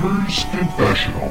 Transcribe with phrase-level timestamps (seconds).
[0.00, 1.28] Gamer's Confessional.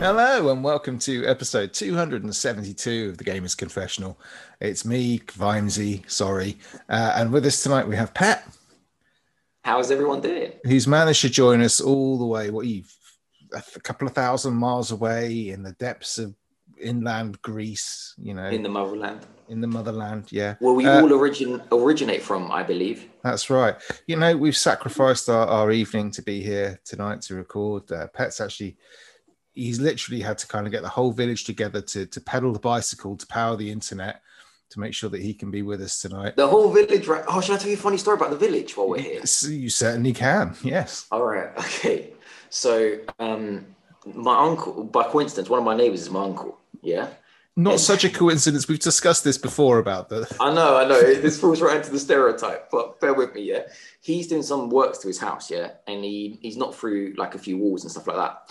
[0.00, 4.18] Hello and welcome to episode 272 of the Gamers Confessional.
[4.60, 6.58] It's me, Vimesy, sorry.
[6.88, 8.46] Uh, and with us tonight we have Pat,
[9.62, 10.52] How's everyone doing?
[10.64, 12.82] who's managed to join us all the way, what, you
[13.52, 16.34] a couple of thousand miles away in the depths of
[16.80, 20.30] inland Greece, you know, In the motherland, in the motherland.
[20.30, 23.08] Yeah, where we Uh, all origin originate from, I believe.
[23.22, 23.76] that's right.
[24.06, 27.90] You know, we've sacrificed our, our evening to be here tonight to record.
[27.92, 28.76] Uh, Pet's actually,
[29.52, 32.58] he's literally had to kind of get the whole village together to, to pedal the
[32.58, 34.20] bicycle, to power the internet,
[34.70, 36.36] to make sure that he can be with us tonight.
[36.36, 37.24] The whole village, right?
[37.28, 39.14] Oh, should I tell you a funny story about the village while we're here?
[39.20, 40.56] Yes, you certainly can.
[40.62, 41.06] Yes.
[41.12, 42.12] All right, okay.
[42.50, 43.66] So, um,
[44.14, 46.58] my uncle, by coincidence, one of my neighbors is my uncle.
[46.84, 47.08] Yeah,
[47.56, 48.68] Not such a coincidence.
[48.68, 50.32] We've discussed this before about the.
[50.38, 51.00] I know, I know.
[51.00, 53.42] This falls right into the stereotype, but bear with me.
[53.42, 53.62] Yeah,
[54.00, 55.50] he's doing some works to his house.
[55.50, 58.50] Yeah, and he he's not through like a few walls and stuff like that.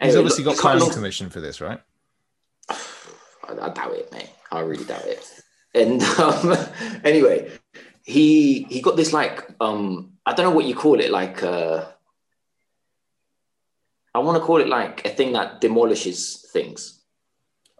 [0.00, 1.80] He's obviously look, got it's quite a planning long- permission for this, right?
[2.68, 4.30] I, I doubt it, mate.
[4.50, 5.28] I really doubt it.
[5.74, 6.54] And um,
[7.04, 7.50] anyway,
[8.04, 11.86] he he got this like um I don't know what you call it, like uh
[14.14, 17.00] I want to call it like a thing that demolishes things.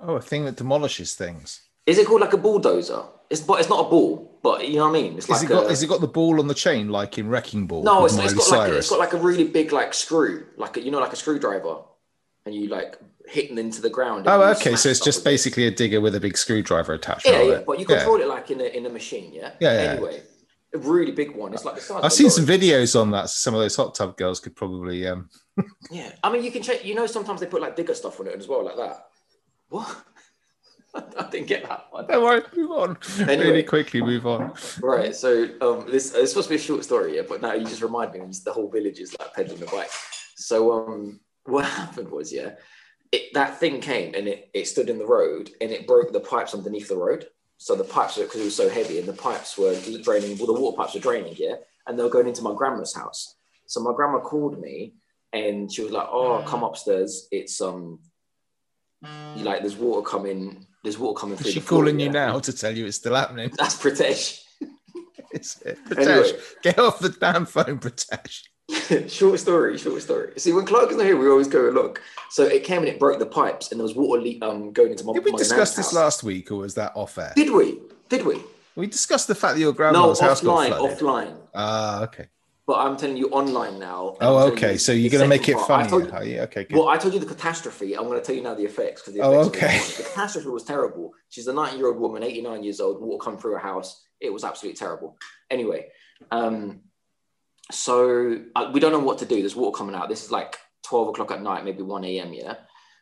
[0.03, 1.62] Oh, a thing that demolishes things.
[1.86, 3.03] Is it called like a bulldozer?
[3.31, 5.17] It's but it's not a ball, but you know what I mean.
[5.17, 5.67] It's like it got?
[5.67, 7.83] a, Has it got the ball on the chain like in Wrecking Ball?
[7.83, 10.77] no, it's, it's got like a, it's got like a really big like screw, like
[10.77, 11.77] a, you know, like a screwdriver,
[12.44, 14.27] and you like hitting into the ground.
[14.28, 14.77] Oh, okay.
[14.77, 15.25] So it's just it.
[15.25, 17.27] basically a digger with a big screwdriver attached.
[17.27, 19.53] Yeah, yeah, but you control it like in a in a machine, yeah.
[19.61, 19.91] Yeah, yeah.
[19.92, 20.22] Anyway,
[20.75, 21.55] a really big one.
[21.55, 22.05] It's like the size.
[22.05, 23.31] I've seen some videos on that.
[23.31, 25.06] Some of those hot tub girls could probably.
[25.06, 25.28] Um,
[25.91, 26.84] Yeah, I mean, you can check.
[26.84, 29.06] You know, sometimes they put like digger stuff on it as well, like that.
[29.73, 30.05] What?
[30.95, 32.06] I didn't get that one.
[32.06, 32.98] don't worry, move on.
[33.27, 34.53] Really quickly, move on.
[34.83, 35.17] Right.
[35.17, 37.81] So um, this it's supposed to be a short story, yeah, but now you just
[37.81, 39.88] remind me the whole village is like pedaling the bike.
[40.37, 42.56] So um, what happened was, yeah,
[43.12, 46.21] it, that thing came and it, it stood in the road and it broke the
[46.21, 47.27] pipes underneath the road.
[47.56, 50.37] So the pipes were because it was so heavy and the pipes were draining.
[50.37, 51.54] Well, the water pipes were draining, yeah,
[51.87, 53.37] and they were going into my grandma's house.
[53.66, 54.93] So my grandma called me
[55.33, 57.28] and she was like, "Oh, come upstairs.
[57.31, 58.00] It's um,
[59.37, 60.67] you like there's water coming.
[60.83, 62.87] There's water coming through." Is she the floor, calling you yeah." now to tell you
[62.87, 63.51] it's still happening?
[63.59, 64.41] That's Pritesh.
[65.35, 65.79] It's it.
[65.97, 66.31] Anyway.
[66.63, 68.43] Get off the damn phone, Pritesh.
[69.11, 70.33] short story, short story.
[70.37, 72.03] See, when Clark is not here, we always go and look.
[72.31, 74.91] So it came and it broke the pipes, and there was water le- um, going
[74.91, 75.15] into my.
[75.15, 75.95] Did we my discuss this house.
[75.95, 77.33] last week, or was that off air?
[77.34, 77.79] Did we?
[78.11, 78.43] Did we?
[78.77, 80.99] We discussed the fact that your No, grandma's house got offline, flooded.
[80.99, 81.37] offline.
[81.55, 82.27] Ah, okay.
[82.72, 84.16] But I'm telling you online now.
[84.22, 84.78] Oh, okay.
[84.78, 85.91] So you're going to make it part.
[85.91, 86.41] Funny, you- you?
[86.44, 86.75] Okay, good.
[86.75, 87.94] Well, I told you the catastrophe.
[87.94, 89.78] I'm going to tell you now the effects because the Oh, okay.
[89.99, 91.12] The catastrophe was terrible.
[91.28, 94.03] She's a 90 year old woman, 89 years old, water come through her house.
[94.22, 95.19] It was absolutely terrible.
[95.50, 95.88] Anyway,
[96.31, 96.81] um,
[97.71, 99.41] so uh, we don't know what to do.
[99.41, 100.09] There's water coming out.
[100.09, 100.56] This is like
[100.87, 102.33] 12 o'clock at night, maybe 1 a.m.
[102.33, 102.54] Yeah.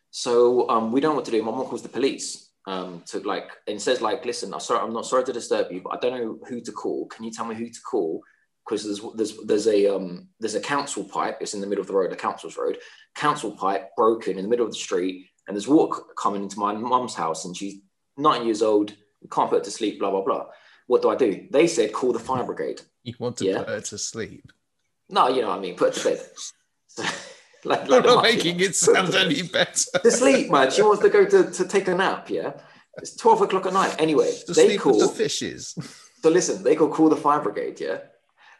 [0.09, 1.41] So um, we don't know what to do.
[1.43, 4.91] My mom calls the police um, to like and says like, listen, I'm sorry, I'm
[4.91, 7.05] not sorry to disturb you, but I don't know who to call.
[7.07, 8.21] Can you tell me who to call?
[8.65, 11.37] Because there's there's there's a um, there's a council pipe.
[11.41, 12.77] It's in the middle of the road, the council's road.
[13.15, 16.73] Council pipe broken in the middle of the street, and there's water coming into my
[16.73, 17.81] mum's house, and she's
[18.17, 18.93] nine years old.
[19.31, 19.99] Can't put her to sleep.
[19.99, 20.45] Blah blah blah.
[20.87, 21.47] What do I do?
[21.51, 22.81] They said call the fire brigade.
[23.03, 23.59] you want to yeah.
[23.59, 24.51] put her to sleep.
[25.09, 25.75] No, you know what I mean.
[25.75, 26.25] Put her to bed.
[26.87, 27.03] So,
[27.65, 29.99] like, like not making it sound any better.
[30.03, 30.71] to sleep, man.
[30.71, 32.29] She wants to go to, to take a nap.
[32.29, 32.53] Yeah,
[32.97, 33.95] it's twelve o'clock at night.
[33.99, 34.99] Anyway, To they call.
[34.99, 35.75] the fishes.
[36.21, 37.79] So listen, they go call the fire brigade.
[37.79, 37.97] Yeah,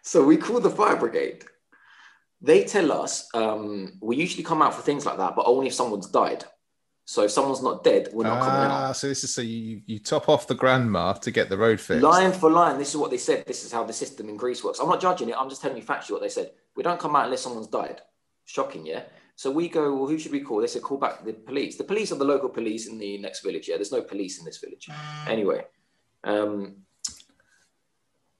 [0.01, 1.44] so we call the fire brigade.
[2.41, 5.73] They tell us um, we usually come out for things like that, but only if
[5.73, 6.44] someone's died.
[7.06, 8.72] So if someone's not dead, we're not coming out.
[8.72, 11.79] Ah, so this is so you you top off the grandma to get the road
[11.79, 12.03] fixed.
[12.03, 13.44] Line for line, this is what they said.
[13.45, 14.79] This is how the system in Greece works.
[14.79, 15.35] I'm not judging it.
[15.38, 16.51] I'm just telling you factually what they said.
[16.75, 18.01] We don't come out unless someone's died.
[18.45, 19.03] Shocking, yeah.
[19.35, 19.94] So we go.
[19.95, 20.61] Well, who should we call?
[20.61, 21.75] They said call back the police.
[21.75, 23.67] The police are the local police in the next village.
[23.67, 24.87] Yeah, there's no police in this village.
[25.28, 25.66] Anyway,
[26.23, 26.78] um,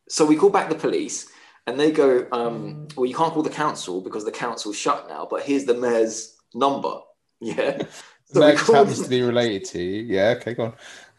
[0.08, 1.30] so we call back the police,
[1.68, 2.28] and they go.
[2.32, 5.28] Um, well, you can't call the council because the council's shut now.
[5.30, 6.94] But here's the mayor's number.
[7.44, 7.82] Yeah.
[8.26, 10.04] So Meg happens them- to be related to you.
[10.04, 10.74] Yeah, okay, go on.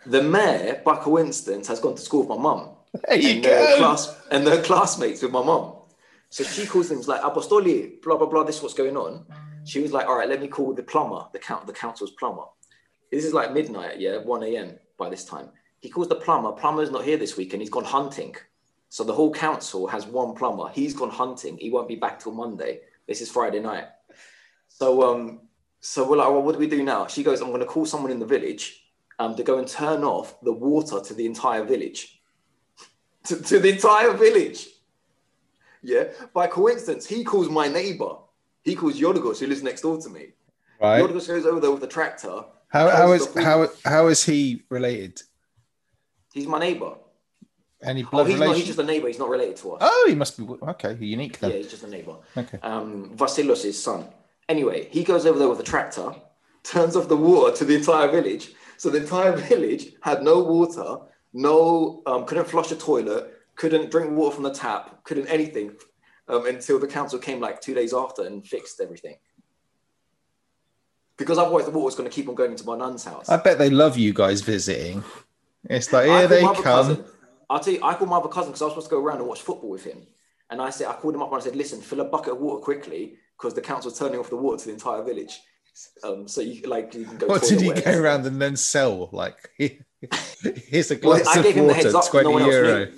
[0.06, 2.70] the mayor, by coincidence, has gone to school with my mum
[3.08, 3.76] There you and go.
[3.78, 5.72] class and they're classmates with my mum.
[6.30, 8.44] So she calls them like Apostoli, blah blah blah.
[8.44, 9.26] This is what's going on.
[9.64, 12.44] She was like, all right, let me call the plumber, the count, the council's plumber.
[13.10, 14.78] This is like midnight, yeah, one a.m.
[14.96, 15.48] by this time.
[15.80, 16.52] He calls the plumber.
[16.52, 18.36] Plumber's not here this week, and he's gone hunting.
[18.92, 20.68] So the whole council has one plumber.
[20.68, 21.56] He's gone hunting.
[21.56, 22.80] He won't be back till Monday.
[23.08, 23.86] This is Friday night.
[24.68, 25.40] So um,
[25.80, 27.06] So we're like, well, what do we do now?
[27.06, 28.84] She goes, I'm going to call someone in the village
[29.18, 32.20] um, to go and turn off the water to the entire village.
[33.24, 34.68] to, to the entire village.
[35.82, 36.08] Yeah.
[36.34, 38.16] By coincidence, he calls my neighbor.
[38.62, 40.34] He calls Yorgos, who lives next door to me.
[40.82, 41.02] Right.
[41.02, 42.44] Yorgos goes over there with the tractor.
[42.68, 45.22] How, how the how how is he related?
[46.34, 46.96] He's my neighbor.
[47.82, 48.44] Any Oh, blood he's not.
[48.44, 48.58] relation?
[48.60, 49.08] He's just a neighbor.
[49.08, 49.78] He's not related to us.
[49.84, 50.96] Oh, he must be okay.
[51.00, 51.50] Unique then.
[51.50, 52.16] Yeah, he's just a neighbor.
[52.36, 52.58] Okay.
[52.62, 54.06] Um, Vasilos, his son.
[54.48, 56.14] Anyway, he goes over there with a tractor,
[56.62, 58.52] turns off the water to the entire village.
[58.76, 60.98] So the entire village had no water,
[61.32, 65.72] no, um, couldn't flush a toilet, couldn't drink water from the tap, couldn't anything
[66.28, 69.16] um, until the council came like two days after and fixed everything.
[71.16, 73.28] Because otherwise, the water was going to keep on going into my nun's house.
[73.28, 75.04] I bet they love you guys visiting.
[75.70, 76.56] It's like here they come.
[76.56, 77.04] cousin-
[77.52, 79.18] I'll tell you, I called my other cousin because I was supposed to go around
[79.18, 80.06] and watch football with him.
[80.50, 82.40] And I said, I called him up and I said, listen, fill a bucket of
[82.40, 85.40] water quickly because the council's turning off the water to the entire village.
[86.04, 87.26] Um, so you like you can go.
[87.28, 89.08] What did he go around and then sell?
[89.12, 92.28] Like here's a Well, glass I of gave him the water, heads up, no twenty
[92.32, 92.84] one else euro.
[92.84, 92.92] knew.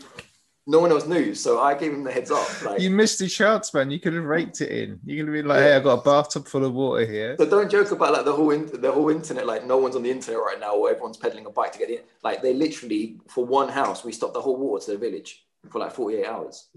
[0.66, 2.62] No one else knew, so I gave him the heads up.
[2.64, 3.90] Like, You missed a chance, man.
[3.90, 4.98] You could have raked it in.
[5.04, 5.64] You could have been like, Yeah.
[5.64, 8.32] "Hey, I got a bathtub full of water here." so don't joke about like the
[8.32, 9.44] whole in- the whole internet.
[9.46, 11.90] Like no one's on the internet right now, or everyone's peddling a bike to get
[11.90, 12.00] in.
[12.22, 15.80] Like they literally for one house, we stopped the whole water to the village for
[15.80, 16.68] like forty eight hours.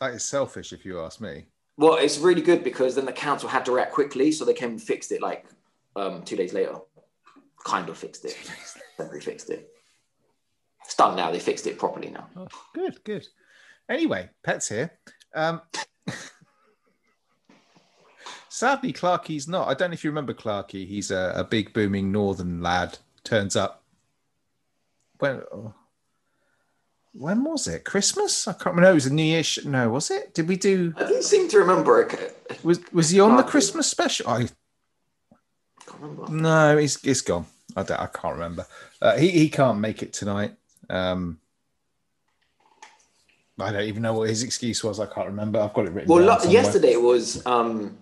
[0.00, 1.46] That is selfish, if you ask me.
[1.76, 4.70] Well, it's really good because then the council had to react quickly, so they came
[4.70, 5.46] and fixed it like
[5.94, 6.76] um, two days later.
[7.64, 8.36] Kind of fixed it.
[8.96, 9.70] Temporarily fixed it.
[10.84, 11.30] It's done now.
[11.30, 12.28] They fixed it properly now.
[12.36, 13.26] Oh, good, good.
[13.88, 14.92] Anyway, pets here.
[15.34, 15.62] Um,
[18.48, 19.68] sadly, Clarky's not.
[19.68, 20.86] I don't know if you remember Clarky.
[20.86, 22.98] He's a, a big, booming northern lad.
[23.24, 23.82] Turns up.
[25.18, 25.42] When?
[25.52, 25.74] oh,
[27.14, 27.84] when was it?
[27.84, 28.48] Christmas?
[28.48, 28.82] I can't remember.
[28.82, 29.64] No, it was a New Year's.
[29.64, 30.34] No, was it?
[30.34, 30.92] Did we do?
[30.96, 32.04] I didn't seem to remember.
[32.04, 34.28] I can't Was was he on the Christmas special?
[34.28, 34.38] I
[35.86, 36.32] can't remember.
[36.32, 37.46] no, he's he's gone.
[37.76, 38.66] I, don't, I can't remember.
[39.00, 40.54] Uh, he he can't make it tonight.
[40.90, 41.38] Um,
[43.60, 44.98] I don't even know what his excuse was.
[45.00, 45.60] I can't remember.
[45.60, 46.08] I've got it written.
[46.08, 46.52] Well, down lo- somewhere.
[46.62, 47.96] yesterday was um,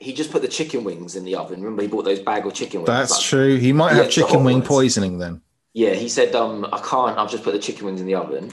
[0.00, 1.60] he just put the chicken wings in the oven.
[1.60, 2.88] Remember, he bought those bag of chicken wings.
[2.88, 3.56] That's Like, true.
[3.56, 4.68] He might have chicken wing ones.
[4.68, 5.42] poisoning then.
[5.74, 7.18] Yeah, he said, um, I can't.
[7.18, 8.50] I've just put the chicken wings in the oven.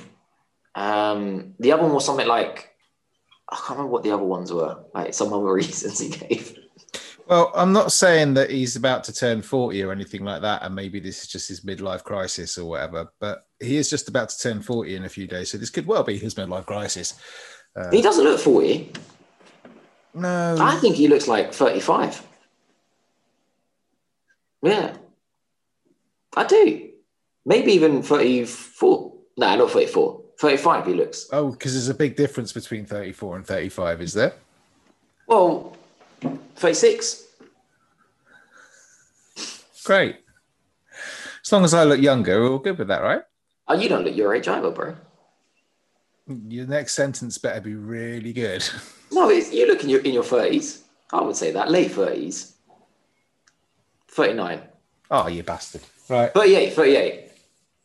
[0.76, 2.70] Um, the other one was something like
[3.50, 4.84] I can't remember what the other ones were.
[4.94, 6.58] Like some other reasons he gave.
[7.28, 10.76] Well, I'm not saying that he's about to turn 40 or anything like that, and
[10.76, 13.08] maybe this is just his midlife crisis or whatever.
[13.20, 15.88] But he is just about to turn 40 in a few days, so this could
[15.88, 17.14] well be his midlife crisis.
[17.92, 18.92] He doesn't look forty.
[20.14, 22.22] No, I think he looks like thirty-five.
[24.62, 24.96] Yeah,
[26.36, 26.90] I do.
[27.46, 29.14] Maybe even thirty-four.
[29.38, 30.22] No, not thirty-four.
[30.40, 30.86] Thirty-five.
[30.86, 31.28] He looks.
[31.32, 34.34] oh, because there's a big difference between 34 and 35, is there?
[35.28, 35.76] Well,
[36.56, 37.24] thirty-six.
[39.86, 40.18] Great.
[41.46, 43.22] As long as I look younger, we're all good with that, right?
[43.68, 44.96] Oh, you don't look your age either, bro.
[46.48, 48.64] Your next sentence better be really good.
[49.12, 50.84] No, it's, you look in your in your thirties.
[51.12, 52.56] I would say that late thirties.
[54.10, 54.60] 39.
[55.12, 55.82] Oh, you bastard.
[56.10, 56.34] Right.
[56.34, 57.32] 38, 38,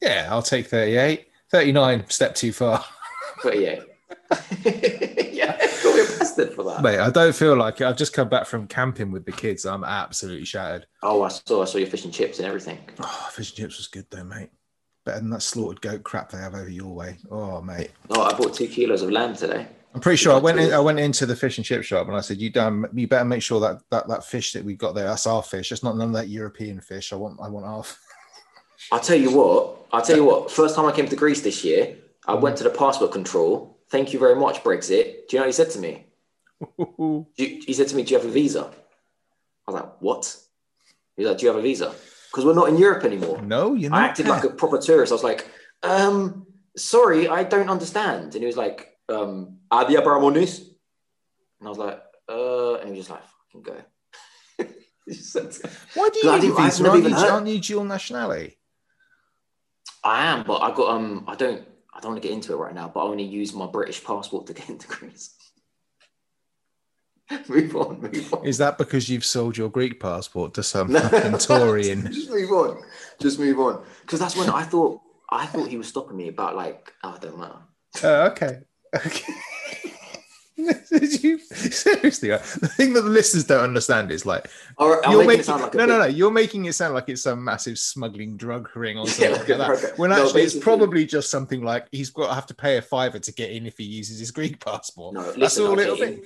[0.00, 1.26] Yeah, I'll take 38.
[1.50, 2.82] 39, step too far.
[3.42, 3.80] 38.
[5.34, 5.56] yeah,
[6.38, 6.82] call me a bastard for that.
[6.82, 7.86] Mate, I don't feel like it.
[7.86, 9.64] I've just come back from camping with the kids.
[9.64, 10.86] I'm absolutely shattered.
[11.02, 12.78] Oh, I saw, I saw your fish and chips and everything.
[13.00, 14.50] Oh, fish and chips was good though, mate.
[15.04, 17.16] Better than that slaughtered goat crap they have over your way.
[17.30, 17.90] Oh, mate.
[18.10, 19.66] Oh, I bought two kilos of lamb today.
[19.94, 22.16] I'm pretty sure I went in, I went into the fish and chip shop and
[22.16, 22.84] I said, "You done?
[22.92, 25.72] You better make sure that that, that fish that we got there, that's our fish.
[25.72, 27.12] It's not none of that European fish.
[27.12, 27.84] I want I want our."
[28.92, 29.86] I'll tell you what.
[29.92, 30.50] I'll tell you what.
[30.50, 33.78] First time I came to Greece this year, I went to the passport control.
[33.88, 35.26] Thank you very much, Brexit.
[35.28, 36.04] Do you know what he said to me?
[36.98, 38.70] You- He said to me, "Do you have a visa?"
[39.66, 40.36] I was like, "What?"
[41.16, 41.94] He's like, "Do you have a visa?"
[42.30, 43.40] Because we're not in Europe anymore.
[43.42, 44.10] no, you're I not.
[44.10, 45.12] acted like a proper tourist.
[45.12, 45.48] I was like,
[45.82, 46.46] um,
[46.76, 48.34] sorry, I don't understand.
[48.34, 50.58] And he was like, um, Adia Bramonis.
[51.58, 53.22] And I was like, uh, and he was just like,
[53.52, 53.76] fucking go.
[55.06, 55.56] He said-
[55.94, 56.86] Why do you need a visa?
[56.90, 58.58] Aren't you, aren't you dual nationality?
[60.04, 62.56] I am, but I got um, I don't, I don't want to get into it
[62.56, 62.88] right now.
[62.92, 65.34] But I only use my British passport to get into Greece.
[67.48, 68.46] move on, move on.
[68.46, 71.00] Is that because you've sold your Greek passport to some No.
[71.38, 72.10] Taurian?
[72.10, 72.82] Just move on.
[73.20, 73.84] Just move on.
[74.02, 77.20] Because that's when I thought, I thought he was stopping me about like, oh, it
[77.22, 77.58] don't matter.
[78.04, 78.58] Oh, okay.
[78.94, 79.32] Okay.
[80.90, 82.30] Did you seriously?
[82.30, 85.98] The thing that the listeners don't understand is like you're making making like no, no,
[86.00, 86.06] no.
[86.06, 89.48] You're making it sound like it's some massive smuggling drug ring or Yeah, something like
[89.48, 89.80] like, that.
[89.80, 92.76] drug- When no, actually, it's probably just something like he's got to have to pay
[92.78, 95.14] a fiver to get in if he uses his Greek passport.
[95.14, 96.22] No, That's listen, all it'll be.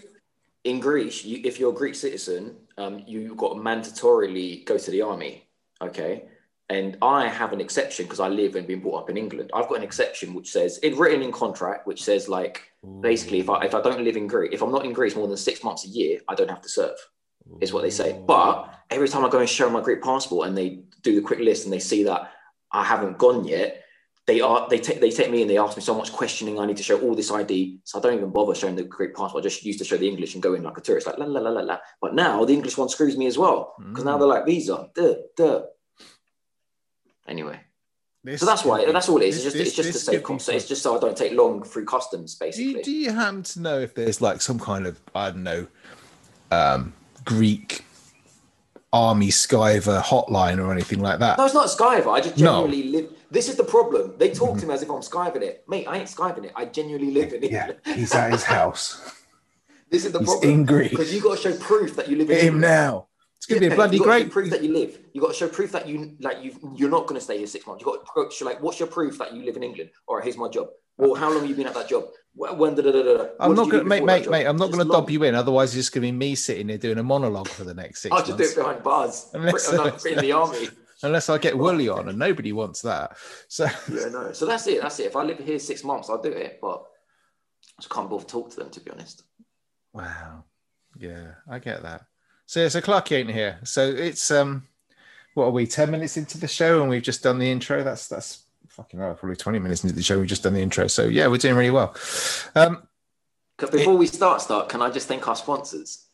[0.64, 0.80] In.
[0.80, 5.02] Greece, you, if you're a Greek citizen, um, you've got to mandatorily go to the
[5.02, 5.46] army.
[5.80, 6.24] Okay.
[6.68, 9.50] And I have an exception because I live and been brought up in England.
[9.52, 13.50] I've got an exception which says it's written in contract, which says like basically if
[13.50, 15.62] I if I don't live in Greece, if I'm not in Greece more than six
[15.62, 16.96] months a year, I don't have to serve.
[17.60, 18.18] Is what they say.
[18.26, 21.40] But every time I go and show my Greek passport and they do the quick
[21.40, 22.30] list and they see that
[22.70, 23.81] I haven't gone yet,
[24.26, 26.58] they are they take they take me and they ask me so much questioning.
[26.60, 29.14] I need to show all this ID, so I don't even bother showing the Greek
[29.16, 29.42] passport.
[29.42, 31.26] I just used to show the English and go in like a tourist, like la
[31.26, 31.78] la la la la.
[32.00, 35.14] But now the English one screws me as well because now they're like visa, duh
[35.36, 35.62] duh.
[37.26, 37.58] Anyway,
[38.24, 39.42] This so that's why be- that's all it is.
[39.42, 40.48] this- It's just this- it's just to save costs.
[40.48, 42.64] It's just so I don't take long through customs, Do basically.
[42.78, 45.66] you, do you happen to know if there's like some kind of I don't know
[46.50, 46.92] um,
[47.24, 47.84] Greek
[48.92, 51.38] army Skyver hotline or anything like that?
[51.38, 52.12] No, it's not Skyver.
[52.12, 52.64] I just No.
[52.64, 53.08] live.
[53.32, 54.14] This is the problem.
[54.18, 54.70] They talk to me mm-hmm.
[54.72, 55.64] as if I'm skiving it.
[55.66, 56.52] Mate, I ain't skiving it.
[56.54, 57.50] I genuinely live in it.
[57.50, 59.18] Yeah, he's at his house.
[59.92, 60.50] This is the He's problem.
[60.50, 60.88] in Greece.
[60.88, 62.62] Because you've got to show proof that you live in him England.
[62.62, 63.08] now.
[63.36, 64.30] It's going to be a bloody great.
[64.30, 64.98] proof that you live.
[65.12, 67.46] You got to show proof that you like you you're not going to stay here
[67.46, 67.84] six months.
[67.84, 69.90] You got to show like what's your proof that you live in England?
[70.06, 70.68] All right, here's my job.
[70.96, 72.04] Well, how long have you been at that job?
[72.34, 73.26] When da, da, da, da.
[73.38, 74.46] I'm not going to, do mate, mate, mate.
[74.46, 75.02] I'm not Just to long.
[75.02, 75.34] dob you in.
[75.34, 78.00] Otherwise, it's just going to be me sitting here doing a monologue for the next
[78.00, 79.28] 6 I'll just do it behind bars.
[79.34, 80.68] Unless, in the army.
[81.02, 83.16] Unless I get Woolly on, and nobody wants that.
[83.48, 84.32] So Yeah, no.
[84.32, 84.80] So that's it.
[84.82, 85.06] That's it.
[85.06, 86.58] If I live here six months, I'll do it.
[86.60, 86.84] But
[87.78, 89.24] I just can't bother to talk to them, to be honest.
[89.92, 90.44] Wow.
[90.98, 92.04] Yeah, I get that.
[92.46, 93.58] So yeah, so Clarky ain't here.
[93.64, 94.64] So it's um
[95.34, 97.82] what are we, ten minutes into the show and we've just done the intro.
[97.82, 100.86] That's that's fucking hell, probably 20 minutes into the show, we've just done the intro.
[100.86, 101.94] So yeah, we're doing really well.
[102.54, 102.86] Um
[103.58, 106.06] Before we start, start, can I just thank our sponsors?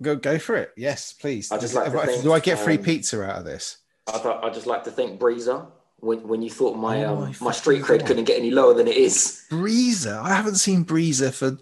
[0.00, 0.72] go go for it.
[0.76, 1.50] Yes, please.
[1.50, 3.78] I'd just like it- to thank, do I get free um, pizza out of this?
[4.08, 5.66] I'd, I'd just like to thank Breezer.
[6.00, 8.86] When, when you thought my Oh, um, my street cred couldn't get any lower than
[8.86, 10.16] it is, Breezer.
[10.22, 11.58] I haven't seen Breezer for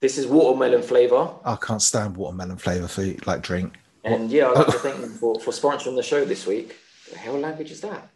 [0.00, 1.30] this is watermelon flavor.
[1.44, 3.74] I can't stand watermelon flavour for like drink.
[4.02, 6.74] And yeah, I'd like to thank them for, for sponsoring the show this week.
[7.12, 8.08] The hell language is that?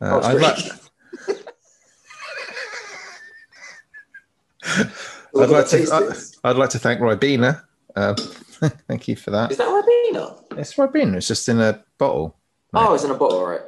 [0.00, 0.58] Uh, Oh, I'd, like,
[5.36, 7.62] I'd, like to, I, I'd like to thank Ribena.
[7.96, 8.14] Uh,
[8.88, 9.50] thank you for that.
[9.50, 10.58] Is that Ribena?
[10.58, 11.16] It's Ribena.
[11.16, 12.36] It's just in a bottle.
[12.72, 13.60] Oh, it's in a bottle, right.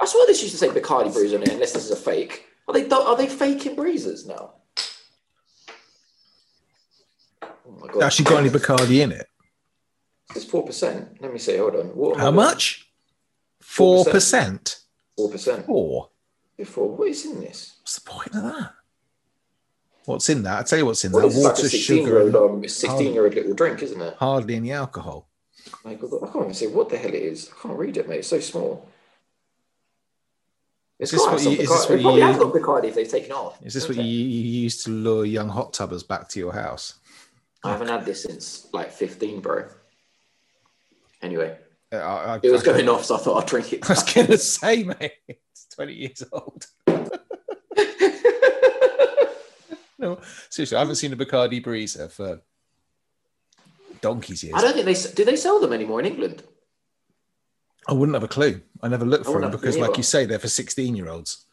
[0.00, 2.46] I swear this used to say Bacardi Breeze on it, unless this is a fake.
[2.68, 4.54] Are they are they faking breezers now?
[7.42, 8.02] Oh my god!
[8.02, 9.26] Actually, got any Bacardi in it?
[10.34, 11.20] It's four percent.
[11.20, 11.56] Let me see.
[11.58, 12.18] Hold on.
[12.18, 12.90] How much?
[13.60, 14.80] Four percent.
[15.16, 15.66] Four percent.
[15.66, 16.10] Four.
[16.56, 17.76] Before what is in this?
[17.82, 18.72] What's the point of that?
[20.06, 20.58] What's in that?
[20.58, 21.28] I'll tell you what's in Well, that.
[21.28, 24.14] this is like a Water, sixteen-year-old, sugar, um, sixteen-year-old little drink, isn't it?
[24.18, 25.28] hardly any alcohol.
[25.84, 27.50] Like, I can't even see what the hell it is.
[27.52, 28.18] I can't read it, mate.
[28.20, 28.88] It's so small.
[30.98, 33.32] It's Is this what you- is this what you- has got Bacardi if they've taken
[33.32, 33.58] off.
[33.62, 36.94] Is this what you, you use to lure young hot tubbers back to your house?
[37.64, 39.66] I haven't had this since like 15, bro.
[41.20, 41.58] Anyway,
[41.92, 43.84] Uh, I, I, it was I- going off, so I thought I'd drink it.
[43.90, 46.66] I was going to say, mate, it's 20 years old.
[49.98, 52.42] No, seriously, I haven't seen a Bacardi Breezer for
[54.00, 54.54] donkey's years.
[54.54, 55.24] I don't think they do.
[55.24, 56.42] They sell them anymore in England.
[57.88, 58.60] I wouldn't have a clue.
[58.82, 61.46] I never looked I for them because, like you say, they're for 16 year olds.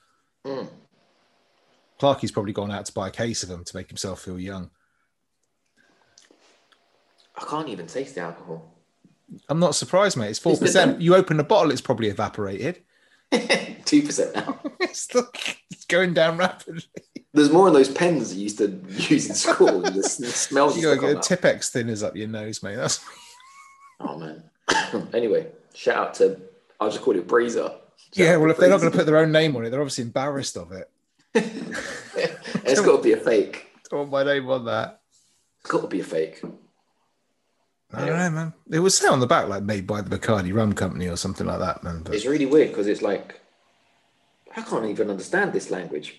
[0.46, 0.68] Mm.
[2.00, 4.72] Clarky's probably gone out to buy a case of them to make himself feel young.
[7.36, 8.74] I can't even taste the alcohol.
[9.50, 10.30] I'm not surprised, mate.
[10.30, 11.02] It's 4%.
[11.02, 12.82] You open the bottle, it's probably evaporated.
[13.86, 14.60] Two percent now.
[14.80, 16.84] It's, like, it's going down rapidly.
[17.34, 19.82] There's more in those pens you used to use in school.
[19.82, 21.38] the, the smells You used gotta to get come.
[21.38, 22.76] Tipp-Ex thinners up your nose, mate.
[22.76, 23.04] That's
[24.00, 24.44] Oh man.
[25.14, 26.40] anyway, shout out to
[26.80, 27.70] I'll just call it Breezer.
[27.70, 27.80] Shout
[28.14, 28.36] yeah.
[28.36, 30.58] Well, if they're not going to put their own name on it, they're obviously embarrassed
[30.58, 30.92] of it.
[31.34, 33.68] it's got to be a fake.
[33.90, 35.02] Don't oh, want my name on that.
[35.62, 36.42] It's got to be a fake.
[37.94, 38.54] I don't know, man.
[38.72, 41.46] It was say on the back like made by the Bacardi Rum Company or something
[41.46, 42.02] like that, man.
[42.04, 43.40] But It's really weird because it's like
[44.56, 46.16] I can't even understand this language.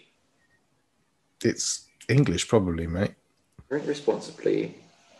[1.43, 3.14] it's English, probably, mate.
[3.69, 4.76] Drink responsibly.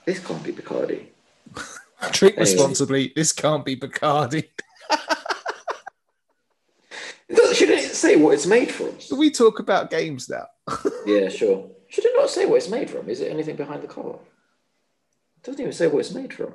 [0.07, 1.07] This can't be Bacardi.
[2.13, 2.41] Drink Anyway.
[2.41, 3.13] responsibly.
[3.17, 4.49] This can't be Bacardi.
[7.55, 8.97] Shouldn't it say what it's made from?
[8.99, 10.47] Can we talk about games now?
[11.07, 11.69] Yeah, sure.
[11.89, 13.09] Should it not say what it's made from?
[13.11, 14.15] Is it anything behind the cover?
[15.45, 16.55] Doesn't even say what it's made from.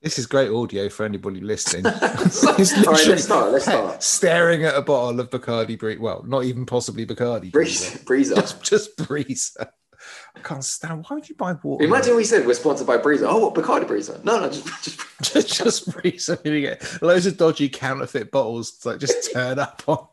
[0.00, 1.86] This is great audio for anybody listening.
[1.86, 3.52] All right, let's start.
[3.52, 4.02] Let's start.
[4.02, 5.98] Staring at a bottle of Bacardi Breezer.
[5.98, 8.04] Well, not even possibly Bacardi Breezer.
[8.04, 8.34] Breezer.
[8.36, 9.66] Just, just Breezer.
[10.36, 11.06] I can't stand.
[11.08, 11.84] Why would you buy water?
[11.84, 13.26] Imagine we said we're sponsored by Breezer.
[13.26, 14.22] Oh, what Bacardi Breezer?
[14.22, 16.44] No, no, just, just just, just Breezer.
[16.44, 20.08] You get loads of dodgy counterfeit bottles like just turn up on.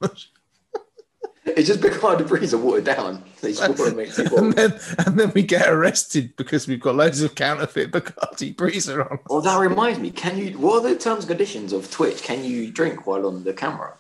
[1.43, 3.23] It's just Bacardi Breeze are watered down.
[3.41, 4.55] They just want to make two and bottles.
[4.55, 4.73] then
[5.07, 9.17] and then we get arrested because we've got loads of counterfeit Bacardi Breezer on.
[9.27, 10.11] Well, that reminds me.
[10.11, 10.57] Can you?
[10.59, 12.21] What are the terms and conditions of Twitch?
[12.21, 13.93] Can you drink while on the camera?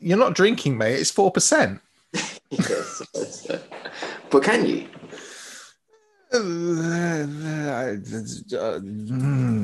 [0.00, 0.96] You're not drinking, mate.
[0.96, 1.80] It's four percent.
[2.50, 3.46] Yes.
[4.28, 4.88] but can you?
[6.32, 7.96] Uh, uh,
[8.56, 8.80] uh,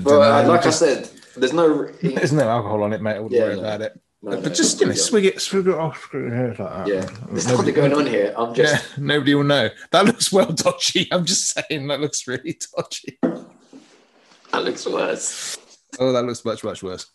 [0.04, 1.86] well, uh, like I said, there's no.
[2.02, 3.16] there's no alcohol on it, mate.
[3.16, 3.60] I wouldn't Yeah, worry no.
[3.60, 4.00] about it.
[4.26, 4.98] No, but just you know, yeah.
[4.98, 6.88] swig it, swig it off, screw it like that.
[6.88, 8.34] Yeah, there's Nobody- nothing going on here.
[8.36, 8.74] I'm just.
[8.74, 9.70] Yeah, nobody will know.
[9.92, 11.06] That looks well dodgy.
[11.12, 13.20] I'm just saying that looks really dodgy.
[13.22, 15.56] That looks worse.
[16.00, 17.06] Oh, that looks much, much worse.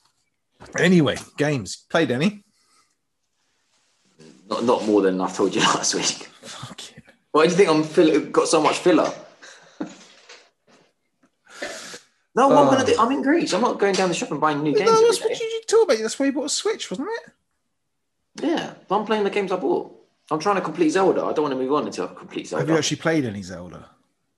[0.79, 1.85] Anyway, games.
[1.89, 2.45] Played any?
[4.49, 6.29] Not, not more than I told you last week.
[6.43, 7.01] Fuck you.
[7.33, 9.11] Why do you think I'm fill- got so much filler?
[12.33, 12.85] No, what I'm gonna ah.
[12.85, 12.95] do?
[12.97, 13.53] I'm in Greece.
[13.53, 14.89] I'm not going down the shop and buying new No, games.
[14.89, 15.97] that's what you talk about.
[15.99, 18.43] That's why you bought a Switch, wasn't it?
[18.43, 19.97] Yeah, I'm playing the games I bought.
[20.29, 21.23] I'm trying to complete Zelda.
[21.23, 22.61] I don't want to move on until I complete Zelda.
[22.63, 23.89] Have you actually played any Zelda?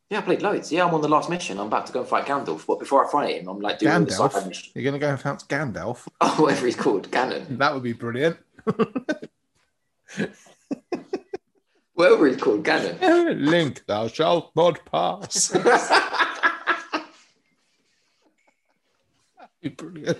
[0.09, 0.71] Yeah, I played loads.
[0.71, 1.59] Yeah, I'm on the last mission.
[1.59, 2.65] I'm about to go and fight Gandalf.
[2.65, 4.47] But before I fight him, I'm like doing all the side Gandalf?
[4.47, 4.71] mission.
[4.75, 6.07] You're going to go and find Gandalf?
[6.21, 7.57] Oh, whatever he's called, Ganon.
[7.57, 8.37] That would be brilliant.
[11.95, 13.45] Whatever he's called, Ganon.
[13.47, 15.49] Link, thou shalt not pass.
[15.49, 15.75] That'd
[19.61, 20.17] be brilliant.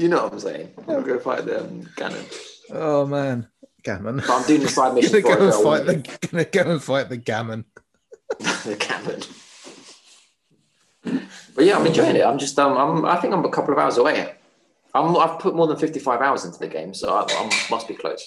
[0.00, 0.72] You know what I'm saying?
[0.88, 2.24] To go fight um, Ganon.
[2.70, 3.48] Oh man,
[3.82, 4.16] gammon.
[4.16, 6.28] But I'm doing the side mission Gonna go and fight the.
[6.30, 7.66] Gonna go and fight the gammon.
[8.38, 9.28] the Ganon.
[11.54, 12.24] But yeah, I'm enjoying it.
[12.24, 14.34] I'm just, um, I'm, I think I'm a couple of hours away.
[14.94, 17.94] I'm, I've put more than 55 hours into the game, so I, I must be
[17.94, 18.26] close.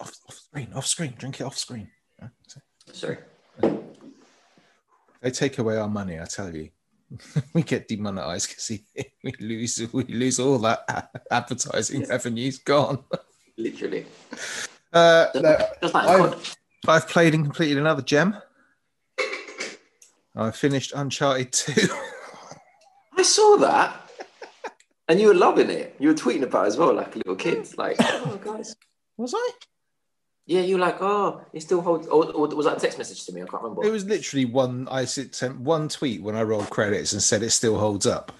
[0.00, 1.14] Off, off screen, off screen.
[1.16, 1.88] Drink it off screen.
[2.92, 3.18] Sorry.
[5.20, 6.18] They take away our money.
[6.18, 6.70] I tell you,
[7.54, 8.70] we get demonetized because
[9.22, 9.80] we lose.
[9.92, 13.04] We lose all that advertising revenue's gone.
[13.56, 14.06] Literally.
[14.92, 16.36] Uh, no, I've-
[16.86, 18.36] I've played and completed another gem.
[20.36, 21.88] I finished Uncharted 2.
[23.16, 24.10] I saw that.
[25.08, 25.94] And you were loving it.
[25.98, 27.66] You were tweeting about it as well, like a little kid.
[27.78, 28.74] Like, oh, guys.
[29.16, 29.50] Was I?
[30.46, 32.06] Yeah, you were like, oh, it still holds.
[32.08, 33.40] Or, or was that a text message to me?
[33.42, 33.84] I can't remember.
[33.84, 34.86] It was literally one.
[34.90, 38.30] I sent sent one tweet when I rolled credits and said it still holds up.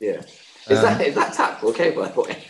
[0.00, 0.22] yeah.
[0.68, 2.42] Is Um, that is that tap okay, by the way?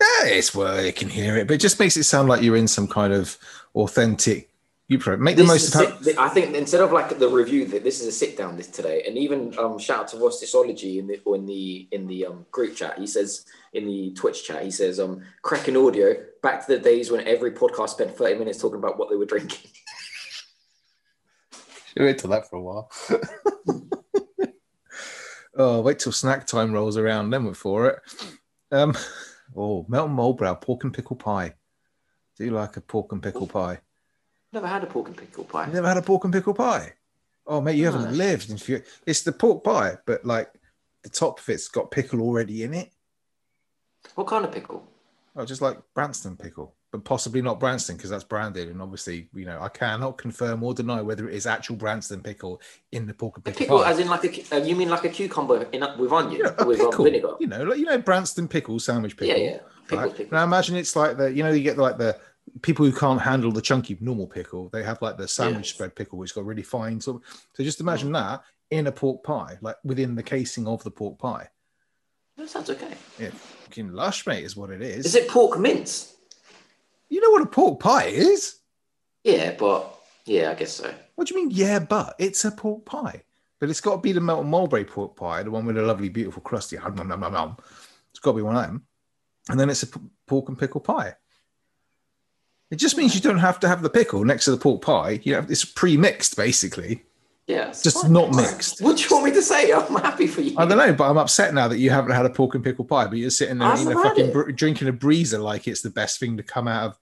[0.00, 2.56] Yeah, it's where you can hear it, but it just makes it sound like you're
[2.56, 3.36] in some kind of
[3.74, 4.49] authentic.
[4.90, 7.64] You pro make the This most of how, I think instead of like the review,
[7.66, 10.42] that this is a sit down this today, and even um, shout out to Ross
[10.42, 12.98] Disology in the in the in the um, group chat.
[12.98, 16.16] He says in the Twitch chat, he says, um, cracking audio.
[16.42, 19.26] Back to the days when every podcast spent thirty minutes talking about what they were
[19.26, 19.70] drinking.
[21.86, 22.90] Should wait till that for a while.
[25.56, 28.00] oh, wait till snack time rolls around, then we're for it.
[28.72, 28.96] Um,
[29.56, 31.54] oh, Melton Mowbray, pork and pickle pie.
[32.36, 33.78] Do you like a pork and pickle pie?
[34.52, 35.66] Never had a pork and pickle pie.
[35.72, 36.94] Never had a pork and pickle pie?
[37.46, 38.50] Oh, mate, you haven't lived.
[38.50, 40.52] If you, it's the pork pie, but like
[41.02, 42.90] the top of it's got pickle already in it.
[44.14, 44.86] What kind of pickle?
[45.36, 48.68] Oh, just like Branston pickle, but possibly not Branston because that's branded.
[48.68, 52.60] And obviously, you know, I cannot confirm or deny whether it is actual Branston pickle
[52.92, 53.90] in the pork and A pickle, pickle, pie.
[53.90, 56.66] as in like a, uh, you mean like a cucumber in with onion, Yeah, a
[56.66, 57.04] with um, pickle.
[57.04, 57.34] vinegar?
[57.38, 59.36] You know, like you know Branston pickle, sandwich pickle.
[59.36, 59.58] Yeah, yeah.
[59.86, 60.16] Pickle, right?
[60.16, 60.36] pickle.
[60.36, 62.18] Now imagine it's like the you know you get like the
[62.62, 64.68] people who can't handle the chunky normal pickle.
[64.70, 65.74] They have like the sandwich Yeah.
[65.74, 67.00] spread pickle, which got really fine.
[67.00, 67.22] So,
[67.54, 68.14] so just imagine mm.
[68.14, 71.48] that in a pork pie, like within the casing of the pork pie.
[72.36, 72.94] That sounds okay.
[73.18, 75.06] Yeah, fucking lush, mate, is what it is.
[75.06, 76.14] Is it pork mince?
[77.08, 78.60] You know what a pork pie is?
[79.24, 80.94] Yeah, but yeah, I guess so.
[81.16, 81.50] What do you mean?
[81.50, 83.24] Yeah, but it's a pork pie.
[83.58, 86.08] But it's got to be the Melton Mowbray pork pie, the one with the lovely,
[86.08, 86.76] beautiful crusty.
[86.76, 88.86] It's got to be one of them.
[89.50, 89.88] And then it's a
[90.26, 91.14] pork and pickle pie.
[92.70, 95.20] It just means you don't have to have the pickle next to the pork pie.
[95.24, 97.04] You know, it's pre-mixed basically.
[97.46, 98.12] Yeah, Just fine.
[98.12, 98.80] not mixed.
[98.80, 99.72] What do you want me to say?
[99.72, 100.54] I'm happy for you.
[100.56, 102.84] I don't know, but I'm upset now that you haven't had a pork and pickle
[102.84, 105.90] pie, but you're sitting there, know, had fucking br- drinking a breezer like it's the
[105.90, 106.98] best thing to come out of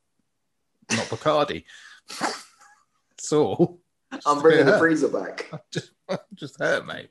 [0.97, 1.65] not Bacardi.
[2.19, 3.79] That's all.
[4.25, 5.51] I'm bringing the freezer back.
[5.71, 5.91] just,
[6.35, 7.11] just hurt, mate.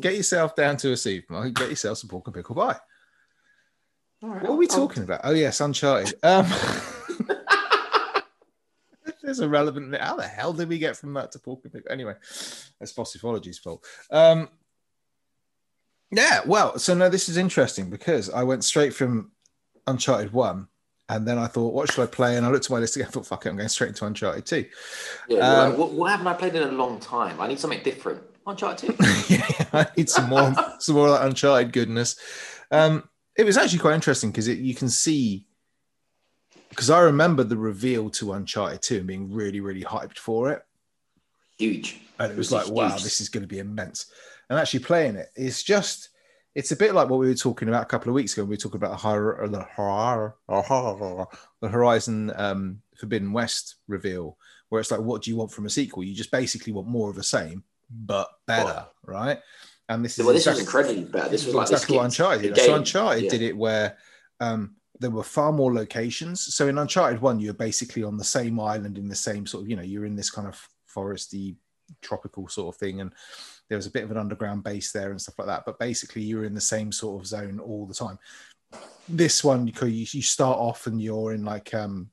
[0.00, 2.78] Get yourself down to a supermarket, get yourself some pork and pickle pie.
[4.22, 5.20] All right, What are we I'll- talking about?
[5.24, 6.14] Oh yes, Uncharted.
[6.22, 6.46] Um,
[9.22, 9.96] there's a relevant.
[9.96, 11.90] How the hell did we get from that to pork and pickle?
[11.90, 12.14] Anyway,
[12.78, 13.84] that's Fossifology's fault.
[14.10, 14.48] Um,
[16.10, 19.30] yeah, well, so no, this is interesting because I went straight from
[19.86, 20.68] Uncharted One,
[21.08, 22.36] and then I thought, what should I play?
[22.36, 23.08] And I looked at my list again.
[23.08, 24.66] I thought, fuck it, I'm going straight into Uncharted Two.
[25.28, 27.40] Yeah, Um, what, what haven't I played in a long time?
[27.40, 28.22] I need something different.
[28.46, 29.04] Uncharted 2.
[29.28, 32.16] yeah, I need some more, some more of that Uncharted goodness.
[32.70, 35.46] Um, it was actually quite interesting because you can see
[36.72, 40.62] because I remember the reveal to Uncharted 2 and being really, really hyped for it.
[41.58, 42.00] Huge.
[42.18, 44.06] And it was like, wow, this is going to be immense.
[44.48, 46.08] And actually playing it, it is just,
[46.54, 48.44] it's a bit like what we were talking about a couple of weeks ago.
[48.44, 50.34] We were talking about the, horror,
[51.60, 54.38] the Horizon um, Forbidden West reveal,
[54.70, 56.04] where it's like, what do you want from a sequel?
[56.04, 59.38] You just basically want more of the same, but better, right?
[59.90, 61.28] And this is well, this exactly, was incredibly better.
[61.28, 62.64] This was like exactly what Uncharted did.
[62.64, 63.30] So Uncharted yeah.
[63.30, 63.98] did it where
[64.40, 66.54] um, there were far more locations.
[66.54, 69.70] So in Uncharted One, you're basically on the same island in the same sort of,
[69.70, 71.56] you know, you're in this kind of foresty,
[72.00, 73.12] tropical sort of thing, and
[73.68, 75.64] there was a bit of an underground base there and stuff like that.
[75.66, 78.18] But basically, you're in the same sort of zone all the time.
[79.08, 82.10] This one, you you start off and you're in like um,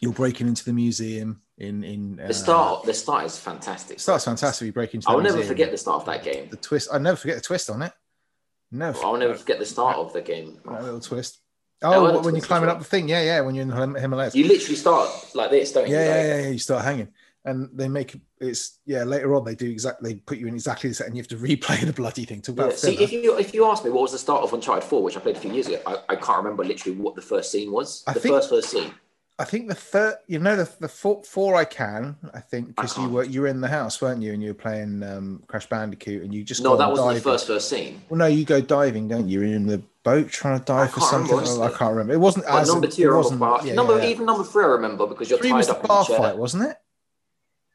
[0.00, 2.84] you're breaking into the museum in in uh, the start.
[2.84, 4.00] The start is fantastic.
[4.00, 4.66] Start's fantastic.
[4.66, 5.08] You break into.
[5.08, 6.48] I'll never forget the start of that game.
[6.48, 6.88] The twist.
[6.92, 7.92] I never forget the twist on it.
[8.72, 10.58] No, I'll never forget the start of the game.
[10.64, 11.40] That little twist.
[11.82, 13.40] Oh, when you're climbing up the thing, yeah, yeah.
[13.40, 16.04] When you're in the Himalayas, you literally start like this, don't yeah, you?
[16.04, 16.48] Yeah, yeah, yeah.
[16.48, 17.08] You start hanging,
[17.44, 19.04] and they make it's yeah.
[19.04, 20.14] Later on, they do exactly.
[20.14, 22.40] They put you in exactly the set, and you have to replay the bloody thing.
[22.40, 22.76] Talk about yeah.
[22.76, 25.16] see if you if you ask me what was the start of Uncharted Four, which
[25.16, 27.70] I played a few years ago, I, I can't remember literally what the first scene
[27.70, 28.04] was.
[28.06, 28.92] I the think, first first scene.
[29.38, 32.96] I think the third, you know, the, the four, four I can, I think, because
[32.96, 34.32] you were you were in the house, weren't you?
[34.32, 37.46] And you were playing um, Crash Bandicoot, and you just no, that was the first
[37.46, 38.00] first scene.
[38.08, 39.40] Well, no, you go diving, don't you?
[39.40, 41.36] You're in the boat trying to dive for something.
[41.36, 42.14] Remember, I can't remember.
[42.14, 43.12] It wasn't as number two.
[43.12, 44.06] It wasn't, yeah, number yeah.
[44.06, 44.64] even number three.
[44.64, 46.76] I remember because you're three tied was the bar fight, wasn't it?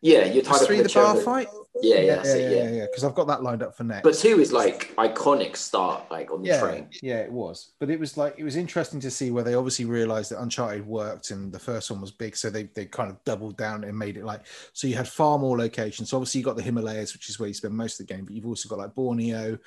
[0.02, 1.48] Yeah, you're tied was up three in the, the bar fight.
[1.82, 2.86] Yeah, yeah, yeah, yeah, yeah.
[2.86, 4.04] Because I've got that lined up for next.
[4.04, 6.90] But two is like iconic start, like on the yeah, train.
[7.02, 7.74] Yeah, it was.
[7.80, 10.86] But it was like it was interesting to see where they obviously realized that Uncharted
[10.86, 13.98] worked and the first one was big, so they they kind of doubled down and
[13.98, 14.42] made it like
[14.74, 16.10] so you had far more locations.
[16.10, 18.26] So obviously you got the Himalayas, which is where you spend most of the game,
[18.26, 19.58] but you've also got like Borneo.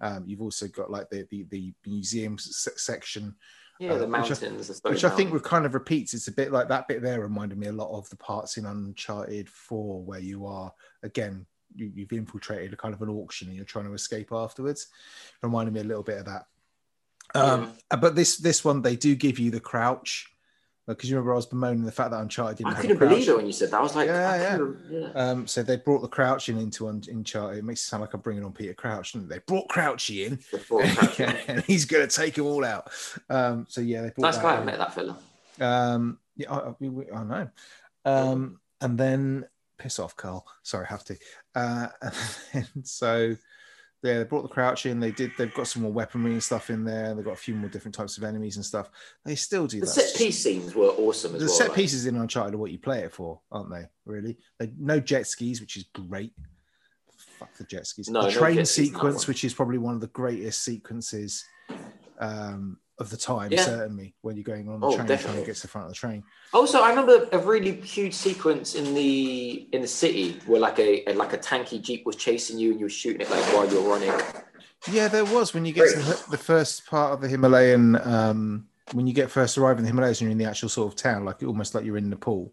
[0.00, 3.34] Um, you've also got like the the, the museum section
[3.78, 4.68] yeah, the mountains.
[4.68, 6.14] Which, I, which I, think we've kind of repeats.
[6.14, 8.66] It's a bit like that bit there reminded me a lot of the parts in
[8.66, 13.56] Uncharted 4 where you are, again, you, have infiltrated a kind of an auction and
[13.56, 14.88] you're trying to escape afterwards.
[15.42, 16.46] reminded me a little bit of that.
[17.34, 17.98] Um, yeah.
[17.98, 20.26] But this this one, they do give you the crouch
[20.88, 22.74] because you remember I was bemoaning the fact that Uncharted didn't.
[22.74, 23.78] I couldn't believe it when you said that.
[23.78, 24.68] I was like, yeah, yeah.
[24.90, 25.08] yeah.
[25.14, 27.58] Um, so they brought the crouching into Uncharted.
[27.58, 29.36] It makes it sound like I'm bringing on Peter Crouch, didn't they?
[29.36, 30.38] they brought Crouchy in,
[31.48, 32.90] and he's going to take them all out.
[33.28, 34.56] Um, so yeah, they brought nice guy.
[34.56, 35.18] I met that fella.
[35.60, 37.48] Um, yeah, I, I, I know.
[38.04, 39.46] Um, and then
[39.78, 40.46] piss off, Carl.
[40.62, 41.18] Sorry, I have to.
[41.54, 41.88] Uh,
[42.52, 43.36] and so
[44.02, 45.00] yeah, they brought the crouch in.
[45.00, 45.32] They did.
[45.36, 47.14] They've got some more weaponry and stuff in there.
[47.14, 48.90] They've got a few more different types of enemies and stuff.
[49.24, 49.92] They still do the that.
[49.92, 51.32] set piece scenes were awesome.
[51.32, 53.86] the well, set pieces in Uncharted are what you play it for, aren't they?
[54.04, 54.38] Really?
[54.58, 56.32] They no jet skis, which is great.
[57.38, 58.08] Fuck the jet skis.
[58.08, 61.44] No, the train no sequence, which is probably one of the greatest sequences
[62.20, 63.64] um, of the time, yeah.
[63.64, 65.34] certainly when you're going on the oh, train definitely.
[65.34, 66.22] trying to get to the front of the train.
[66.52, 71.08] Also, I remember a really huge sequence in the in the city where like a,
[71.10, 73.70] a like a tanky jeep was chasing you and you were shooting it like while
[73.70, 74.12] you're running.
[74.90, 75.94] Yeah, there was when you get Great.
[75.94, 77.96] to the, the, first part of the Himalayan.
[77.96, 80.92] Um, when you get first arrive in the Himalayas, and you're in the actual sort
[80.92, 82.52] of town, like almost like you're in Nepal,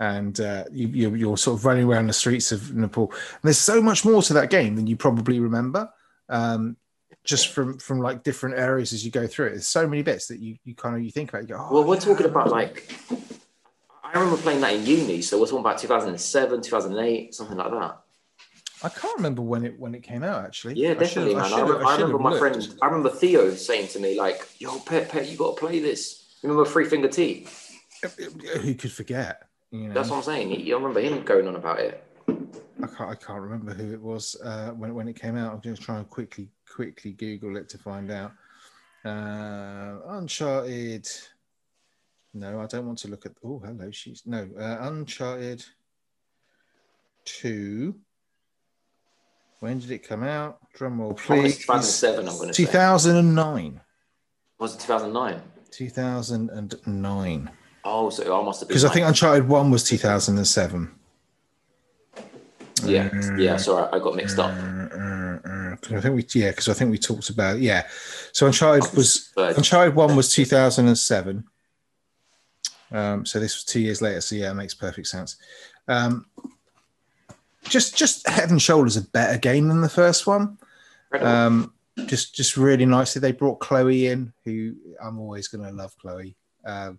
[0.00, 3.10] and uh, you, you're, sort of running around the streets of Nepal.
[3.10, 5.90] And there's so much more to that game than you probably remember.
[6.28, 6.76] Um,
[7.24, 9.50] just from from like different areas as you go through it.
[9.50, 11.42] There's so many bits that you you kind of you think about.
[11.42, 12.92] You go, oh, well, we're talking about like
[14.02, 18.00] I remember playing that in uni, so we're talking about 2007, 2008, something like that.
[18.82, 20.74] I can't remember when it when it came out actually.
[20.74, 21.52] Yeah, definitely, I man.
[21.52, 22.40] I, I, remember, I remember my looked.
[22.40, 22.78] friend.
[22.82, 26.36] I remember Theo saying to me like, "Yo, pet, pet, you got to play this."
[26.42, 27.46] Remember Three Finger Tea?
[28.60, 29.48] Who could forget?
[29.70, 29.94] You know?
[29.94, 30.60] That's what I'm saying.
[30.60, 32.04] You remember him going on about it.
[32.82, 33.10] I can't.
[33.10, 35.52] I can't remember who it was uh, when when it came out.
[35.52, 38.32] I'm just trying to quickly quickly Google it to find out.
[39.04, 41.08] Uh, Uncharted.
[42.32, 43.32] No, I don't want to look at.
[43.44, 43.90] Oh, hello.
[43.90, 45.64] She's no uh, Uncharted
[47.24, 47.94] Two.
[49.60, 50.58] When did it come out?
[50.74, 51.58] Drum roll, please.
[51.58, 52.28] 2007.
[52.28, 53.80] I'm going to 2009.
[54.58, 55.40] Was it 2009?
[55.70, 57.50] 2009.
[57.84, 60.90] Oh, so I must have because I think Uncharted One was 2007.
[62.82, 63.56] Yeah, uh, yeah.
[63.56, 64.50] Sorry, I got mixed up.
[64.50, 67.86] Uh, uh, I think we yeah, because I think we talked about yeah.
[68.32, 71.44] So Uncharted was Uncharted One was 2007.
[72.90, 74.20] Um, so this was two years later.
[74.20, 75.36] So yeah, it makes perfect sense.
[75.88, 76.26] Um,
[77.64, 80.58] just just head and shoulders a better game than the first one.
[81.12, 81.72] Um,
[82.06, 83.20] just just really nicely.
[83.20, 86.36] They brought Chloe in, who I'm always going to love Chloe.
[86.64, 86.98] Um,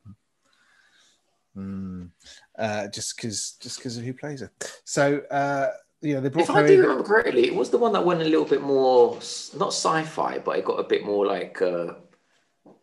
[1.56, 2.10] mm,
[2.58, 4.52] uh, just because just because of who plays her.
[4.84, 5.70] So uh,
[6.02, 6.44] you know, they brought.
[6.44, 9.16] If I do remember correctly, it was the one that went a little bit more
[9.58, 11.62] not sci-fi, but it got a bit more like.
[11.62, 11.94] Uh,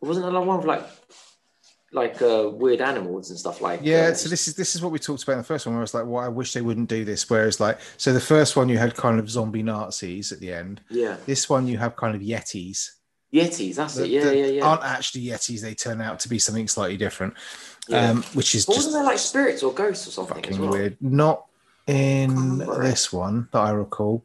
[0.00, 0.84] wasn't another one of like
[1.92, 3.80] like uh, weird animals and stuff like.
[3.82, 5.74] Yeah, uh, so this is this is what we talked about in the first one.
[5.74, 7.28] Where I was like, well, I wish they wouldn't do this.
[7.28, 10.80] Whereas, like, so the first one you had kind of zombie Nazis at the end.
[10.90, 12.90] yeah, This one you have kind of Yetis.
[13.32, 13.76] Yetis.
[13.76, 14.10] That's that- it.
[14.10, 14.64] Yeah, yeah, yeah.
[14.64, 15.60] Aren't actually Yetis.
[15.60, 17.34] They turn out to be something slightly different,
[17.88, 18.10] Yeah.
[18.10, 20.60] um, which is But just wasn't there like spirits or ghosts or something as fucking
[20.60, 20.70] well?
[20.70, 20.96] weird.
[21.00, 21.46] Not
[21.86, 24.24] in this one that I recall.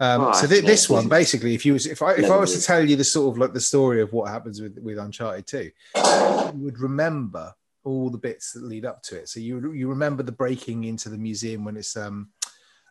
[0.00, 0.60] Um, Oh, so see.
[0.60, 3.04] this one, basically, if you was, if I if I was to tell you the
[3.04, 7.54] sort of like the story of what happens with with Uncharted Two, you would remember
[7.84, 9.28] all the bits that lead up to it.
[9.28, 12.30] So you you remember the breaking into the museum when it's um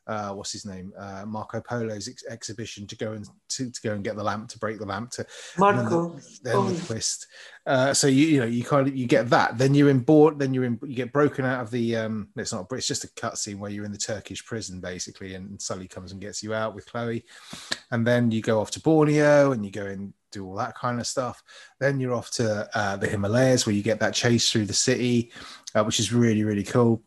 [0.08, 3.94] uh what's his name uh Marco Polo's ex- exhibition to go and to, to go
[3.94, 5.26] and get the lamp to break the lamp to
[5.58, 6.18] Marco.
[6.44, 6.64] then Oh.
[6.70, 7.28] the twist.
[7.68, 9.56] Uh, so you you know you kind of you get that.
[9.60, 10.40] Then you're in board.
[10.40, 10.80] Then you're in.
[10.84, 11.96] You get broken out of the.
[11.96, 12.66] Um, it's not.
[12.72, 16.20] It's just a cutscene where you're in the Turkish prison basically, and Sully comes and
[16.20, 17.24] gets you out with Chloe,
[17.92, 21.00] and then you go off to Borneo and you go and do all that kind
[21.00, 21.44] of stuff.
[21.80, 25.32] Then you're off to uh, the Himalayas where you get that chase through the city,
[25.76, 27.04] uh, which is really really cool.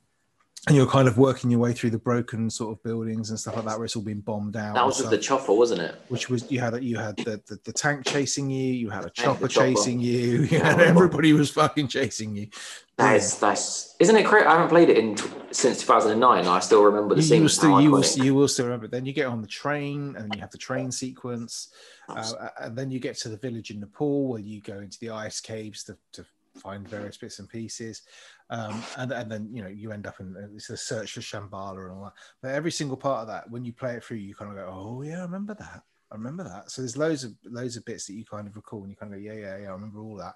[0.67, 3.57] And you're kind of working your way through the broken sort of buildings and stuff
[3.57, 4.75] like that, where it's all been bombed out.
[4.75, 5.95] That was with stuff the chopper, wasn't it?
[6.09, 9.11] which was you had you had the, the, the tank chasing you, you had a
[9.11, 9.67] chopper chopper.
[9.67, 12.49] chasing you, you Yeah, had everybody was fucking chasing you.
[12.97, 14.47] That is that's isn't it crazy?
[14.47, 15.17] I haven't played it in
[15.51, 16.47] since 2009.
[16.47, 17.37] I still remember the You, scene.
[17.39, 18.87] you will still you will, you will still remember.
[18.89, 21.69] Then you get on the train and you have the train sequence,
[22.09, 25.11] uh, and then you get to the village in Nepal where you go into the
[25.11, 26.25] ice caves to, to
[26.55, 28.03] find various bits and pieces,
[28.51, 31.85] um, and and then you know you end up in it's a search for Shambhala
[31.85, 32.13] and all that.
[32.43, 34.71] But every single part of that, when you play it through, you kind of go,
[34.71, 35.83] oh yeah, I remember that.
[36.13, 36.71] I remember that.
[36.71, 39.13] So there's loads of loads of bits that you kind of recall, and you kind
[39.15, 40.35] of go, yeah, yeah, yeah, I remember all that.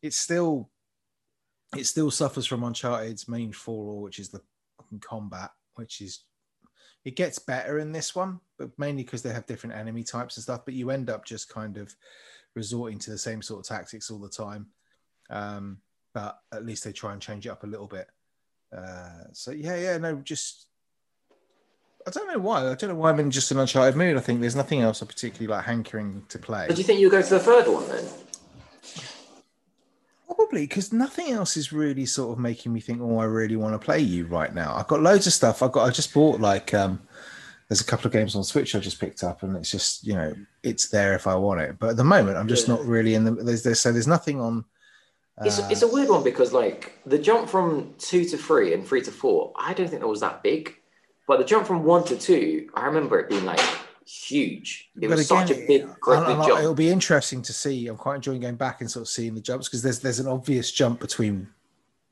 [0.00, 0.70] It's still,
[1.76, 4.40] it still suffers from Uncharted's main flaw, which is the
[5.00, 6.24] combat, which is,
[7.04, 10.42] it gets better in this one, but mainly because they have different enemy types and
[10.42, 10.64] stuff.
[10.64, 11.94] But you end up just kind of
[12.54, 14.66] resorting to the same sort of tactics all the time.
[15.30, 15.78] Um,
[16.12, 18.08] but at least they try and change it up a little bit.
[18.76, 20.66] Uh, so yeah, yeah, no, just
[22.06, 22.60] I don't know why.
[22.70, 24.16] I don't know why I'm in just an uncharted mood.
[24.16, 26.64] I think there's nothing else I particularly like hankering to play.
[26.66, 28.04] But do you think you'll go to the third one then?
[30.26, 33.74] Probably because nothing else is really sort of making me think, oh, I really want
[33.74, 34.74] to play you right now.
[34.74, 35.62] I've got loads of stuff.
[35.62, 35.86] I've got.
[35.86, 37.00] I just bought like um,
[37.68, 40.14] there's a couple of games on Switch I just picked up, and it's just you
[40.14, 41.78] know it's there if I want it.
[41.78, 42.74] But at the moment, I'm just Yeah.
[42.76, 43.32] not really in the.
[43.32, 44.64] There's, there's so there's nothing on.
[45.40, 48.86] It's, uh, it's a weird one because like the jump from two to three and
[48.86, 50.76] three to four, I don't think that was that big.
[51.26, 53.60] But the jump from one to two, I remember it being like
[54.06, 54.90] huge.
[55.00, 56.58] It was again, such a big, great big jump.
[56.60, 57.86] it'll be interesting to see.
[57.88, 60.28] I'm quite enjoying going back and sort of seeing the jumps because there's there's an
[60.28, 61.48] obvious jump between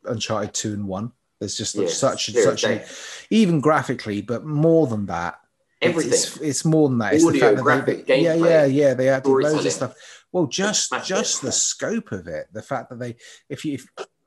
[0.05, 1.13] Uncharted two and one.
[1.41, 2.85] There's just Yeah, such such a,
[3.31, 5.40] even graphically, but more than that,
[5.83, 6.13] Everything.
[6.13, 7.15] It's, it's more than that.
[7.15, 8.95] It's Audio, the fact that graphic, they, yeah, yeah, yeah.
[8.95, 9.95] They added loads of stuff.
[10.33, 13.17] Well, just just the scope of it, the fact that they,
[13.49, 13.87] if you, if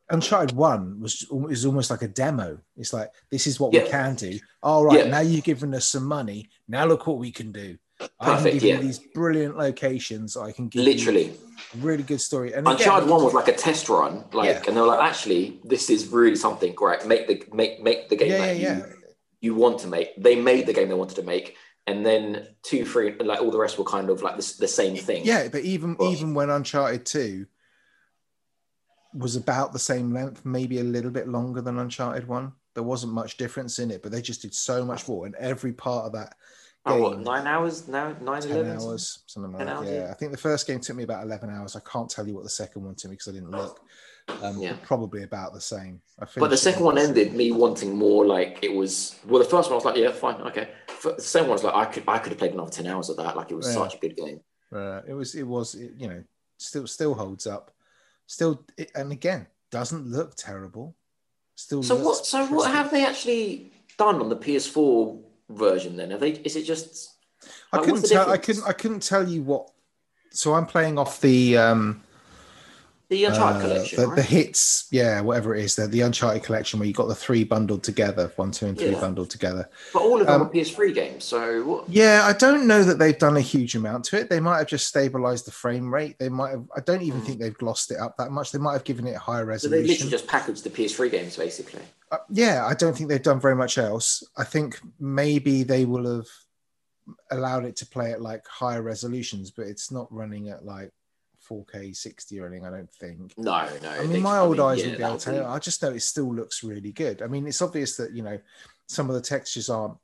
[0.10, 2.60] Uncharted One was is almost like a demo.
[2.76, 4.38] It's like this is what we can do.
[4.62, 5.12] All right, Yeah.
[5.12, 6.50] now you've given us some money.
[6.68, 7.78] Now look what we can do.
[8.02, 8.76] I can Perfect, give yeah.
[8.76, 10.36] you these brilliant locations.
[10.36, 11.34] I can give Literally.
[11.78, 12.54] really good story.
[12.54, 14.63] And Uncharted again, one was like a test run, like, Yeah.
[14.68, 17.06] and they were like, actually, this is really something great.
[17.06, 18.94] Make the make make the game yeah, that yeah, you, yeah.
[19.44, 20.16] You want to make.
[20.16, 23.60] They made the game they wanted to make, and then two, three, like all the
[23.60, 25.26] rest were kind of like the, the same thing.
[25.26, 27.46] Yeah, but even Well- even when Uncharted Two
[29.14, 33.12] was about the same length, maybe a little bit longer than Uncharted One, there wasn't
[33.14, 34.02] much difference in it.
[34.02, 36.36] But they just did so much more, and every part of that
[36.86, 38.16] Oh, what, game, nine hours now?
[38.22, 38.78] Nine, ten 11?
[38.78, 39.76] hours, something like that.
[39.76, 40.06] hours, yeah.
[40.06, 40.12] yeah.
[40.12, 41.76] I think the first game took me about eleven hours.
[41.76, 43.82] I can't tell you what the second one took me because I didn't look.
[44.42, 44.76] Um, Yeah.
[44.84, 46.02] probably about the same.
[46.20, 48.26] I think But the second one ended me wanting more.
[48.26, 49.20] Like it was.
[49.28, 50.70] Well, the first one I was like, yeah, fine, okay.
[51.04, 53.18] The second one was like, I could, I could have played another ten hours of
[53.18, 53.36] that.
[53.36, 53.74] Like it was Yeah.
[53.84, 54.40] such a good game.
[54.74, 56.24] Uh, it was it was it, you know
[56.58, 57.72] still still holds up,
[58.26, 60.96] still it, and again doesn't look terrible.
[61.56, 61.84] Still.
[61.84, 62.26] So what?
[62.26, 65.96] So what have they actually done on the PS4 version?
[65.98, 66.32] Then have they?
[66.32, 67.12] Is it just?
[67.72, 68.30] I couldn't tell.
[68.30, 68.64] I couldn't.
[68.66, 69.70] I couldn't tell you what.
[70.32, 72.02] So I'm playing off the um
[73.13, 74.15] The Uncharted uh, collection, the, right?
[74.15, 77.43] the hits, yeah, whatever it is, the, the Uncharted collection where you got the three
[77.43, 78.99] bundled together, one, two, and three Yeah.
[78.99, 79.69] bundled together.
[79.93, 81.23] but all of them um, are PS3 games.
[81.23, 81.88] So what?
[81.88, 84.32] Yeah, I don't know that they've done a huge amount to it.
[84.32, 86.17] They might have just stabilized the frame rate.
[86.17, 86.65] They might have.
[86.76, 87.26] I don't even Hmm.
[87.28, 88.52] think they've glossed it up that much.
[88.52, 89.78] They might have given it a higher resolution.
[89.80, 91.84] So they literally just packaged the PS3 games, basically.
[92.12, 94.23] Uh, yeah, I don't think they've done very much else.
[94.38, 96.28] I think maybe they will have
[97.30, 100.89] allowed it to play at like higher resolutions, but it's not running at like
[101.54, 102.66] 4K 60 or anything.
[102.66, 103.34] I don't think.
[103.38, 103.89] No, no.
[103.89, 105.46] I mean, my old mean, eyes yeah, would be able to tell.
[105.46, 107.22] I just know it still looks really good.
[107.22, 108.39] I mean, it's obvious that you know
[108.88, 109.96] some of the textures aren't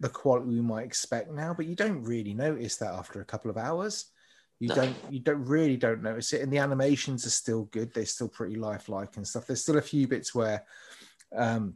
[0.00, 3.50] the quality we might expect now, but you don't really notice that after a couple
[3.50, 4.06] of hours.
[4.60, 4.74] You No.
[4.76, 7.92] don't you don't really don't notice it, and the animations are still good.
[7.92, 9.46] They're still pretty lifelike and stuff.
[9.46, 10.64] There's still a few bits where
[11.34, 11.74] um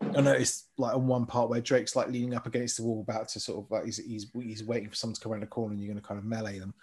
[0.00, 3.28] I noticed like on one part where Drake's like leaning up against the wall, about
[3.28, 5.72] to sort of like he's he's, he's waiting for someone to come around the corner,
[5.72, 6.74] and you're going to kind of melee them,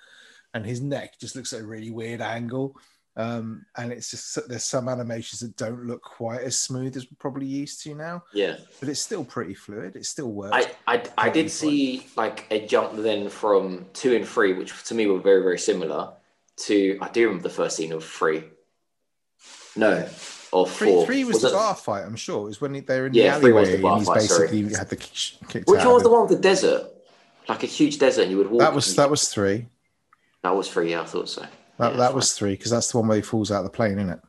[0.54, 2.76] and his neck just looks at a really weird angle.
[3.18, 7.18] Um, and it's just there's some animations that don't look quite as smooth as we're
[7.20, 8.56] probably used to now, Yeah.
[8.80, 9.98] but it's still pretty fluid.
[9.98, 10.56] It still works.
[10.88, 14.96] I, I, I did see like a jump then from two and three, which to
[14.96, 16.14] me were very, very similar
[16.68, 18.44] to, I do remember the first scene of three.
[19.76, 20.08] No,
[20.54, 21.06] or Three, four.
[21.06, 22.06] three was, Was the it- bar fight.
[22.06, 24.00] I'm sure it was when they're in Yeah, the three was alleyway the bar and
[24.02, 24.48] he's fight, sorry.
[24.48, 24.96] basically had the
[25.48, 26.88] kicked Which one was the one with the desert?
[27.50, 28.60] Like a huge desert and you would walk.
[28.62, 29.68] That was that was three.
[30.44, 31.42] That was three, yeah, I thought so.
[31.78, 32.16] That, Yeah, that fine.
[32.16, 34.20] was three because that's the one where he falls out of the plane, isn't it?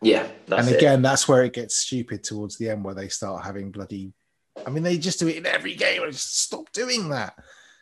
[0.00, 0.78] Yeah, that's and it.
[0.78, 4.12] again, that's where it gets stupid towards the end, where they start having bloody.
[4.66, 6.02] I mean, they just do it in every game.
[6.02, 7.34] I just stop doing that.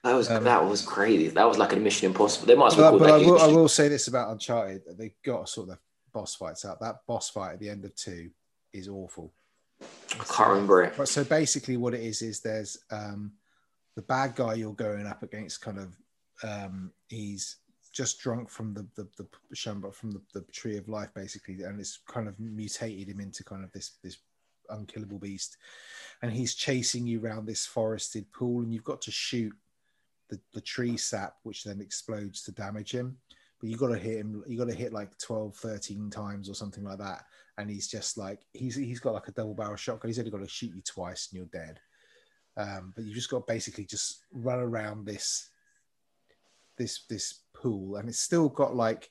[0.02, 1.28] That was um, that was crazy.
[1.28, 2.46] That was like a Mission Impossible.
[2.46, 4.96] They might as well But, but I will, I will say this about Uncharted: that
[4.96, 5.78] they got to sort of
[6.12, 6.80] boss fights out.
[6.80, 8.30] That boss fight at the end of two
[8.72, 9.32] is awful.
[9.82, 10.94] I can't remember it.
[10.96, 13.32] But so basically, what it is is there's um,
[13.96, 15.60] the bad guy you're going up against.
[15.60, 15.94] Kind of,
[16.42, 17.56] um, he's
[17.92, 21.80] just drunk from the the, the shamba from the, the tree of life, basically, and
[21.80, 24.18] it's kind of mutated him into kind of this this
[24.68, 25.56] unkillable beast.
[26.22, 29.52] And he's chasing you around this forested pool, and you've got to shoot
[30.28, 33.16] the, the tree sap, which then explodes to damage him.
[33.60, 34.44] But you got to hit him.
[34.46, 37.24] You got to hit like 12, 13 times or something like that.
[37.58, 40.10] And he's just like he's he's got like a double barrel shotgun.
[40.10, 41.80] He's only got to shoot you twice and you're dead.
[42.58, 45.50] Um, but you just got basically just run around this
[46.76, 49.10] this this pool, and it's still got like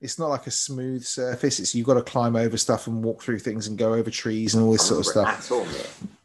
[0.00, 1.60] it's not like a smooth surface.
[1.60, 4.54] It's you've got to climb over stuff and walk through things and go over trees
[4.54, 5.66] and all this sort of stuff all,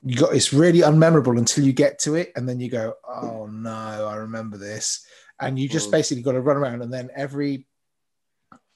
[0.03, 3.47] you got it's really unmemorable until you get to it and then you go oh
[3.47, 5.05] no i remember this
[5.41, 5.93] and you just Mm.
[5.93, 7.67] basically got to run around and then every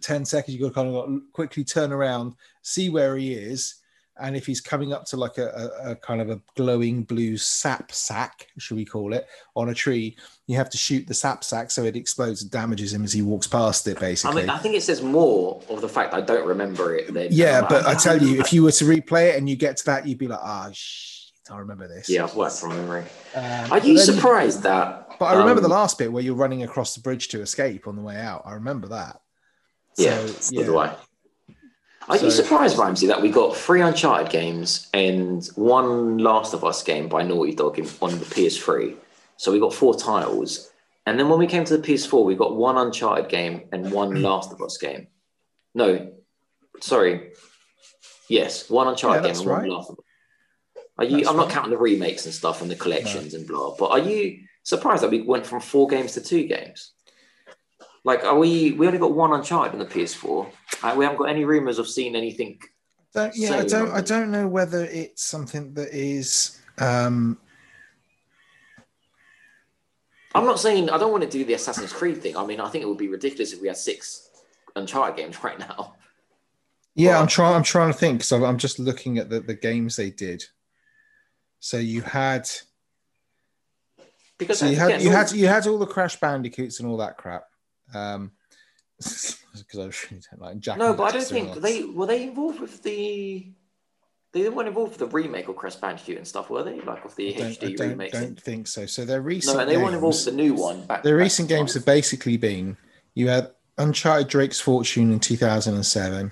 [0.02, 3.76] 10 seconds you got to kind of quickly turn around see where he is
[4.20, 7.38] and if he's coming up to like a, a, a kind of a glowing blue
[7.38, 11.44] sap sack should we call it on a tree you have to shoot the sap
[11.44, 14.50] sack so it explodes and damages him as he walks past it I basically mean,
[14.50, 17.68] I think it says more of the fact I don't remember it than yeah I'm
[17.70, 20.08] but i tell you if you were to replay it and you get to that
[20.08, 23.06] you'd be like ah shit i remember this yeah, I've worked from memory.
[23.36, 25.10] Um, Are you surprised that?
[25.20, 27.88] But I remember um, the last bit where you're running across the bridge to escape
[27.88, 28.44] on the way out.
[28.46, 29.20] I remember that.
[29.98, 30.96] Yeah, So, so do I.
[32.08, 36.64] Are you So- surprised, Ramsey, that we got three Uncharted games and one Last of
[36.64, 38.96] Us game by Naughty Dog in, on the PS3?
[39.38, 40.72] So we got four titles.
[41.06, 44.16] And then when we came to the PS4, we got one Uncharted game and one
[44.16, 44.24] hmm.
[44.24, 45.08] Last of Us game.
[45.76, 46.12] No,
[46.82, 47.32] sorry.
[48.28, 49.70] Yes, one Uncharted Yeah, game and one right.
[49.70, 50.06] Last of Us.
[51.00, 51.18] Are you?
[51.18, 53.76] That's I'm not counting the remakes and stuff and the collections and blah.
[53.78, 56.92] But are you surprised that we went from four games to two games?
[58.04, 58.72] Like, are we?
[58.74, 60.50] We only got one Uncharted on the PS4.
[60.84, 62.60] Uh, we haven't got any rumors of seeing anything.
[63.14, 63.92] Don't, yeah, I don't.
[63.92, 66.60] I don't know whether it's something that is.
[66.78, 67.38] Um,
[70.36, 72.38] I'm not saying I don't want to do the Assassin's Creed thing.
[72.38, 74.30] I mean, I think it would be ridiculous if we had six
[74.76, 75.96] Uncharted games right now.
[76.96, 77.56] yeah, Well- I'm trying.
[77.56, 80.44] I'm trying to think because I'm just looking at the, the games they did.
[81.60, 82.50] So you had,
[84.38, 87.18] Because so you had, you had, you had all the Crash Bandicoots and all that
[87.18, 87.44] crap.
[87.94, 88.32] Um,
[88.98, 89.38] because
[89.76, 90.78] I really don't like Jak.
[90.78, 91.56] no, but I don't think all.
[91.56, 93.52] they were they involved with the.
[94.32, 96.80] They weren't involved with the remake of Crash Bandicoot and stuff, were they?
[96.82, 98.86] Like of the I don't, I HD don't, don't think so.
[98.86, 100.86] So their recent no, and they weren't involved games- with the new one.
[100.86, 102.78] Back, Their back recent games have basically been
[103.16, 106.32] you had Uncharted Drake's Fortune in 2007,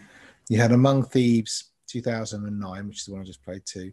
[0.50, 3.92] you had Among Thieves 2009, which is the one I just played too.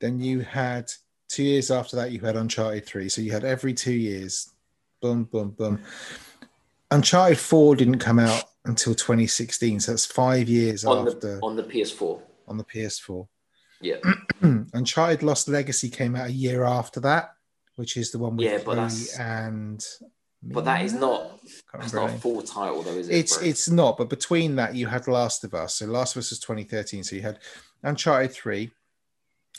[0.00, 0.90] Then you had
[1.28, 3.08] two years after that, you had Uncharted 3.
[3.08, 4.50] So you had every two years,
[5.02, 5.82] boom, boom, boom.
[6.90, 11.56] Uncharted 4 didn't come out until 2016, so that's five years on after the on
[11.56, 12.20] the PS4.
[12.48, 13.26] on the PS4.
[13.80, 13.96] Yeah,
[14.74, 17.30] Uncharted Lost Legacy came out a year after that,
[17.76, 19.82] which is the one with Yeah, but that's- and.
[20.42, 21.38] but that is not
[21.72, 23.14] that's not a full title though, is it?
[23.16, 23.46] It's bro?
[23.46, 25.76] it's not, but between that you had Last of Us.
[25.76, 27.04] So Last of Us was 2013.
[27.04, 27.38] So you had
[27.82, 28.70] Uncharted 3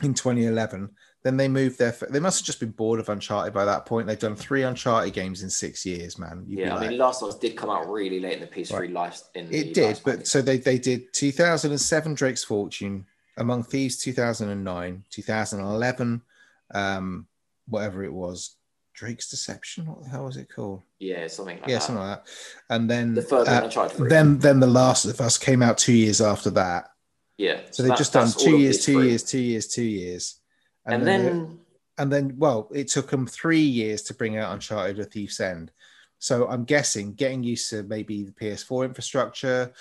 [0.04, 0.90] in 2011.
[1.24, 1.96] Then they moved their.
[2.10, 4.08] They must have just been bored of Uncharted by that point.
[4.08, 6.44] They've done three Uncharted games in six years, man.
[6.48, 6.76] You'd yeah.
[6.76, 9.22] I like- mean, Last of Us did come out really late in the PS3 life.
[9.36, 13.06] In the it did, life but so they they did 2007 Drake's Fortune,
[13.38, 16.22] Among Thieves 2009, 2011,
[16.74, 17.28] um,
[17.68, 18.56] whatever it was,
[18.96, 19.86] Drake's Deception.
[19.86, 20.82] What the hell was it called?
[21.00, 21.84] yeah, something like yeah, that.
[21.84, 22.32] something like that.
[22.70, 24.10] And then The third uh, one, Uncharted 3.
[24.10, 26.90] then then the Last of Us came out two years after that.
[27.38, 30.40] yeah, So they've that- just done two years, two years, two years, two years,
[30.86, 31.60] and, they- then
[31.98, 35.72] and then well, it took them three years to bring out Uncharted: A Thief's End.
[36.20, 39.74] So I'm guessing getting used to maybe the PS4 infrastructure,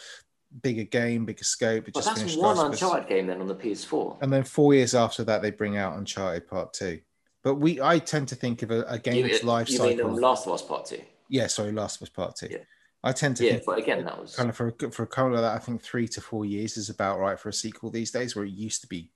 [0.62, 1.86] bigger game, bigger scope.
[1.88, 2.72] It But just that's finished one Last.
[2.82, 4.22] Uncharted game then on the PS4.
[4.22, 7.00] And then four years after that, they bring out Uncharted Part Two.
[7.42, 10.10] But we, I tend to think of a, a You, game's life you cycle.
[10.10, 11.00] mean Last of Us Part Two?
[11.28, 12.48] yeah, sorry, Last of Us Part Two.
[12.50, 12.58] Yeah.
[13.02, 15.06] I tend to Yeah, think but again, that was kind of for a, for a
[15.06, 17.90] couple of that, I think three to four years is about right for a sequel
[17.90, 19.10] these days, where it used to be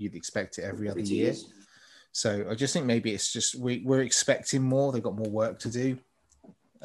[0.00, 1.34] you'd expect it every other year.
[2.12, 4.92] So I just think maybe it's just we, we're expecting more.
[4.92, 5.98] They've got more work to do.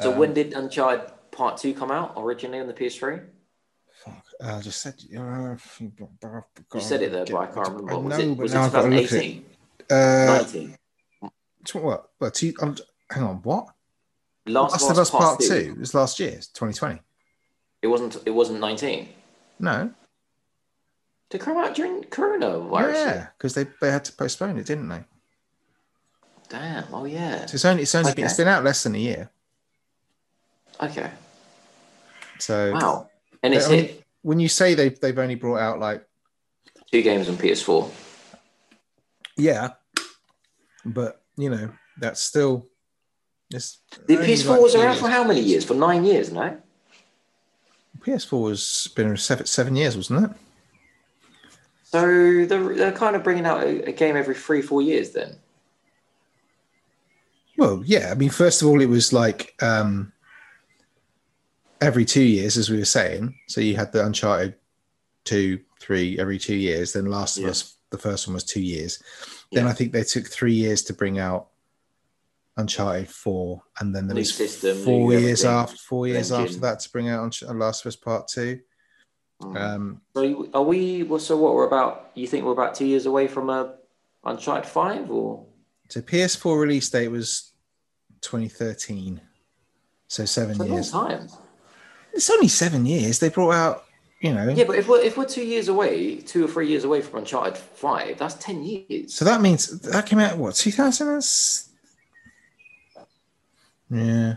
[0.01, 3.26] So Um, when did Uncharted Part Two come out originally on the PS3?
[4.03, 4.95] Fuck, I just said.
[5.18, 7.93] Uh, You said it there, but I can't remember.
[7.93, 9.43] I was know, it, was it now I've got to look at it.
[9.89, 9.89] 2018?
[9.89, 10.78] Uh, 19?
[11.82, 12.34] what?
[12.34, 12.76] Two, um,
[13.09, 13.36] hang on.
[13.38, 13.70] What?
[14.45, 15.39] Last, Last of Us Part.
[15.39, 15.74] Two.
[15.76, 16.99] It was last year, 2020.
[17.82, 18.18] It wasn't.
[18.26, 19.09] It wasn't 19.
[19.59, 19.91] No.
[21.32, 22.94] It come out during coronavirus?
[22.94, 25.04] Yeah, because they, they had to postpone it, didn't they?
[26.48, 26.86] Damn.
[26.94, 27.46] Oh yeah.
[27.48, 29.30] So it's only it's only been, it's been out less than a year.
[30.82, 31.12] Okay.
[32.40, 33.10] So Wow.
[33.44, 36.06] And it's hit when you say they've they've only brought out like
[36.92, 37.90] two games on PS4.
[39.38, 39.70] yeah,
[40.86, 41.70] but you know
[42.00, 42.68] that's still
[43.52, 45.00] it's The only PS4 like was around years.
[45.00, 45.66] for how many years?
[45.66, 46.58] For nine years, no?
[48.02, 50.38] PS4 has been seven, seven years, wasn't it?
[51.96, 55.38] So they're, they're kind of bringing out a, a game every three, four years then.
[57.58, 58.10] Well, yeah.
[58.12, 60.12] I mean, first of all, it was like um,
[61.80, 63.34] every two years, as we were saying.
[63.48, 64.56] So you had the Uncharted
[65.24, 66.91] two, three every two years.
[66.91, 67.52] Then Last of Yeah.
[67.52, 69.02] Us, the first one was two years.
[69.54, 69.70] Then Yeah.
[69.70, 71.48] I think they took three years to bring out
[72.58, 76.46] Uncharted four, and then there New was system, four years everything, after four years engine.
[76.48, 78.60] after that to bring out Unch- Last of Us Part Two.
[79.42, 79.60] Mm.
[79.60, 81.04] Um, So are we?
[81.04, 82.12] Well, so what we're about?
[82.16, 83.76] You think we're about two years away from a
[84.24, 85.46] Uncharted Five, or
[85.90, 87.52] so PS4 release date was
[88.22, 89.22] 2013,
[90.08, 90.92] so seven it's a long years.
[90.92, 91.30] time?
[92.14, 93.20] It's only seven years.
[93.20, 93.86] They brought out,
[94.22, 94.50] you know.
[94.50, 97.20] Yeah, but if we're if we're two years away, two or three years away from
[97.20, 99.14] Uncharted Five, that's ten years.
[99.14, 101.08] So that means that came out what 2000?
[101.10, 101.24] and-
[103.90, 104.36] Yeah,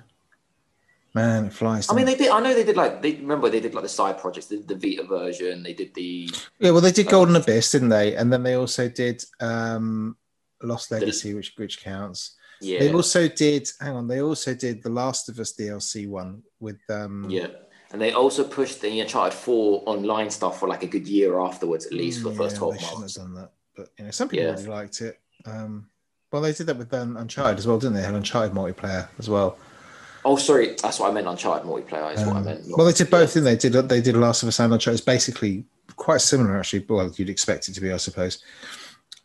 [1.19, 1.91] man, it flies.
[1.91, 2.29] I mean, they did.
[2.31, 4.69] I know they did like they remember they did like the side projects, they did
[4.69, 6.71] the Vita version, they did the yeah.
[6.73, 8.15] Well, they did Golden Abyss, didn't they?
[8.17, 10.17] And then they also did um
[10.63, 12.21] Lost Legacy, which which counts.
[12.61, 13.69] yeah, They also did.
[13.81, 17.27] Hang on, they also did the Last of Us DLC one with um.
[17.29, 17.49] yeah,
[17.93, 21.87] and they also pushed the Uncharted Four online stuff for like a good year afterwards,
[21.87, 23.17] at least for the first yeah, twelve they shouldn't months.
[23.17, 24.53] have done that, but you know, some people Yeah.
[24.53, 25.15] really liked it.
[25.47, 25.89] Um,
[26.33, 28.03] well, they did that with um, Uncharted as well, didn't they?
[28.03, 29.57] Had Uncharted multiplayer as well.
[30.25, 31.27] Oh, sorry, that's what I meant.
[31.27, 32.67] Uncharted multiplayer is what I Um, meant.
[32.69, 33.57] not- well, they did both, didn't they?
[33.57, 34.99] Did they did Last of Us and Uncharted?
[34.99, 35.65] It's basically
[35.97, 36.85] quite similar, actually.
[36.89, 38.43] Well, you'd expect it to be, I suppose.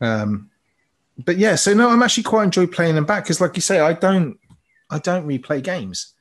[0.01, 0.49] Um,
[1.25, 3.79] but yeah, so no, I'm actually quite enjoy playing them back because, like you say,
[3.79, 4.37] I don't,
[4.89, 6.13] I don't replay games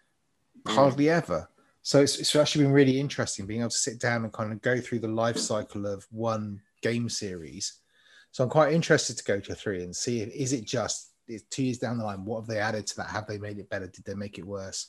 [0.67, 0.75] Mm.
[0.75, 1.49] hardly ever.
[1.83, 4.63] So it's, it's actually been really interesting being able to sit down and kind of
[4.63, 7.75] go through the life cycle of one game series.
[8.31, 11.45] So I'm quite interested to go to three and see if is it just is
[11.45, 12.25] two years down the line.
[12.25, 13.09] What have they added to that?
[13.09, 13.87] Have they made it better?
[13.87, 14.89] Did they make it worse?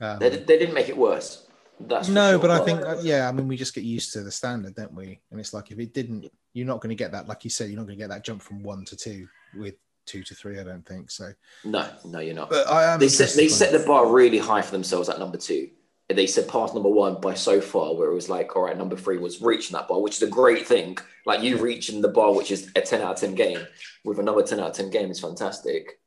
[0.00, 1.46] Um, They, they didn't make it worse.
[1.80, 2.38] That's no, sure.
[2.38, 4.94] but I think uh, yeah, I mean we just get used to the standard, don't
[4.94, 5.20] we?
[5.30, 7.26] And it's like if it didn't, you're not going to get that.
[7.26, 9.26] Like you said, you're not going to get that jump from one to two
[9.56, 9.74] with
[10.06, 10.60] two to three.
[10.60, 11.32] I don't think so.
[11.64, 12.50] no, no, you're not.
[12.50, 13.00] But I am.
[13.00, 15.70] they set they set the bar really high for themselves at number two.
[16.14, 19.18] They surpassed number one by so far, where it was like, all right, number three
[19.18, 20.96] was reaching that bar, which is a great thing.
[21.26, 23.66] Like you reaching the bar, which is a ten out of ten game,
[24.04, 25.98] with another ten out of ten game is fantastic.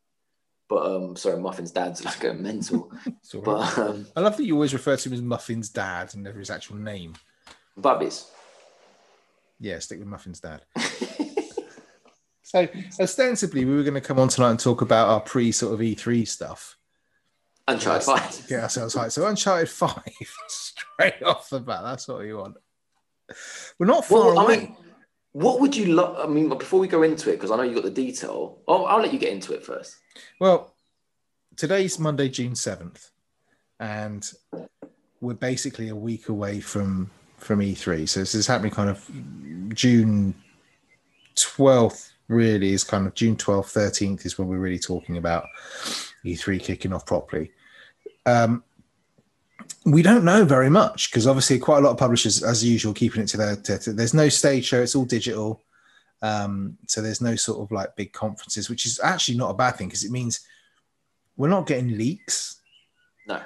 [0.69, 2.91] But um, sorry, Muffin's dad's like going mental.
[3.43, 6.39] But um, I love that you always refer to him as Muffin's dad and never
[6.39, 7.13] his actual name.
[7.79, 8.29] Bubbies.
[9.59, 10.61] Yeah, stick with Muffin's dad.
[12.41, 12.67] so
[12.99, 15.79] ostensibly, we were going to come on tonight and talk about our pre sort of
[15.79, 16.77] E3 stuff.
[17.67, 18.47] Uncharted Five.
[18.47, 19.11] Get ourselves hyped.
[19.11, 20.03] So Uncharted Five,
[20.47, 21.81] straight off the bat.
[21.83, 22.55] That's what we want.
[23.77, 24.57] We're not far Well, I away.
[24.57, 24.77] mean,
[25.33, 26.17] what would you love?
[26.17, 28.59] I mean, before we go into it, because I know you got the detail.
[28.67, 29.95] Oh, I'll let you get into it first.
[30.39, 30.73] Well,
[31.57, 33.11] today's Monday, June seventh,
[33.79, 34.25] and
[35.19, 38.07] we're basically a week away from from E3.
[38.07, 39.05] So this is happening kind of
[39.75, 40.33] June
[41.35, 42.13] twelfth.
[42.27, 45.45] Really, is kind of June twelfth, thirteenth is when we're really talking about
[46.25, 47.51] E3 kicking off properly.
[48.25, 48.63] Um,
[49.85, 53.21] we don't know very much because obviously quite a lot of publishers, as usual, keeping
[53.21, 53.55] it to their.
[53.55, 55.63] To, to- there's no stage show; it's all digital.
[56.21, 59.75] Um, so there's no sort of like big conferences, which is actually not a bad
[59.77, 60.41] thing because it means
[61.37, 62.59] we're not getting leaks.
[63.27, 63.41] No.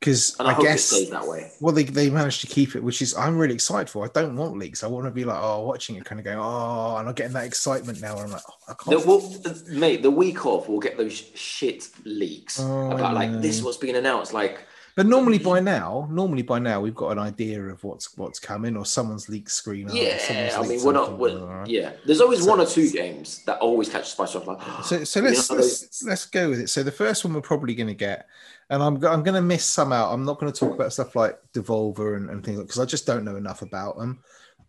[0.00, 1.50] Because I, I, guess it that way.
[1.60, 4.04] well they, they managed to keep it, which is I'm really excited for.
[4.04, 4.84] I don't want leaks.
[4.84, 7.32] I want to be like oh watching it, kind of going oh, and I'm getting
[7.32, 8.16] that excitement now.
[8.18, 9.06] I'm like oh, I The, can't.
[9.06, 13.62] well, mate, the week off we'll get those shit leaks Oh, about like this is
[13.62, 14.32] what's being announced.
[14.34, 14.60] Like
[14.96, 18.76] But normally by now, normally by now we've got an idea of what's what's coming,
[18.76, 19.88] or someone's leaked screen.
[19.92, 21.18] yeah, I mean we're not.
[21.18, 21.68] We're, alright.
[21.68, 24.46] yeah, there's always So- one or two games that always catch the spice off.
[24.46, 26.68] Like So, so let's know, let's, let's go with it.
[26.68, 28.28] So the first one we're probably going to get,
[28.70, 30.12] and I'm I'm going to miss some out.
[30.12, 33.06] I'm not going to talk about stuff like Devolver and, and things because I just
[33.06, 34.20] don't know enough about them.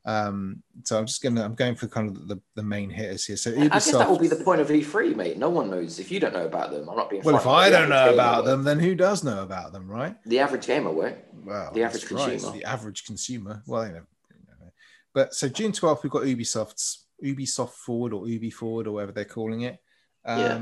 [0.06, 3.36] Um, so I'm just gonna I'm going for kind of the, the main hitters here.
[3.36, 5.38] So I guess that will be the point of E3, mate.
[5.38, 6.88] No one knows if you don't know about them.
[6.90, 7.24] I'm not being.
[7.24, 7.46] Well, if.
[7.46, 10.16] I don't know about them, then who does know about them, right?
[10.26, 11.14] the average gamer will.
[11.44, 12.54] Well, The average that's right, consumer.
[12.54, 13.64] the average consumer.
[13.68, 14.72] Well, you know, you know.
[15.14, 19.26] but so June 12th, we've got Ubisoft's Ubisoft Forward or Ubi Forward or whatever they're
[19.26, 19.78] calling it.
[20.24, 20.62] Um, Yeah.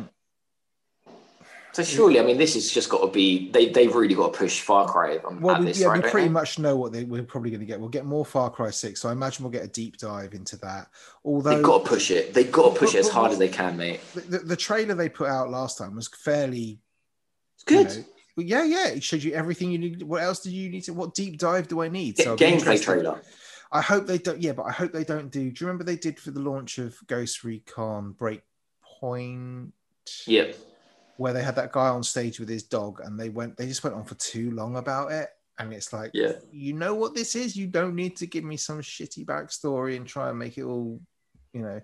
[1.76, 3.52] So surely, I mean, this has just got to be.
[3.52, 6.02] They they've really got to push Far Cry on Well, at we, this, yeah, right?
[6.02, 6.34] we pretty they?
[6.34, 7.78] much know what they, we're probably going to get.
[7.82, 10.56] We'll get more Far Cry 6, so I imagine we'll get a deep dive into
[10.60, 10.88] that.
[11.26, 12.34] Although They've got to push it.
[12.34, 14.00] They've got to push it as But- but hard as they can, mate.
[14.14, 16.80] the, the, the trailer they put out last time was fairly
[17.66, 17.92] good.
[17.92, 18.06] You know,
[18.38, 20.02] well, yeah, yeah, it showed you everything you need.
[20.02, 20.94] What else do you need to?
[20.94, 22.26] What deep dive do I need?
[22.26, 23.22] I'll gameplay trailer.
[23.70, 24.42] I hope they don't.
[24.42, 25.52] Yeah, but I hope they don't do.
[25.52, 29.72] Do you remember they did for the launch of Ghost Recon Breakpoint?
[30.26, 30.54] Yeah.
[31.18, 33.84] Where they had that guy on stage with his dog and they went they just
[33.84, 36.34] went on for too long about it and it's like Yeah.
[36.52, 40.06] you know what this is you don't need to give me some shitty backstory and
[40.06, 41.00] try and make it all
[41.54, 41.82] you know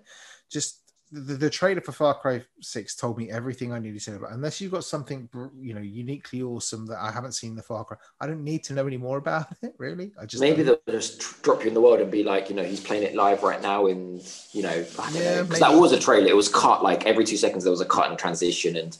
[0.50, 0.80] just
[1.14, 4.32] the, the trailer for far cry 6 told me everything i needed to know about
[4.32, 5.28] unless you've got something
[5.60, 8.72] you know uniquely awesome that i haven't seen the far cry i don't need to
[8.72, 10.80] know any more about it really i just Maybe don't.
[10.86, 13.14] they'll just drop you in the world and be like, you know, he's playing it
[13.14, 14.22] live right now, and
[14.52, 16.28] you know, I don't Yeah, know, because that was a trailer.
[16.28, 17.64] It was cut like every two seconds.
[17.64, 18.96] There was a cut and transition, and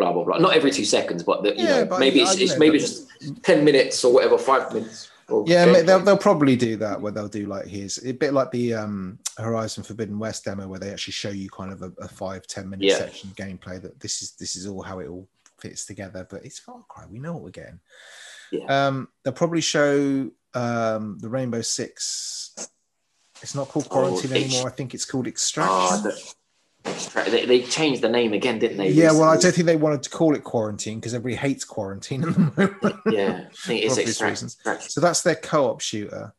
[0.00, 0.38] blah blah blah.
[0.38, 2.58] Not every two seconds, but the, you Yeah, know, but, maybe it's, you it's know,
[2.58, 5.08] maybe but- just ten minutes or whatever, five minutes.
[5.46, 5.86] Yeah, gameplay.
[5.86, 9.16] they'll, they'll probably do that where they'll do like his a bit like the um,
[9.38, 12.68] Horizon Forbidden West demo where they actually show you kind of a, a five ten
[12.68, 12.96] minute Yeah.
[12.98, 15.28] section of gameplay that this is this is all how it all
[15.58, 16.26] fits together.
[16.28, 17.78] But it's Far Cry, we know what we're getting.
[18.50, 18.64] Yeah.
[18.86, 22.68] Um, they'll probably show um, the Rainbow Six.
[23.40, 24.68] It's not called Oh, Quarantine H- anymore.
[24.68, 26.02] I think it's called Oh, Extraction.
[26.02, 26.34] the-
[26.84, 28.90] they, they changed the name again, didn't they?
[28.90, 32.24] yeah, well, I don't think they wanted to call it Quarantine because everybody hates quarantine
[32.24, 32.40] at the
[32.82, 32.96] moment.
[33.10, 34.48] Yeah, I think it's extraction.
[34.80, 36.32] So that's their co-op shooter,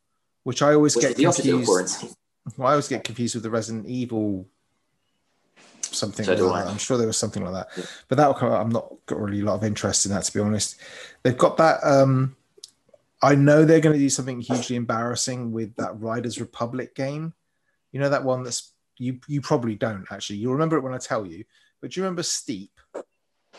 [0.43, 1.65] which I always Which get confused.
[1.67, 2.09] quarantine.
[2.57, 4.47] Well, I always get confused with the Resident Evil
[5.81, 6.65] something So like.
[6.65, 7.83] I'm sure there was something like that, Yeah.
[8.07, 10.39] but that of- I'm not got really a lot of interest in that to be
[10.39, 10.77] honest.
[11.21, 11.83] They've got that.
[11.83, 12.35] Um,
[13.21, 17.33] I know they're going to do something hugely embarrassing with that Riders Republic game.
[17.91, 18.70] You know that one that's
[19.01, 20.37] you you probably don't actually.
[20.37, 21.43] You'll remember it when I tell you.
[21.81, 22.71] But do you remember Steep,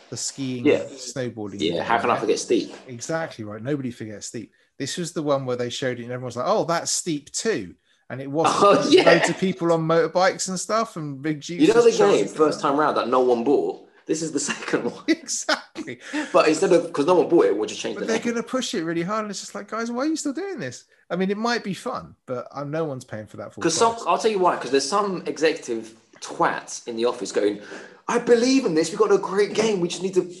[0.09, 0.83] the skiing, Yeah.
[0.85, 1.59] snowboarding?
[1.59, 2.73] Yeah, how can I forget steep?
[2.87, 3.61] Exactly right.
[3.61, 4.53] Nobody forgets Steep.
[4.79, 7.75] This was the one where they showed it and everyone's like, "Oh, that's Steep too,"
[8.09, 8.63] and it wasn't.
[8.63, 9.03] Oh, yeah.
[9.03, 11.67] Loads of people on motorbikes and stuff and big jeeps.
[11.67, 13.89] You know the game first time round that no one bought.
[14.05, 15.99] This is the second one, exactly.
[16.31, 18.35] but instead of because no one bought it, we'll just change But the they're going
[18.35, 20.59] to push it really hard, and it's just like, guys, why are you still doing
[20.59, 20.85] this?
[21.09, 23.95] I mean, it might be fun, but uh, no one's paying for that Because some,
[24.07, 24.55] I'll tell you why.
[24.55, 27.61] Because there's some executive twats in the office going,
[28.07, 28.89] "I believe in this.
[28.89, 29.79] We've got a great game.
[29.79, 30.33] We just need to,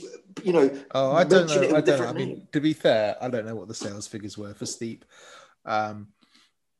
[0.43, 1.77] you know." Oh, I don't know.
[1.77, 2.07] I don't know.
[2.07, 2.47] I mean, name.
[2.51, 5.05] to be fair, I don't know what the sales figures were for Steep.
[5.65, 6.07] Um,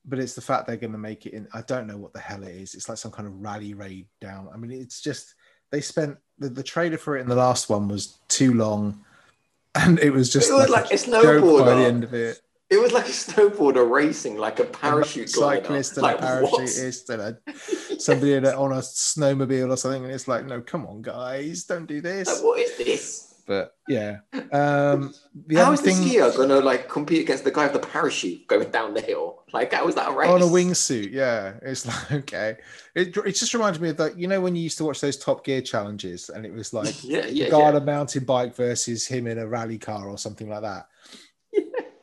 [0.05, 1.47] but it's the fact they're going to make it in.
[1.53, 2.75] I don't know what the hell it is.
[2.75, 4.49] It's like some kind of rally raid down.
[4.53, 5.35] I mean, it's just
[5.73, 9.03] they spent the, the trailer for it in the last one was too long,
[9.75, 12.39] and it was just It was like, like a joke by the end of it.
[12.69, 15.63] It was like a snowboarder racing, like a parachute glider.
[15.63, 16.61] cyclist and like, a what?
[16.61, 20.85] parachutist and a, somebody a, on a snowmobile or something, and it's like, no, come
[20.85, 22.27] on, guys, don't do this.
[22.27, 23.32] Like, what is this?
[23.45, 24.19] But yeah,
[24.51, 25.13] um,
[25.47, 25.97] the How is thing.
[25.97, 29.01] the skier going to like compete against the guy with the parachute going down the
[29.01, 29.43] hill?
[29.51, 30.29] Like, how is that a race?
[30.29, 32.57] on a wingsuit yeah it's like okay
[32.95, 35.15] it, it just reminds me of that you know when you used to watch those
[35.17, 37.79] top gear challenges and it was like yeah, yeah, guy on yeah.
[37.79, 40.87] a mountain bike versus him in a rally car or something like that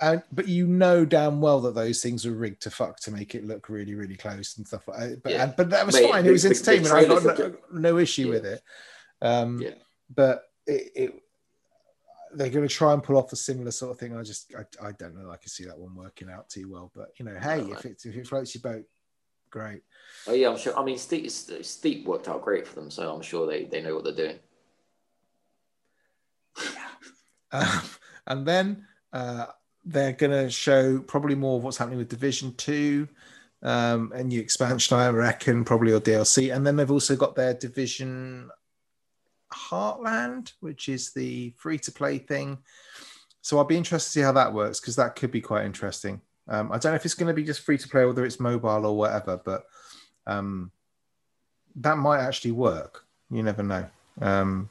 [0.01, 3.34] and but you know damn well that those things were rigged to fuck to make
[3.34, 5.43] it look really really close and stuff like that but, Yeah.
[5.45, 7.99] and- but that was Mate, fine it was the- the entertainment i got no, no
[7.99, 8.30] issue Yeah.
[8.30, 8.62] with it
[9.22, 9.70] um Yeah.
[10.14, 11.22] but it, it
[12.34, 14.16] they're going to try and pull off a similar sort of thing.
[14.16, 15.30] I just, I, I don't know.
[15.30, 16.90] I can see that one working out too well.
[16.94, 18.84] But you know, hey, if it if it floats your boat,
[19.50, 19.82] great.
[20.26, 20.78] Oh yeah, I'm sure.
[20.78, 23.94] I mean, Steep, Steep worked out great for them, so I'm sure they, they know
[23.94, 24.38] what they're doing.
[27.52, 27.82] Um,
[28.28, 29.46] and then uh,
[29.84, 33.08] they're going to show probably more of what's happening with Division Two,
[33.64, 36.54] um, a new expansion, I reckon, probably or DLC.
[36.54, 38.50] And then they've also got their Division
[39.53, 42.59] Heartland, which is the free to play thing.
[43.40, 46.20] so I'll be interested to see how that works because that could be quite interesting.
[46.48, 48.40] Um, I don't know if it's going to be just free to play, whether it's
[48.40, 49.64] mobile or whatever, but
[50.26, 50.70] um,
[51.76, 53.05] that might actually work.
[53.30, 53.86] You never know.
[54.20, 54.68] Um,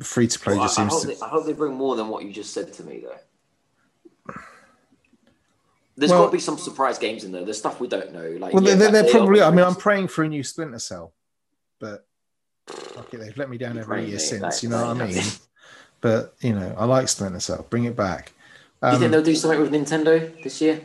[0.00, 1.18] free to play Well, just I, I, seems hope to.
[1.18, 4.34] they, I hope they bring more than what you just said to me, though.
[5.96, 7.44] There's Well- got to be some surprise games in there.
[7.44, 8.36] There's stuff we don't know.
[8.38, 9.40] Like Well, yeah, they're, they're probably.
[9.40, 11.14] I mean, I'm praying for a new Splinter Cell,
[11.78, 12.06] but
[12.66, 14.62] fuck it, they've let me down every year since.
[14.62, 15.22] You know what I mean?
[16.00, 17.66] But you know, I like Splinter Cell.
[17.70, 18.32] Bring it back.
[18.82, 20.80] Do you Um, think they'll do something with Nintendo this year?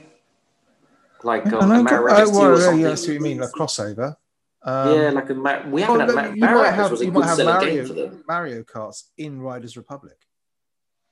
[1.24, 2.82] Like I um, know, a Mario oh, Rabbids 2 well, or yeah, something?
[2.82, 4.16] yeah, see what you mean, a crossover.
[4.64, 7.12] Um, yeah, like a Mar- we haven't well, had you Mario might have was you
[7.12, 8.24] might have Mario, game for them.
[8.28, 10.18] Mario Karts in Riders Republic.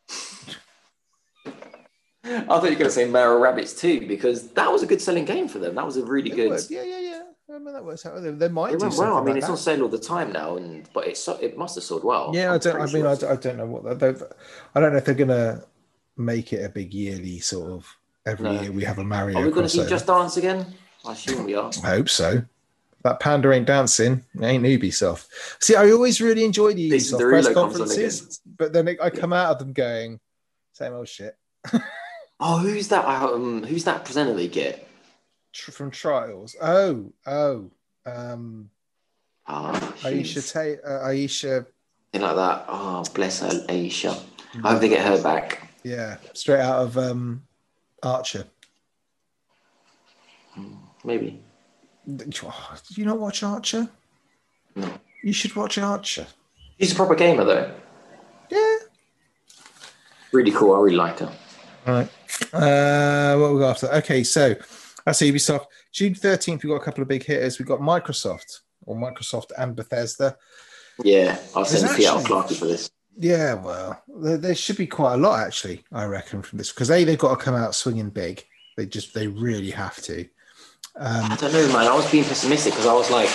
[2.24, 5.02] I thought you were going to say Mario Rabbids too, because that was a good
[5.02, 5.76] selling game for them.
[5.76, 6.50] That was a really It good.
[6.52, 6.70] worked.
[6.70, 7.22] Yeah, yeah, yeah.
[7.50, 8.22] I mean, that works out.
[8.22, 9.18] They, they might It do went well.
[9.18, 9.52] I mean, like it's that.
[9.54, 12.32] on sale all the time now, and but it so, it must have sold well.
[12.34, 12.76] Yeah, I I'm don't.
[12.76, 14.24] I mean, sure I, don't- I don't know what they've.
[14.76, 15.64] I don't know if they're gonna
[16.18, 18.62] make it a big yearly sort of every No.
[18.62, 19.86] year we have a Mario Are we going to see.
[19.88, 20.66] Just Dance again?
[21.06, 21.72] I assume we are.
[21.84, 22.44] I hope so.
[23.04, 24.26] That panda ain't dancing.
[24.36, 25.28] It ain't Ubisoft.
[25.62, 29.32] See, I always really enjoy the Jason Ubisoft press Derulo conferences, but then I come
[29.32, 30.20] out of them going,
[30.74, 31.36] same old shit.
[32.42, 33.04] Oh, who's that?
[33.06, 34.88] Um, who's that presenter they get?
[35.54, 36.56] Tr- From Trials.
[36.62, 37.70] Oh, oh.
[38.06, 38.70] Um,
[39.52, 39.72] Oh,
[40.04, 40.52] Aisha.
[40.54, 41.66] Ta- uh, Aisha,
[42.14, 42.66] Something like that.
[42.68, 44.24] Oh, bless her, Aisha.
[44.64, 45.68] I hope they get her back.
[45.84, 47.42] yeah, straight out of um,
[48.04, 48.46] Archer.
[51.04, 51.42] Maybe.
[52.08, 53.90] Oh, Did you not watch Archer?
[54.76, 54.92] No.
[55.24, 56.28] You should watch Archer.
[56.80, 57.72] She's a proper gamer though.
[58.50, 58.76] Yeah.
[60.32, 60.76] Really cool.
[60.76, 61.32] I really like her.
[61.88, 62.10] All right.
[62.54, 63.88] Uh, what we got after?
[63.98, 64.56] Okay, so
[65.10, 65.66] that's Ubisoft.
[65.92, 67.58] June 13th, we got a couple of big hitters.
[67.58, 70.38] We got Microsoft, or Microsoft and Bethesda.
[71.04, 72.92] Yeah, I'll send There's Seattle for this.
[73.18, 75.84] Yeah, well, there, there should be quite a lot actually.
[75.92, 78.46] I reckon from this because a they've got to come out swinging big.
[78.78, 80.22] They just they really have to.
[80.96, 81.88] Um, I don't know, man.
[81.88, 83.30] I was being pessimistic because I was like,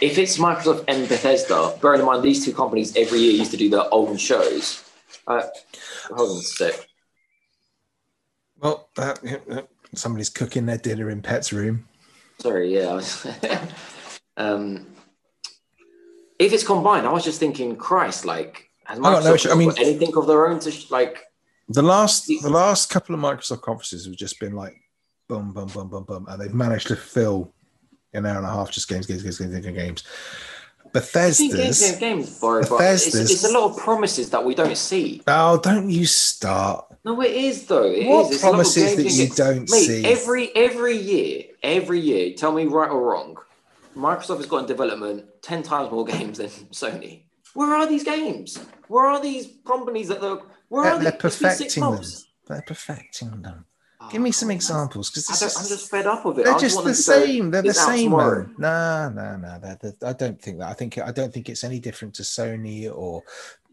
[0.00, 3.56] if it's Microsoft and Bethesda, bearing in mind these two companies every year used to
[3.56, 4.84] do their own shows.
[5.26, 5.42] Uh,
[6.08, 6.86] hold on a sec.
[8.60, 11.86] well, that, somebody's cooking their dinner in Pet's room.
[12.38, 13.00] Sorry, yeah.
[14.36, 14.86] Um,
[16.38, 19.72] if it's combined, I was just thinking, Christ, like, has Oh, no, Microsoft I mean-
[19.78, 21.24] anything of their own to sh- like?
[21.68, 24.74] The last the last couple of Microsoft conferences have just been like
[25.28, 27.52] boom, boom, boom, boom, boom, and they've managed to fill
[28.14, 30.04] an hour and a half just games, games, games, games, games, games.
[30.94, 31.80] I think games, Bethesda's.
[31.80, 32.60] games, games, bro.
[32.62, 35.22] But it's, Bethesda's- it's a lot of promises that we don't see.
[35.26, 36.86] Oh, don't you start.
[37.04, 37.84] No, it is though.
[37.84, 38.32] It What is.
[38.36, 40.04] It's a lot of promises that you don't Mate, see?
[40.04, 42.34] Every every year, every year.
[42.36, 43.36] Tell me right or wrong.
[43.96, 47.22] Microsoft has got in development ten times more games than Sony.
[47.54, 48.58] Where are these games?
[48.88, 50.38] Where are these companies that they're?
[50.68, 51.04] Where They're, are they?
[51.04, 52.04] they're It's been six perfecting them.
[52.46, 53.64] They're perfecting them.
[54.10, 54.56] Give me some come on, man.
[54.56, 56.44] examples because I'm just fed up of it.
[56.44, 57.50] they're I just want the same.
[57.50, 58.10] They're the same.
[58.10, 59.12] tomorrow." Man.
[59.14, 59.76] No, no, no.
[60.06, 60.68] I don't think that.
[60.68, 63.22] I think I don't think it's any different to Sony or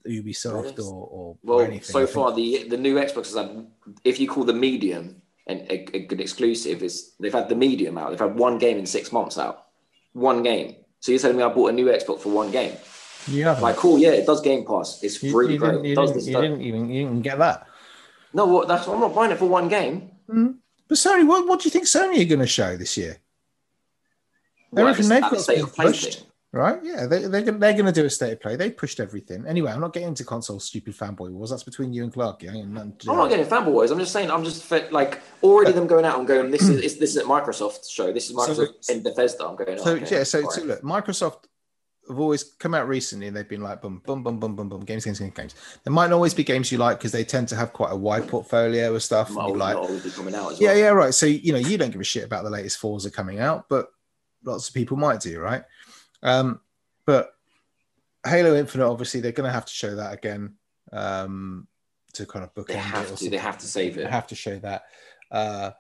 [0.08, 1.84] Ubisoft or, or, Well, anything.
[1.84, 3.68] So far the the new Xbox has had,
[4.04, 7.98] if you call the medium and a, a good exclusive, is they've had the medium
[7.98, 8.12] out.
[8.12, 9.66] They've had one game in six months out,
[10.14, 10.76] one game.
[11.00, 12.74] So you're telling me I bought a new Xbox for one game?
[13.28, 13.52] Yeah.
[13.60, 15.04] Like, cool, yeah, it does Game Pass.
[15.04, 15.60] It's you, you great.
[15.60, 17.68] didn't, you, It does didn't, you didn't even you didn't get that.
[18.34, 18.68] No, what?
[18.68, 20.12] That's I'm not buying it for one game.
[20.30, 20.52] Hmm?
[20.88, 23.18] But Sony, what, what do you think Sony are going to show this year?
[24.72, 26.14] Well, they've the- at the got been pushed.
[26.20, 26.24] thing.
[26.54, 26.80] Right?
[26.82, 28.56] Yeah, they, they're, gonna- they're going to do a state of play.
[28.56, 29.46] They pushed everything.
[29.46, 31.50] Anyway, I'm not getting into console stupid fanboy wars.
[31.50, 32.42] That's between you and Clark.
[32.42, 33.92] Yeah, ain't nothing to do I'm not getting getting fanboys.
[33.92, 34.32] I'm just saying.
[34.32, 36.50] I'm just like already them going out and going.
[36.50, 38.14] This is this is at Microsoft show.
[38.14, 39.46] This is So- Microsoft and Bethesda.
[39.46, 39.78] I'm going.
[39.78, 41.44] So okay, yeah, so, so look, Microsoft
[42.10, 44.86] have always come out recently and they've been like boom, boom, boom, boom, boom, boom,
[44.86, 45.56] games, games, games, games.
[45.84, 47.96] There might not always be games you like because they tend to have quite a
[47.96, 49.28] wide portfolio of stuff.
[49.28, 50.78] and Might you not like, coming out as yeah, well.
[50.78, 51.14] yeah, right.
[51.14, 53.88] So you know, you don't give a shit about the latest Forza coming out, but
[54.44, 55.64] lots of people might do, right?
[56.24, 56.62] Um,
[57.06, 57.34] but
[58.26, 60.56] Halo Infinite, obviously, they're going to have to show that again
[60.92, 61.68] um,
[62.14, 63.30] to kind of bookend They have to.
[63.30, 64.04] They have to save it.
[64.04, 64.84] They have to show that.
[65.32, 65.72] Uh,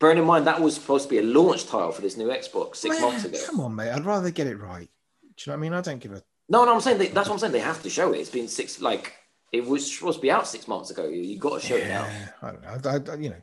[0.00, 2.76] Bearing in mind that was supposed to be a launch title for this new Xbox
[2.76, 3.38] six man, months ago.
[3.46, 3.92] Come on, mate.
[3.92, 4.88] I'd rather get it right.
[5.36, 5.72] Do you know what I mean?
[5.72, 7.52] I don't give a No, no, I'm saying they, that's what I'm saying.
[7.52, 8.18] They have to show it.
[8.18, 8.80] It's been six.
[8.80, 9.14] Like
[9.52, 11.08] it was supposed to be out six months ago.
[11.08, 12.08] You, got to show it now.
[12.42, 12.90] I don't know.
[13.08, 13.42] I, I- you know,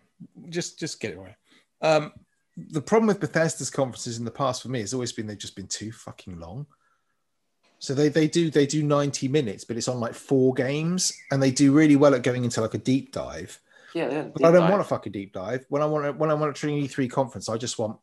[0.49, 1.35] just just get it right.
[1.81, 2.13] Um,
[2.57, 5.55] the problem with Bethesda's conferences in the past for me has always been they've just
[5.55, 6.65] been too fucking long.
[7.79, 11.41] So they they do they do ninety minutes, but it's on like four games, and
[11.41, 13.59] they do really well at going into like a deep dive.
[13.93, 14.21] Yeah, yeah.
[14.23, 15.65] But I don't want to fuck a fucking deep dive.
[15.69, 17.97] When I want a, when I want a Trinity three conference, I just want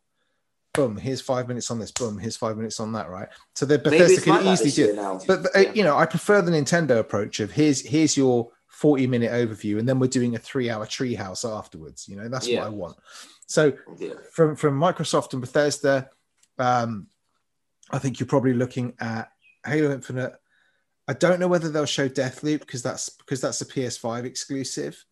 [0.76, 0.96] boom.
[0.96, 1.90] Here's five minutes on this.
[1.90, 2.18] Boom.
[2.18, 3.08] Here's five minutes on that.
[3.10, 3.28] Right.
[3.54, 4.90] So Maybe Bethesda can like easily do.
[4.92, 4.96] it.
[4.96, 5.20] now.
[5.26, 5.72] But, but, uh, Yeah.
[5.72, 9.88] you know, I prefer the Nintendo approach of here's here's your 40 minute overview and
[9.88, 12.06] then we're doing a three hour treehouse afterwards.
[12.08, 12.60] You know, that's Yeah.
[12.60, 12.96] what I want.
[13.46, 14.14] So Yeah.
[14.32, 16.10] from from Microsoft and Bethesda,
[16.58, 17.08] um,
[17.90, 19.30] I think you're probably looking at
[19.64, 20.34] Halo Infinite.
[21.08, 25.04] I don't know whether they'll show Deathloop because that's because that's a PS5 exclusive.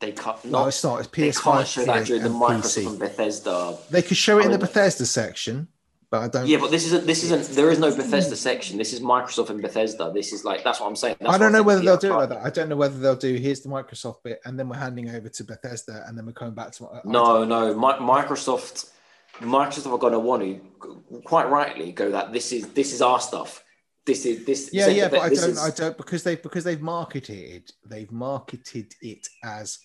[0.00, 0.44] They can't.
[0.44, 1.00] No, Not, it's not.
[1.00, 2.86] It's they PS5 can't show that during the Microsoft PC.
[2.86, 3.78] and Bethesda.
[3.90, 5.66] They could show it in the Bethesda section,
[6.08, 6.46] but I don't.
[6.46, 7.04] Yeah, but this isn't.
[7.04, 7.56] This isn't.
[7.56, 8.78] There is no Bethesda section.
[8.78, 10.12] This is Microsoft and Bethesda.
[10.14, 11.16] This is like that's what I'm saying.
[11.18, 12.44] That's I don't know whether they'll do it like that.
[12.44, 15.28] I don't know whether they'll do here's the Microsoft bit, and then we're handing over
[15.28, 16.86] to Bethesda, and then we're coming back to.
[16.86, 17.74] I- I No, no.
[17.74, 18.90] Mi- Microsoft,
[19.40, 23.18] Microsoft are going to want to, quite rightly, go that this is this is our
[23.18, 23.64] stuff.
[24.06, 24.70] This is this.
[24.72, 27.72] Yeah, yeah, but I don't, is- I don't because they because they've marketed it.
[27.84, 29.80] They've marketed it as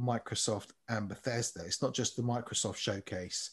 [0.00, 1.60] Microsoft and Bethesda.
[1.64, 3.50] It's not just the Microsoft showcase,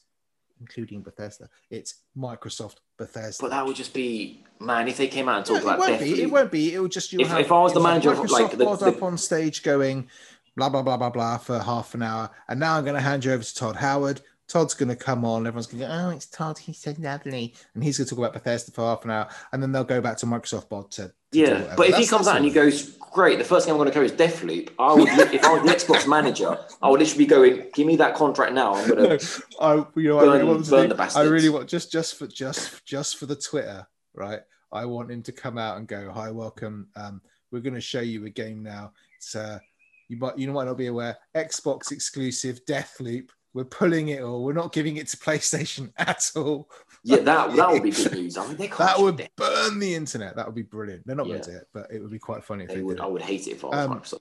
[0.60, 1.50] including Bethesda.
[1.70, 3.44] It's Microsoft Bethesda.
[3.44, 4.88] But that would just be man.
[4.88, 6.22] If they came out and No, talked it about won't be.
[6.22, 6.74] It won't be.
[6.74, 7.12] It will just.
[7.12, 9.18] You'll If- have, if I was the manager of, Microsoft like, the- the- up on
[9.18, 10.10] stage going
[10.56, 13.26] blah blah blah blah blah for half an hour, and now I'm going to hand
[13.26, 14.22] you over to Todd Howard.
[14.48, 15.46] Todd's going to come on.
[15.46, 16.58] Everyone's going to go, oh, it's Todd.
[16.58, 19.62] He's so lovely, and he's going to talk about Bethesda for half an hour, and
[19.62, 21.08] then they'll go back to Microsoft Bod to.
[21.08, 21.74] to yeah.
[21.76, 23.96] But if he comes out and he goes, great, the first thing I'm going to
[23.96, 24.70] go is Deathloop.
[24.80, 27.96] I would, if I was the Xbox manager, I would literally be going, give me
[27.98, 28.76] that contract now.
[28.76, 29.44] I'm going No, to.
[29.60, 32.16] I you know I really want to burn do- the I really want just just
[32.18, 34.40] for just just for the Twitter, right?
[34.72, 36.88] I want him to come out and go, "Hi, welcome.
[36.96, 37.22] Um,
[37.52, 38.94] we're going to show you a game now.
[39.18, 39.60] It's uh,
[40.08, 43.30] you might you might not be aware, Xbox exclusive Deathloop.
[43.58, 44.44] We're pulling it all.
[44.44, 46.70] We're not giving it to PlayStation at all.
[47.04, 48.38] Yeah, that that would be good news.
[48.38, 48.70] I mean.
[48.78, 50.36] That would burn the internet.
[50.36, 51.08] That would be brilliant.
[51.08, 52.82] They're not going to do it, but it would be quite funny if They they,
[52.84, 52.98] would.
[52.98, 53.04] did.
[53.04, 54.20] I would hate it if I was Um, Microsoft.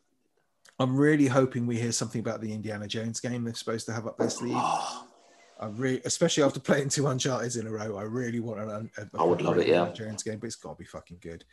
[0.79, 4.07] I'm really hoping we hear something about the Indiana Jones game they're supposed to have
[4.07, 4.55] up their sleeve.
[4.57, 5.07] Oh,
[5.61, 8.91] I really, especially after playing two Uncharted in a row, I really want an.
[8.97, 9.93] A, a I would love it, Indiana yeah.
[9.93, 11.45] Jones game, but it's got to be fucking good.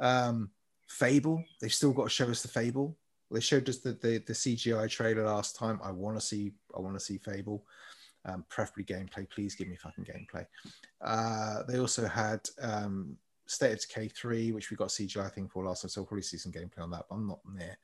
[0.00, 0.50] Um,
[0.88, 2.96] Fable, they've still got to show us the Fable.
[3.30, 5.80] They showed us the, the the CGI trailer last time.
[5.82, 6.52] I want to see.
[6.76, 7.64] I want to see Fable.
[8.24, 9.28] Um, preferably gameplay.
[9.30, 10.44] Please give me fucking gameplay.
[11.00, 13.16] Uh, they also had um,
[13.46, 16.22] State of Decay 3, which we got CGI thing for last time, so we'll probably
[16.22, 17.78] see some gameplay on that, but I'm not there.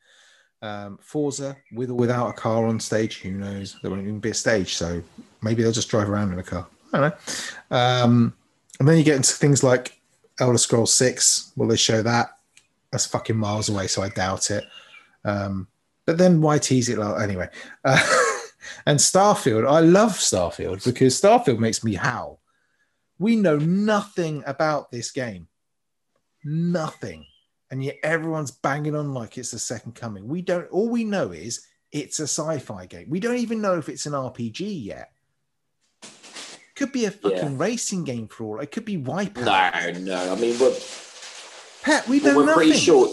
[0.61, 3.79] Um, Forza, with or without a car on stage, who knows?
[3.81, 5.03] There won't even be a stage, so
[5.43, 6.67] maybe they'll just drive around in a car.
[6.93, 7.15] I don't
[7.71, 7.77] know.
[7.77, 8.35] Um,
[8.79, 10.01] and then you get into things like
[10.41, 11.53] Elder Scrolls 6.
[11.57, 12.39] Will they show that?
[12.91, 14.65] That's fucking miles away, so I doubt it.
[15.25, 15.69] Um,
[16.07, 16.99] but then why tease it?
[16.99, 17.49] Like, anyway.
[17.85, 17.99] Uh,
[18.87, 22.41] and Starfield, I love Starfield because Starfield makes me howl.
[23.19, 25.49] We know nothing about this game.
[26.45, 27.25] Nothing.
[27.71, 30.29] And yet everyone's banging on like it's the second coming.
[30.29, 33.07] We don't, all we know is it's a sci fi game.
[33.09, 35.11] We don't even know if it's an RPG yet.
[36.77, 37.55] Could be a fucking Yeah.
[37.57, 38.61] racing game for all.
[38.61, 39.45] It could be Wipeout.
[39.45, 40.33] no, no.
[40.33, 40.77] I mean, we're,
[41.83, 42.55] Pet, we know we're nothing.
[42.55, 43.09] pretty sure.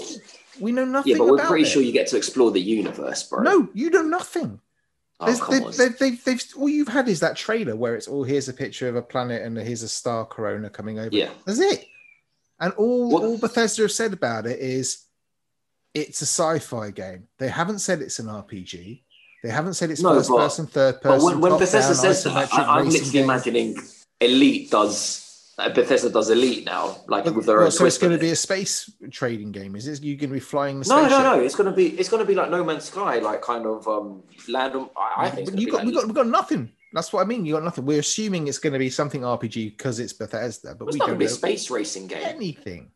[0.60, 1.68] We know nothing Yeah, but we're pretty it.
[1.68, 3.41] sure you get to explore the universe, bro.
[3.43, 4.60] No, you know nothing.
[5.20, 8.49] oh, come they've, they've, they've, all you've had is that trailer where it's all here's
[8.49, 11.10] a picture of a planet and here's a star corona coming over.
[11.16, 11.30] Yeah.
[11.45, 11.86] That's it.
[12.60, 15.06] And all, What- all Bethesda have said about it is
[15.93, 17.28] it's a sci-fi game.
[17.38, 19.02] They haven't said it's an RPG.
[19.43, 21.26] They haven't said it's No, first but- person, third But person.
[21.26, 23.24] when, when Bethesda down, says that, I, I'm literally game.
[23.24, 23.78] imagining
[24.20, 25.20] Elite does
[25.70, 28.32] Bethesda does Elite now, like But- with their well, own so it's going to be
[28.32, 30.01] a space trading game, is it?
[30.03, 31.20] You're going to be flying the No, spaceship.
[31.24, 31.41] no, no.
[31.43, 34.76] It's gonna be it's gonna be like No Man's Sky, like kind of um land.
[34.76, 35.59] On, I, I think.
[35.59, 36.72] You got, like, we got, we got nothing.
[36.93, 37.45] That's what I mean.
[37.45, 37.86] You got nothing.
[37.86, 41.05] We're assuming it's going to be something RPG because it's Bethesda, but it's we not
[41.07, 42.22] don't gonna be a space racing game.
[42.24, 42.91] anything.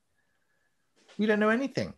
[1.18, 1.93] We don't know anything.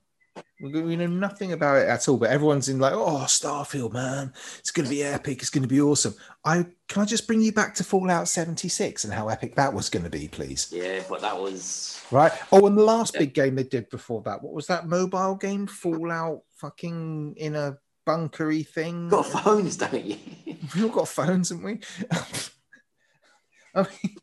[0.60, 2.18] We, know nothing about it at all.
[2.18, 5.40] But everyone's in like, oh, Starfield, man, it's going to be epic.
[5.42, 6.16] It's going to be awesome.
[6.44, 9.90] I can I just bring you back to Fallout 76 and how epic that was
[9.90, 10.70] going to be, please.
[10.72, 12.32] Yeah, but that was Right.
[12.52, 13.22] Oh, and the last Yeah.
[13.22, 15.68] big game they did before that, what was that mobile game?
[15.68, 17.78] Fallout, fucking in a
[18.08, 19.10] bunkery thing.
[19.10, 20.18] got phones, don't you?
[20.46, 21.80] We've all got phones, haven't we?
[23.76, 24.16] I mean,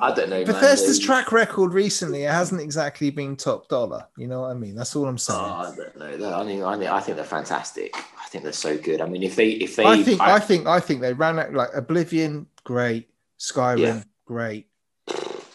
[0.00, 0.44] I don't know.
[0.44, 4.06] Bethesda's They- track record recently it hasn't exactly been top dollar.
[4.16, 4.74] You know what I mean?
[4.74, 5.40] That's all I'm oh, saying.
[5.40, 6.34] Oh, I don't know.
[6.34, 7.94] I mean, I, mean, I think they're fantastic.
[7.96, 9.00] I think they're so good.
[9.00, 11.52] I mean, if they, if they, I think I, think I think they ran out
[11.52, 14.02] like Oblivion, great, Skyrim, Yeah.
[14.26, 14.66] great.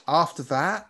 [0.07, 0.87] After that,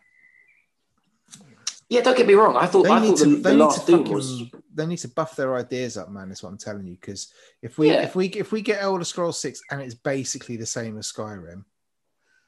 [1.89, 2.57] yeah, don't get me wrong.
[2.57, 4.43] I thought, they I need thought to the, they the need to fucking was.
[4.73, 6.31] they need to buff their ideas up, man.
[6.31, 6.95] Is what I'm telling you.
[6.99, 7.31] Because
[7.61, 8.01] if we Yeah.
[8.01, 11.65] if we if we get Elder Scrolls Six and it's basically the same as Skyrim,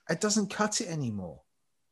[0.09, 1.41] it doesn't cut it anymore.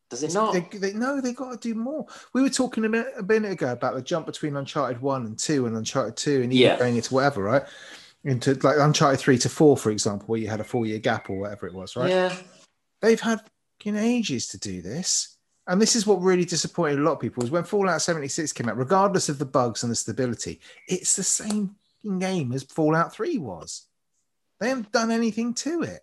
[0.09, 0.53] Does it not?
[0.53, 2.05] They, they, no, they got to do more.
[2.34, 5.38] We were talking a minute, a minute ago about the jump between Uncharted One and
[5.39, 6.78] Two, and Uncharted Two, and even Yeah.
[6.78, 7.64] going into whatever, right?
[8.24, 11.39] Into like Uncharted Three to Four, for example, where you had a four-year gap or
[11.39, 12.09] whatever it was, right?
[12.09, 12.36] Yeah.
[13.01, 13.41] They've had
[13.80, 15.38] fucking ages to do this.
[15.66, 18.68] And this is what really disappointed a lot of people is when Fallout 76 came
[18.70, 21.76] out, regardless of the bugs and the stability, it's the same
[22.20, 23.88] game as Fallout 3 was.
[24.59, 26.01] They haven't done anything to it.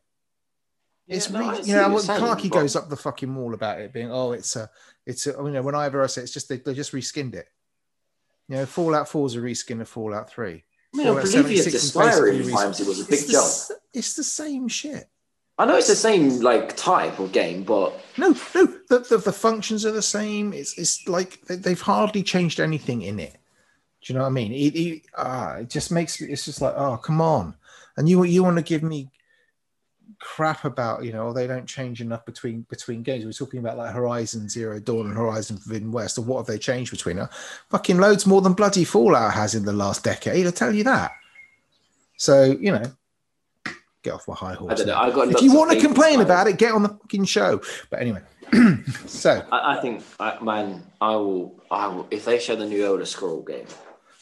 [1.11, 3.81] Yeah, It's no, really, you know, when Clarky but- goes up the fucking wall about
[3.81, 4.71] it being, oh, it's a,
[5.07, 7.49] it's a, you know, whenever I say it's just they, they just reskinned it.
[8.49, 10.49] You know, Fallout 4 is a reskin of Fallout 3.
[10.95, 13.45] I mean, Fallout Oblivion 76 to Skyrim times it was a big It's the, jump.
[13.45, 15.09] s- it's the same shit.
[15.59, 19.33] I know it's the same like type of game, but No, no, the, the, the
[19.33, 20.53] functions are the same.
[20.55, 23.33] It's it's like they, they've hardly changed anything in it.
[24.03, 24.53] Do you know what I mean?
[24.53, 26.29] It, it, ah, it just makes me.
[26.29, 27.55] It's just like, oh, come on,
[27.99, 29.11] and you you want to give me
[30.21, 33.25] crap about you know they don't change enough between between games.
[33.25, 36.59] We're talking about like Horizon Zero Dawn and Horizon Forbidden West, and what have they
[36.59, 37.29] changed between them?
[37.71, 40.47] Fucking loads more than bloody Fallout has in the last decade.
[40.47, 41.13] I tell you that.
[42.17, 42.83] So you know,
[44.03, 44.73] get off my high horse.
[44.73, 44.95] I don't know.
[44.95, 45.01] now.
[45.03, 45.29] I got.
[45.29, 47.61] If you want to complain about it, get on the fucking show.
[47.89, 48.21] But anyway,
[49.07, 51.63] so I, I think, I, man, I will.
[51.71, 52.07] I will.
[52.11, 53.65] If they show the new Elder Scroll game,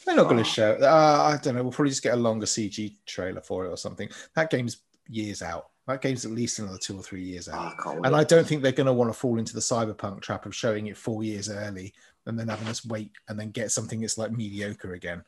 [0.05, 0.43] they're not going Oh.
[0.43, 0.73] to show.
[0.81, 1.63] Uh, I don't know.
[1.63, 4.07] We'll probably just get a longer CG trailer for it or something.
[4.35, 4.77] That game's
[5.09, 5.68] years out.
[5.89, 7.73] That game's at least another two or three years oh, out.
[7.83, 7.93] I.
[8.05, 10.55] And I don't think they're going to want to fall into the cyberpunk trap of
[10.55, 11.95] showing it four years early
[12.27, 15.23] and then having us wait and then get something that's like mediocre again.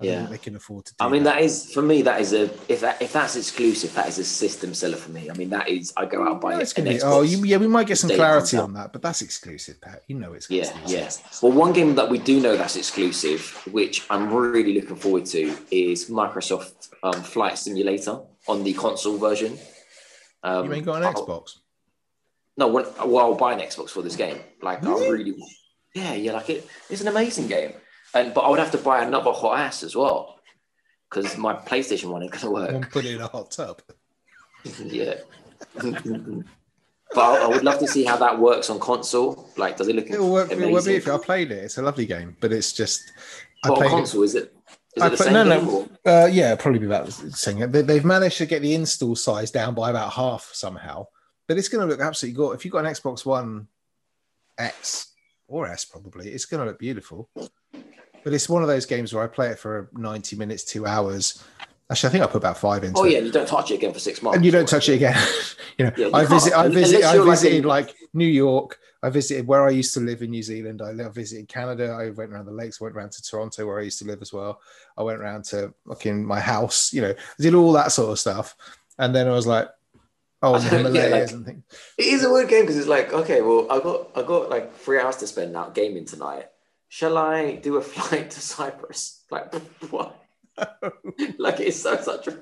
[0.00, 0.26] I Yeah.
[0.26, 1.36] they can afford to do I mean, that.
[1.36, 2.02] that is for me.
[2.02, 5.30] That is a if that if that's exclusive, that is a system seller for me.
[5.30, 6.74] I mean, that is I go out and buy No, it.
[6.74, 10.02] be, oh, you, yeah, we might get some clarity on that, but that's exclusive, Pat.
[10.08, 10.90] You know it's Yeah, exclusive.
[10.90, 11.10] yeah.
[11.40, 15.56] Well, one game that we do know that's exclusive, which I'm really looking forward to,
[15.70, 19.58] is Microsoft um, Flight Simulator on the console version.
[20.42, 21.58] Um, You ain't got an I'll- Xbox.
[22.56, 24.38] No, well, I'll buy an Xbox for this game.
[24.60, 25.10] Like, I Really?
[25.32, 25.44] really,
[25.94, 26.32] yeah, yeah.
[26.32, 27.72] Like it, it's an amazing game,
[28.14, 30.38] and but I would have to buy another hot ass as well,
[31.08, 32.70] because my PlayStation one ain't gonna work.
[32.70, 33.80] And put it in a hot tub.
[34.84, 35.14] yeah.
[35.74, 36.44] but
[37.16, 39.48] I, I would love to see how that works on console.
[39.56, 40.50] Like, does it look It'll work.
[40.50, 40.92] It'll work amazing?
[40.92, 41.12] beautifully.
[41.14, 41.64] I played it.
[41.64, 43.00] It's a lovely game, but it's just.
[43.64, 44.54] I on console, is it?
[44.94, 45.88] Is I the put- same no, no.
[46.04, 47.72] Uh, yeah, probably be about saying it.
[47.72, 51.06] They, they've managed to get the install size down by about half somehow,
[51.48, 52.52] but it's going to look absolutely good.
[52.54, 53.68] If you've got an Xbox One
[54.58, 55.12] X
[55.48, 57.28] or S, probably it's going to look beautiful.
[57.34, 61.42] But it's one of those games where I play it for 90 minutes, two hours.
[61.90, 63.92] Actually, I think I put about five into Oh yeah, you don't touch it again
[63.92, 64.36] for six months.
[64.36, 65.16] And you don't touch it again.
[65.78, 68.78] you know, Yeah, you I visit, I visit, I like visited in- like New York.
[69.02, 70.80] I visited where I used to live in New Zealand.
[70.80, 71.88] I visited Canada.
[71.90, 72.80] I went around the lakes.
[72.80, 74.60] Went around to Toronto where I used to live as well.
[74.96, 76.92] I went around to fucking my house.
[76.92, 78.56] You know, did all that sort of stuff.
[78.98, 79.68] And then I was like,
[80.42, 80.58] oh,
[80.92, 81.64] Yeah, like- and things.
[81.98, 84.76] It is a weird game because it's like, okay, well, I got I got like
[84.76, 86.48] three hours to spend now gaming tonight.
[86.88, 89.24] Shall I do a flight to Cyprus?
[89.30, 89.52] Like
[89.90, 90.16] what?
[91.38, 92.38] like it's so such a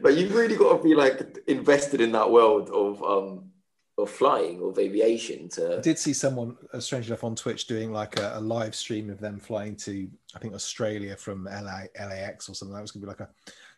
[0.00, 3.50] but you've really got to be like invested in that world of um
[3.96, 7.92] of flying of aviation to I did see someone, uh, strange enough, on Twitch doing
[7.92, 12.48] like a, a live stream of them flying to, I think, Australia from LA, LAX
[12.48, 12.74] or something.
[12.74, 13.28] That was going to be like a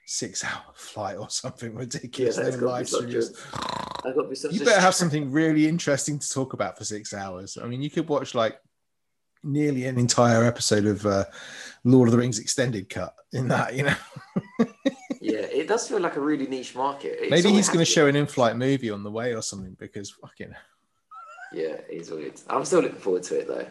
[0.07, 2.37] six hour flight or something yeah, ridiculous.
[2.37, 3.25] that's got live stream a, it.
[4.05, 7.13] that's got to be You better have something really interesting to talk about for six
[7.13, 7.59] hours.
[7.63, 8.59] I mean, you could watch like
[9.45, 11.25] nearly an entire episode of uh,
[11.85, 13.97] Lord of the Rings extended cut in that, you know.
[15.67, 18.17] it does feel like a really niche market It's Maybe he's going to show an
[18.17, 20.55] in flight movie on the way or something because fucking.
[21.53, 23.67] yeah it's weird i'm still looking forward to it though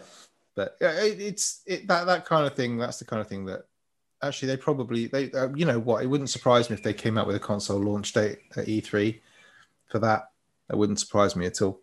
[0.55, 2.77] But yeah, it, it's it, that that kind of thing.
[2.77, 3.65] That's the kind of thing that
[4.23, 7.17] actually they probably they uh, you know what it wouldn't surprise me if they came
[7.17, 9.19] out with a console launch date at E3
[9.91, 10.29] for that.
[10.69, 11.81] That wouldn't surprise me at all.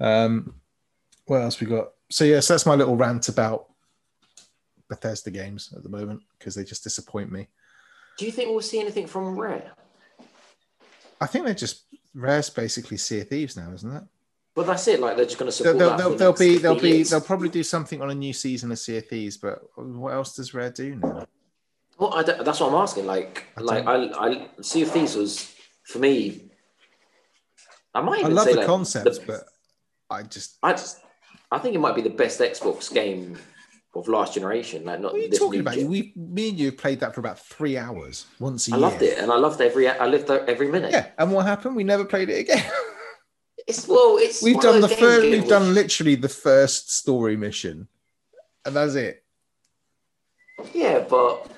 [0.00, 0.54] Um,
[1.26, 1.88] what else we got?
[2.10, 3.66] So yes, that's my little rant about
[4.88, 7.48] Bethesda games at the moment because they just disappoint me.
[8.18, 9.72] Do you think we'll see anything from rare
[11.20, 11.84] I think they're just
[12.14, 14.02] Rare's basically Sea of Thieves now, isn't it?
[14.56, 15.00] Well, that's it.
[15.00, 17.10] Like they're just going to support they'll, they'll, they'll be they'll be years.
[17.10, 20.36] they'll probably do something on a new season of Sea of Thieves, but what else
[20.36, 21.26] does Rare do now?
[21.98, 23.06] Well, I that's what I'm asking.
[23.06, 25.54] Like, I like I, I Sea of Thieves was
[25.84, 26.50] for me.
[27.94, 29.44] I might I even love say the like, concept, the- but
[30.10, 31.00] I just I just,
[31.50, 33.38] I think it might be the best Xbox game
[33.96, 34.84] of last generation.
[34.84, 35.74] Like, not what are you this talking about?
[35.74, 35.88] gen.
[35.88, 38.86] We, me and you played that for about three hours once a I year.
[38.86, 39.88] I loved it, and I loved every.
[39.88, 40.92] I lived every minute.
[40.92, 41.76] Yeah, and what happened?
[41.76, 42.64] We never played it again.
[43.66, 45.22] It's well, it's we've done the first.
[45.22, 47.88] We've done literally the first story mission,
[48.66, 49.24] and that's it.
[50.74, 51.50] Yeah, but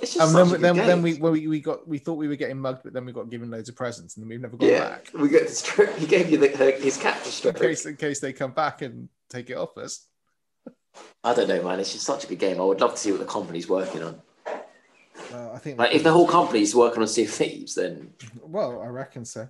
[0.00, 2.36] it's just And then, then, then we, when we we got we thought we were
[2.36, 4.68] getting mugged, but then we got given loads of presents, and then we've never gone
[4.68, 5.96] yeah, back we get to stroke.
[5.96, 8.82] He gave you the, her, his cat to in case in case they come back
[8.82, 10.08] and take it off us.
[11.24, 11.80] I don't know, man.
[11.80, 12.60] It's just such a good game.
[12.60, 14.20] I would love to see what the company's working on.
[15.32, 15.78] Uh, I think.
[15.78, 18.12] Like, if the whole company's working on Sea of Thieves, then
[18.42, 19.48] Well, I reckon so.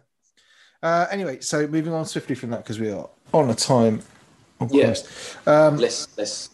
[0.82, 4.02] Uh, anyway, so moving on swiftly from that because we are on a time
[4.70, 5.36] Yes.
[5.46, 5.66] Yeah.
[5.66, 6.50] Um, Let's let's.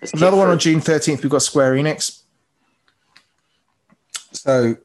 [0.00, 0.58] let's Another one on.
[0.58, 2.22] June 13th, we've got Square Enix.
[4.32, 4.76] So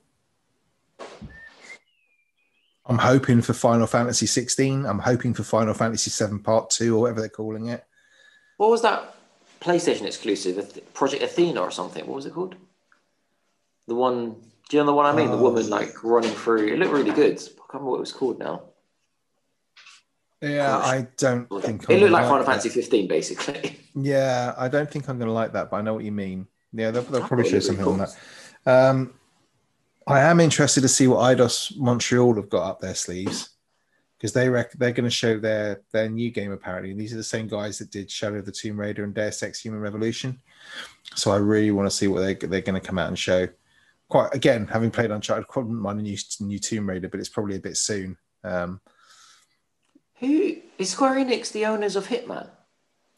[2.85, 4.85] I'm hoping for Final Fantasy 16.
[4.85, 7.83] I'm hoping for Final Fantasy 7 Part 2 or whatever they're calling it.
[8.57, 9.14] What was that
[9.65, 10.55] PlayStation exclusive?
[10.93, 12.05] Project Athena or something?
[12.05, 12.55] What was it called?
[13.87, 14.35] The one.
[14.69, 15.29] Do you know the one I mean?
[15.31, 15.41] the Oh.
[15.41, 16.67] woman like running through.
[16.67, 17.33] It looked really good.
[17.37, 18.61] I can't remember what it was called now.
[20.41, 20.87] Yeah, Gosh.
[20.87, 22.45] I don't think It looked like Final.
[22.45, 23.79] Fantasy 15, basically.
[23.97, 26.47] Yeah, I don't think I'm going to like that, but I know what you mean.
[26.73, 27.93] Yeah, they'll, they'll probably show something cool.
[27.93, 28.15] on that.
[28.89, 29.13] Um,
[30.05, 33.51] I am interested to see what Eidos Montreal have got up their sleeves
[34.25, 36.89] because they rec- they're going to show their their new game apparently.
[36.89, 39.43] And these are the same guys that did Shadow of the Tomb Raider and Deus
[39.43, 40.41] Ex: Human Revolution.
[41.13, 43.47] So I really want to see what they they're going to come out and show.
[44.09, 47.29] Quite again, having played Uncharted, I wouldn't mind a new new Tomb Raider, but it's
[47.29, 48.17] probably a bit soon.
[48.43, 48.81] Um,
[50.15, 52.49] Who is Square Enix the owners of Hitman?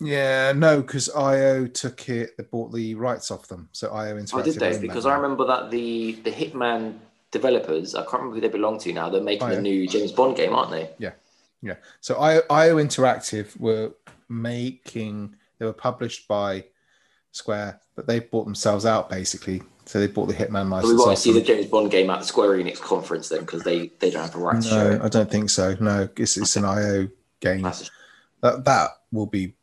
[0.02, 2.36] yeah, no, because IO took it.
[2.36, 4.40] They bought the rights off them, so IO Interactive.
[4.40, 4.78] Oh, did they?
[4.78, 5.06] Because.
[5.06, 6.96] I remember that the the Hitman
[7.32, 9.10] developers, I can't remember who they belong to now.
[9.10, 10.90] They're making a new James Bond game, aren't they?
[10.98, 11.12] Yeah.
[11.62, 11.76] Yeah.
[12.02, 13.94] So IO, IO Interactive were
[14.30, 16.66] making, they were published by
[17.32, 19.62] Square, but they bought themselves out basically.
[19.86, 20.92] So they bought the Hitman So license.
[20.94, 21.42] we want to see the.
[21.42, 24.40] James Bond game at the Square Enix conference then, because they they don't have the
[24.40, 25.00] rights No.
[25.02, 25.76] I don't think so.
[25.80, 27.08] No, it's, it's an IO
[27.40, 27.62] game.
[28.42, 29.56] That, that will be.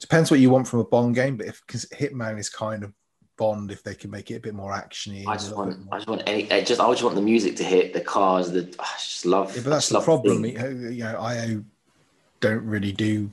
[0.00, 2.92] Depends what you want from a Bond game, but if Hitman is kind of
[3.36, 5.26] Bond, if they can make it a bit more actiony.
[5.26, 7.64] I just want, I just want any, I just, I just want the music to
[7.64, 9.54] hit, the cars, the, I just love.
[9.56, 10.42] Yeah, but that's the problem.
[10.42, 10.92] thing.
[10.92, 11.64] You know, IO
[12.40, 13.30] don't really do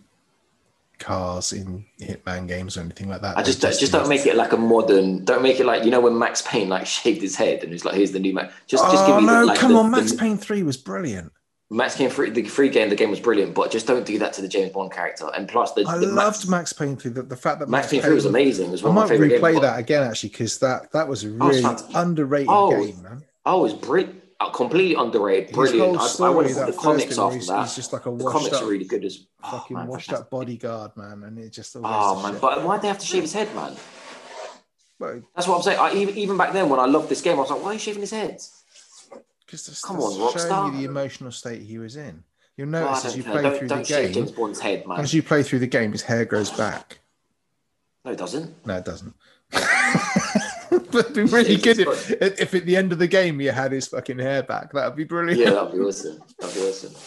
[1.01, 3.37] cars in Hitman games or anything like that.
[3.37, 5.25] I just, just, do- don't make it like a modern.
[5.25, 7.83] Don't make it like you know when Max Payne like shaved his head and he's
[7.83, 8.53] like, here's the new Max.
[8.67, 9.41] Just, just give oh me no!
[9.41, 11.31] the, like, come the, on, Max the, Payne Three was brilliant.
[11.73, 12.89] Max Payne free, the free game.
[12.89, 15.29] The game was brilliant, but just don't do that to the James Bond character.
[15.33, 17.11] And plus, the, I the loved Max, Max Payne Three.
[17.11, 18.67] The, the fact that Max Payne Three was amazing.
[18.67, 21.07] It was I one of my might favorite replay that again actually because that that
[21.07, 21.63] was a Oh, really
[21.95, 23.23] underrated Oh, game, man.
[23.45, 24.21] Oh, it's brilliant.
[24.41, 25.53] Uh, completely underrated.
[25.55, 25.97] Brilliant.
[25.97, 27.61] I, I went the comics after he's, that.
[27.61, 30.07] he's just like a the comics up, are really good as oh, fucking man, washed
[30.07, 30.25] fantastic.
[30.25, 32.41] up bodyguard, man, and it just Oh man, shit.
[32.41, 33.75] but why'd they have to shave his head, man?
[34.99, 35.79] Well, That's what I'm saying.
[35.79, 37.73] I, even even back then, when I loved this game, I was like, why are
[37.73, 38.41] you shaving his head?
[39.51, 40.71] Because that's, Come that's on, showing Rockstar.
[40.71, 42.23] you the emotional state he was in.
[42.55, 45.01] You'll notice as you play through the shave game, James Bond's head, man.
[45.01, 46.99] as you play through the game, his hair grows back.
[48.05, 48.65] No, it doesn't.
[48.65, 49.13] No, it doesn't.
[49.51, 53.73] but it'd be really good if, if at the end of the game he had
[53.73, 54.71] his fucking hair back.
[54.71, 55.37] That would be brilliant.
[55.41, 56.21] Yeah, that'd be awesome.
[56.39, 56.93] That'd be awesome.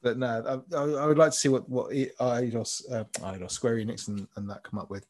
[0.00, 3.50] But no, I, I, I would like to see what what I- Eidos, uh, Eidos,
[3.50, 5.04] Square Enix, and, and that come up with.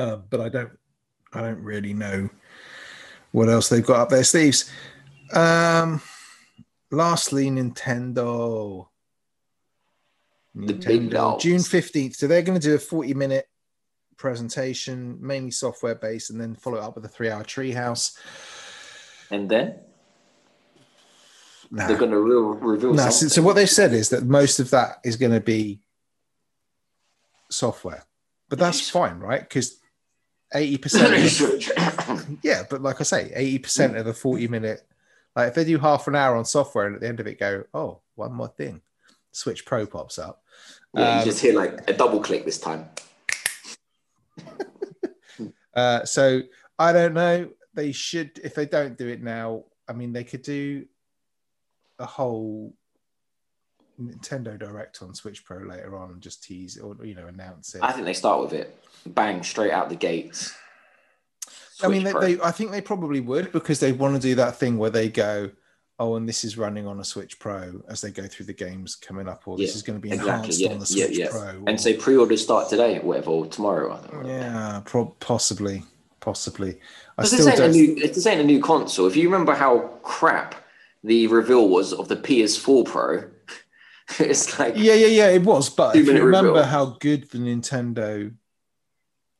[0.00, 0.72] Um, but I don't,
[1.32, 2.28] I don't really know
[3.30, 4.68] what else they've got up their sleeves.
[5.32, 6.00] Um,
[6.90, 8.86] lastly, Nintendo.
[10.54, 11.38] The.
[11.40, 12.16] June fifteenth.
[12.16, 13.46] So they're going to do a forty-minute
[14.16, 18.18] presentation, mainly software-based, and then follow it up with a three-hour treehouse.
[19.30, 19.76] And then
[21.70, 24.70] they're going to re- reveal No, so, so what they've said is that most of
[24.70, 25.80] that is going to be
[27.48, 28.04] software,
[28.48, 29.40] but that's fine, right?
[29.40, 29.78] Because
[30.54, 31.40] eighty percent,
[32.42, 32.64] yeah.
[32.68, 34.82] But like I say, eighty percent of a forty-minute,
[35.36, 37.38] like if they do half an hour on software and at the end of it
[37.38, 38.80] go, oh, one more thing,
[39.32, 40.42] Switch Pro pops up.
[40.94, 42.88] yeah, Um, you just hear like a double click this time.
[45.72, 46.40] Uh, so
[46.80, 47.48] I don't know.
[47.74, 50.84] They should, if they don't do it now, I mean, they could do
[52.00, 52.74] a whole
[54.00, 57.82] Nintendo Direct on Switch Pro later on and just tease or you know announce it.
[57.82, 58.76] I think they start with it,
[59.06, 60.54] bang straight out the gates.
[61.82, 64.56] I mean, they, they, I think they probably would because they want to do that
[64.56, 65.50] thing where they go,
[65.98, 68.94] "Oh, and this is running on a Switch Pro as they go through the games
[68.96, 71.18] coming up, or this Yeah, is going to be exactly, enhanced yeah, on the Switch
[71.18, 71.28] yeah.
[71.30, 73.92] Pro." and or- say pre-orders start today, or whatever, or tomorrow.
[73.92, 74.28] I don't know.
[74.28, 75.82] yeah, pro- possibly,
[76.20, 76.78] possibly.
[77.18, 77.72] I Because this still ain't don't.
[77.72, 79.06] new, this ain't a new console.
[79.06, 80.54] If you remember how crap
[81.04, 83.24] the reveal was of the PS4 Pro,
[84.18, 85.28] it's like Yeah, yeah, yeah.
[85.28, 86.64] It was, but if you remember reveal.
[86.64, 88.34] how good the Nintendo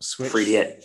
[0.01, 0.84] Switch 3DS,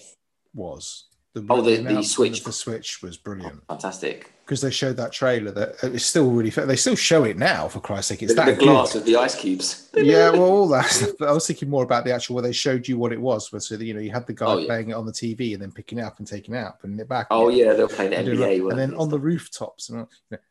[0.53, 1.06] was,
[1.41, 2.43] the, Oh, the- the Switch.
[2.43, 4.31] the Switch was brilliant fantastic.
[4.45, 6.49] because they showed that trailer that uh, it's still really.
[6.49, 8.23] They still show it now, for Christ's sake.
[8.23, 8.99] It's The, that the glass good.
[8.99, 9.89] with the ice cubes.
[9.93, 11.13] yeah, well, all that.
[11.19, 13.51] But I was thinking more about the actual where they showed you what it was.
[13.51, 14.65] Where so that, you know you had the guy Oh, yeah.
[14.67, 16.97] playing it on the TV and then picking it up and taking it out, putting
[16.99, 17.27] it back.
[17.31, 20.38] Oh yeah, they were playing and, NBA, and then on the rooftops and all, you
[20.38, 20.41] know,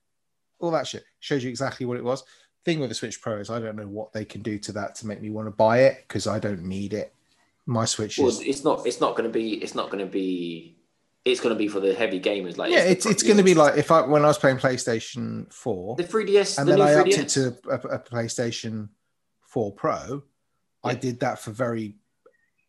[0.60, 2.24] all that shit shows you exactly what it was.
[2.64, 4.94] Thing with the Switch Pro is I don't know what they can do to that
[4.96, 7.12] to make me want to buy it because I don't need it.
[7.66, 8.86] My Switch Well, is it's not.
[8.86, 9.54] It's not going to be.
[9.62, 10.76] It's not going to be.
[11.24, 12.58] It's going to be for the heavy gamers.
[12.58, 15.50] Like yeah, it's it's going to be like if I when I was playing PlayStation
[15.52, 16.58] Four the 3DS.
[16.58, 17.18] and the then I upped 3DS.
[17.18, 18.90] it to a, a PlayStation
[19.40, 20.22] 4 Pro,
[20.82, 21.94] I did that for very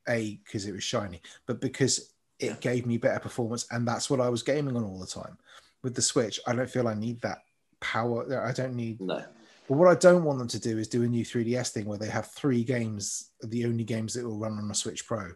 [0.07, 2.55] a because it was shiny, but because it Yeah.
[2.61, 5.37] gave me better performance, and that's what I was gaming on all the time.
[5.83, 7.39] With the Switch, I don't feel I need that
[7.81, 8.41] power.
[8.41, 9.01] I don't need.
[9.01, 9.23] No.
[9.67, 11.97] But what I don't want them to do is do a new 3DS thing where
[11.97, 15.31] they have three games, the only games that will run on a Switch Pro.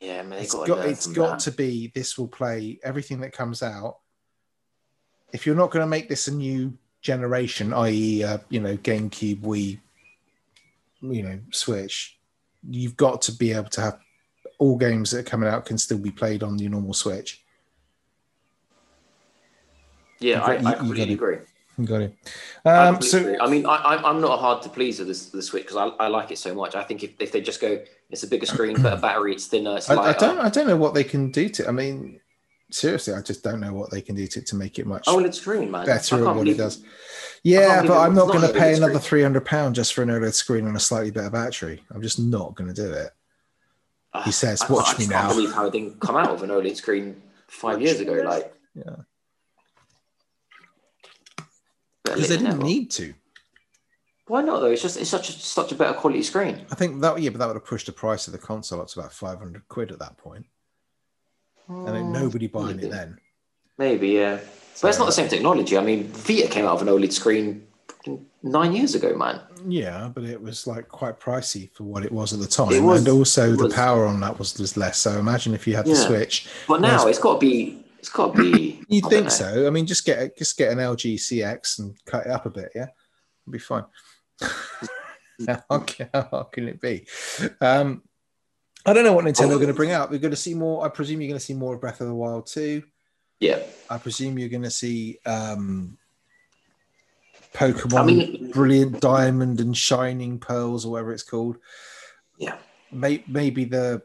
[0.00, 3.32] Yeah, man, they It's got, got, it's got to be this will play everything that
[3.32, 3.98] comes out.
[5.32, 9.40] If you're not going to make this a new generation, i.e., uh, you know, GameCube,
[9.40, 9.78] Wii,
[11.00, 12.18] you know, Switch,
[12.68, 13.98] you've got to be able to have
[14.58, 17.44] all games that are coming out can still be played on your normal Switch.
[20.18, 21.38] Yeah, I, you- you I got completely agree.
[21.82, 22.16] Got it.
[22.64, 23.36] I Um, so.
[23.40, 26.04] I mean, I, I'm- I'm not hard to please with this the Switch because I,
[26.04, 26.74] I like it so much.
[26.74, 29.76] I think if, if they just go, it's a bigger screen, better battery, it's thinner,
[29.76, 31.66] it's I, I don't I don't know what they can do to.
[31.68, 32.20] I mean,
[32.70, 35.16] seriously, I just don't know what they can do to, to make it much Oh,
[35.18, 35.84] OLED screen, man.
[35.84, 36.82] better at what it does.
[37.42, 40.32] Yeah, but I'm not going to pay another three hundred pound just for an OLED
[40.34, 41.82] screen and a slightly better battery.
[41.90, 43.10] I'm just not going to do it.
[44.14, 46.16] Ah, He says, I, "Watch I just me can't now." believe how it didn't come
[46.16, 48.12] out of an OLED screen five years ago.
[48.12, 48.96] Like, Yeah,
[52.04, 53.14] because they didn't need to.
[54.26, 54.70] Why not though?
[54.70, 56.64] It's just it's such a, such a better quality screen.
[56.70, 58.88] I think that yeah, but that would have pushed the price of the console up
[58.88, 60.46] to about five hundred quid at that point.
[61.66, 62.88] point, and then Mm, nobody buying maybe.
[62.88, 63.18] it then.
[63.76, 64.38] Maybe, yeah.
[64.80, 65.76] But it's not the same technology.
[65.78, 67.66] I mean, Vita came out of an OLED screen
[68.42, 69.40] nine years ago, man.
[69.66, 73.00] Yeah, but it was like quite pricey for what it was at the time, was-
[73.00, 74.98] and also the power on that was, was less.
[74.98, 76.48] So imagine if you had the Switch.
[76.66, 77.83] But now it's got to be.
[78.04, 78.82] It's got to be.
[78.90, 79.28] You I think know.
[79.30, 79.66] so?
[79.66, 82.50] I mean, just get a- just get an LG CX and cut it up a
[82.50, 82.70] bit.
[82.74, 82.88] Yeah,
[83.42, 83.84] it'll be fine.
[85.70, 87.06] how, can, how can it be?
[87.62, 88.02] Um,
[88.84, 90.10] I don't know what Nintendo are going to bring out.
[90.10, 90.84] We're going to see more.
[90.84, 92.82] I presume you're going to see more of Breath of the Wild too.
[93.40, 93.60] Yeah.
[93.88, 95.96] I presume you're going to see um,
[97.54, 101.56] Pokemon I mean, Brilliant Diamond and Shining Pearls, or whatever it's called.
[102.38, 102.58] yeah.
[102.92, 104.02] May, maybe the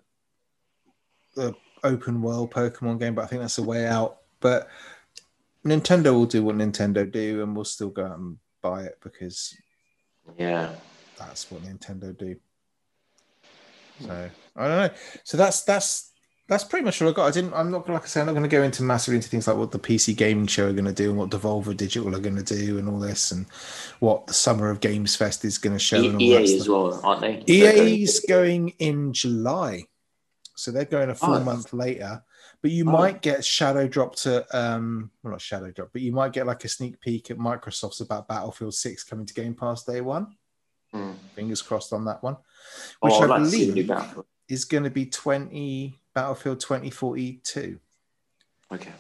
[1.36, 1.54] the
[1.84, 4.18] open world Pokemon game, but I think that's a way out.
[4.40, 4.68] But
[5.66, 9.56] Nintendo will do what Nintendo do, and we'll still go out and buy it because
[10.38, 10.72] Yeah.
[11.18, 12.36] that's what Nintendo do.
[14.02, 14.90] So I don't know.
[15.24, 16.12] So that's that's
[16.48, 17.28] that's pretty much all I got.
[17.28, 17.54] I didn't.
[17.54, 18.22] I'm not like I say.
[18.22, 20.68] I'm not going to go into massively into things like what the PC gaming show
[20.70, 23.32] are going to do and what Devolver Digital are going to do and all this
[23.32, 23.46] and
[24.00, 25.98] what the Summer of Games Fest is going to show.
[25.98, 27.44] and all E- EA that as well, aren't they?
[27.54, 29.84] EA's going in July,
[30.60, 31.44] so they're going a full Oh.
[31.44, 32.24] month later.
[32.62, 32.92] But you Oh.
[32.92, 36.64] might get shadow drop to um, well not shadow drop, but you might get like
[36.66, 40.36] a sneak peek at Microsoft's about Battlefield Six coming to Game Pass day one.
[40.92, 41.12] Hmm.
[41.36, 42.38] Fingers crossed on that one,
[43.02, 46.60] which Oh, I like to see the new believe is going to be twenty Battlefield
[46.60, 47.80] twenty forty two.
[48.72, 48.92] Okay.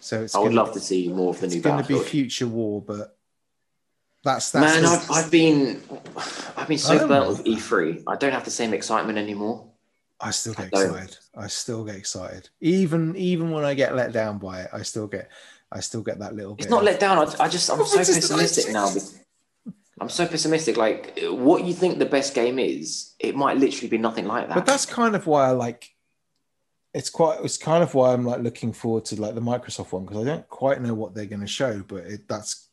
[0.00, 1.80] So it's I would love to see more of the new Battlefield.
[1.80, 3.16] it's going to be future war, but
[4.24, 5.82] that's that's Man, I've, I've been,
[6.56, 8.02] I've been so burnt with E3.
[8.06, 9.67] I don't have the same excitement anymore.
[10.20, 11.16] I still get I excited.
[11.36, 12.48] I still get excited.
[12.60, 15.30] Even even when I get let down by it, I still get
[15.70, 16.64] I still get that little bit.
[16.64, 17.18] It's not of- let down.
[17.18, 18.90] I, I just, I'm so pessimistic now.
[20.00, 20.76] I'm so pessimistic.
[20.76, 24.54] Like, what you think the best game is, it might literally be nothing like that.
[24.54, 25.90] But that's kind of why I like.
[26.94, 27.40] It's quite.
[27.44, 30.24] It's kind of why I'm like looking forward to like the Microsoft one because I
[30.24, 32.67] don't quite know what they're going to show, but it, that's.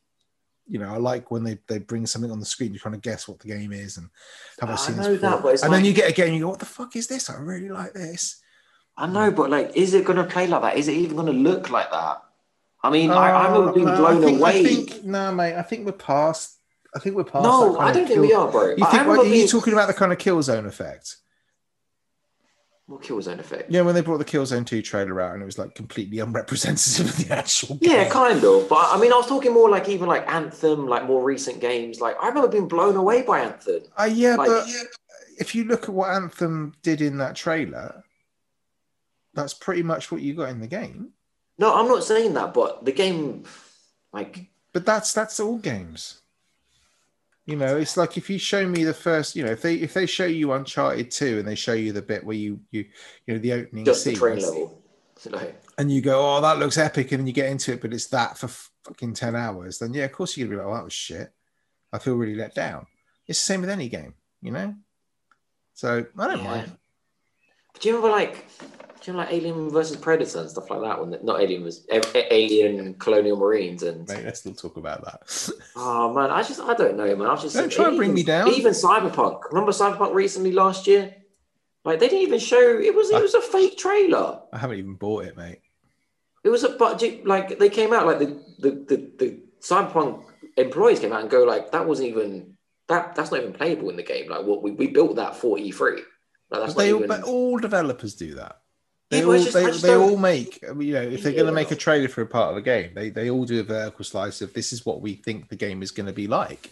[0.67, 2.71] You know, I like when they, they bring something on the screen.
[2.73, 4.09] You're trying to guess what the game is, and
[4.59, 5.41] have I I seen know this that, before?
[5.43, 7.29] but it's and then you get a game, you go, "What the fuck is this?
[7.29, 8.41] I really like this."
[8.97, 10.77] I know, but like, is it going to play like that?
[10.77, 12.21] Is it even going to look like that?
[12.81, 14.59] I mean, I, I being Uh, blown I think, away.
[14.59, 15.55] I think, no, mate.
[15.55, 16.57] I think we're past.
[16.95, 17.43] I think we're past.
[17.43, 18.69] no, I don't think kill- we are, bro.
[18.69, 21.17] You think what, are you talking about the kind of Killzone effect?
[22.87, 23.71] What Killzone effect?
[23.71, 27.07] Yeah, when they brought the Killzone 2 trailer out and it was like completely unrepresentative
[27.07, 27.91] of the actual game.
[27.91, 28.69] Yeah, kind of.
[28.69, 31.99] But I mean, I was talking more like even like Anthem, like more recent games.
[31.99, 33.81] Like I remember being blown away by Anthem.
[33.97, 34.67] Uh, yeah, Like- but
[35.39, 38.03] if you look at what Anthem did in that trailer,
[39.33, 41.09] that's pretty much what you got in the game.
[41.57, 43.43] No, I'm not saying that, but the game,
[44.13, 46.21] like, But that's that's all games.
[47.45, 49.93] You know, it's like if you show me the first, you know, if they if
[49.93, 52.85] they show you Uncharted 2 and they show you the bit where you you
[53.27, 54.81] you know the opening just the train level.
[55.77, 58.07] And you go, oh, that looks epic, and then you get into it, but it's
[58.07, 58.47] that for
[58.85, 61.31] fucking 10 hours, then yeah, of course you're gonna be like, oh, that was shit.
[61.91, 62.87] I feel really let down.
[63.27, 64.75] It's the same with any game, you know?
[65.73, 66.43] So I don't Yeah.
[66.43, 66.77] mind.
[67.79, 68.45] do you remember like,
[69.07, 70.99] you remember like Alien versus Predator and stuff like that?
[70.99, 75.03] When not Alien was A- A- Alien Colonial Marines and Mate, let's still talk about
[75.05, 75.49] that.
[75.75, 77.27] oh man, I just I don't know, man.
[77.27, 78.47] I was just Don't try and bring me down.
[78.49, 79.41] Even Cyberpunk.
[79.51, 81.15] Remember Cyberpunk recently last year?
[81.83, 84.41] Like they didn't even show it was it was a fake trailer.
[84.51, 85.59] I haven't even bought it, mate.
[86.43, 90.23] It was a budget like they came out like the the the, the Cyberpunk
[90.57, 92.55] employees came out and go like that wasn't even
[92.87, 94.29] that that's not even playable in the game.
[94.29, 96.01] Like what we, we built that for E3.
[96.49, 98.61] Like, that's But they, not even, but all developers do that.
[99.11, 101.75] They, all, just, they, they all make, you know, if they're going to make a
[101.75, 104.53] trailer for a part of a game, they, they all do a vertical slice of
[104.53, 106.71] this is what we think the game is going to be like.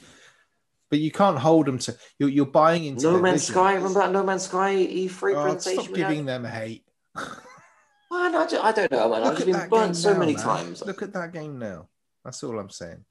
[0.89, 3.53] But you can't hold them to, you're, you're buying into No Man's vision.
[3.53, 3.73] Sky.
[3.75, 5.83] Remember that No Man's Sky E3 Oh, presentation?
[5.83, 6.83] stop giving them hate.
[7.15, 9.23] Man, I, just, I don't know, man.
[9.23, 10.43] I've Look at been burnt so now, many man.
[10.43, 10.83] times.
[10.85, 11.87] Look at that game now.
[12.25, 13.05] That's all I'm saying.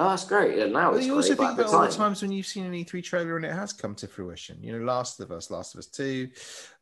[0.00, 0.56] Oh, that's great.
[0.56, 2.72] Yeah, now it's you also think about the all the times when you've seen an
[2.72, 4.62] E3 trailer and it has come to fruition.
[4.62, 6.28] You know, Last of Us, Last of Us 2,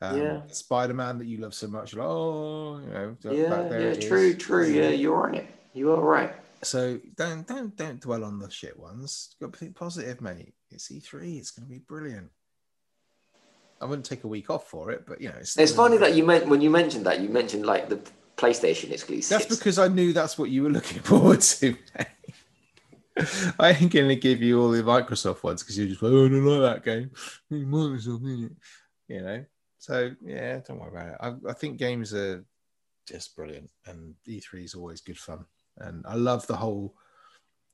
[0.02, 0.40] um, Yeah.
[0.48, 1.94] Spider Man that you love so much.
[1.94, 4.08] Like, oh, you know, Yeah, back there yeah, it is.
[4.08, 4.66] true, true.
[4.66, 5.48] Yeah, you're right.
[5.72, 6.34] You are right.
[6.62, 9.34] So don't don't don't dwell on the shit ones.
[9.40, 10.52] Got to be positive, mate.
[10.70, 11.38] It's E3.
[11.38, 12.30] It's going to be brilliant.
[13.80, 16.14] I wouldn't take a week off for it, but you know, It's it's funny that
[16.14, 18.00] you meant when you mentioned that you mentioned like the
[18.36, 19.28] PlayStation exclusives.
[19.28, 21.76] That's because I knew that's what you were looking forward to.
[21.98, 22.06] mate.
[23.58, 26.28] I ain't to give you all the Microsoft ones because you're just like, oh, I
[26.28, 27.10] don't like that game.
[27.52, 28.50] Microsoft?
[29.08, 29.44] You know.
[29.78, 31.16] So yeah, don't worry about it.
[31.20, 32.44] I, I think games are
[33.06, 35.44] just brilliant, and E3 is always good fun.
[35.78, 36.94] And I love the whole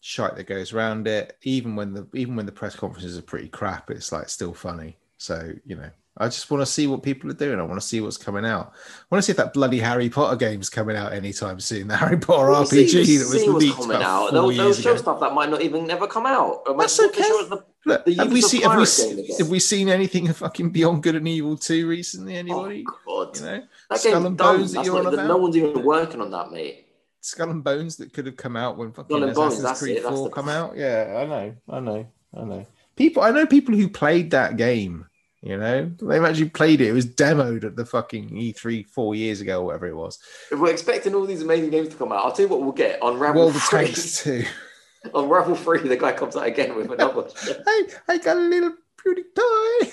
[0.00, 1.38] shite that goes around it.
[1.42, 4.96] Even when the even when the press conferences are pretty crap, it's like still funny.
[5.18, 7.58] So you know, I just want to see what people are doing.
[7.58, 8.72] I want to see what's coming out.
[8.74, 11.88] I want to see if that bloody Harry Potter game's coming out anytime soon.
[11.88, 14.20] The Harry Potter We'll RPG see- that was leaked coming about out.
[14.30, 15.00] four They'll, they'll years show ago.
[15.00, 16.64] stuff that might not even never come out.
[16.78, 17.22] That's okay.
[17.22, 19.36] show us the- Look, the have we seen have we, pirate se- game again.
[19.38, 22.36] have we seen anything of fucking Beyond Good and Evil two recently?
[22.36, 22.84] Oh, anybody?
[23.08, 23.36] Oh, God.
[23.38, 24.56] you know, that Skull and done.
[24.58, 26.86] Bones that you're on No one's even working on that, mate.
[27.22, 29.96] Skull and Bones that could have come out when fucking Skull and Bones, Assassin's Creed
[29.96, 30.76] it, four the- come out.
[30.76, 32.06] Yeah, I know, I know,
[32.36, 32.66] I know.
[32.96, 35.06] People, I know people who played that game.
[35.42, 36.88] You know, they've actually played it.
[36.88, 40.20] It was demoed at the fucking E3 four years ago, or whatever it was.
[40.52, 42.70] If we're expecting all these amazing games to come out, I'll tell you what we'll
[42.70, 43.84] get Unravel World of 3.
[43.86, 44.44] Tanks too.
[45.14, 47.24] Unravel 3, the guy comes out again with another.
[47.44, 49.92] hey, I got a little beauty toy.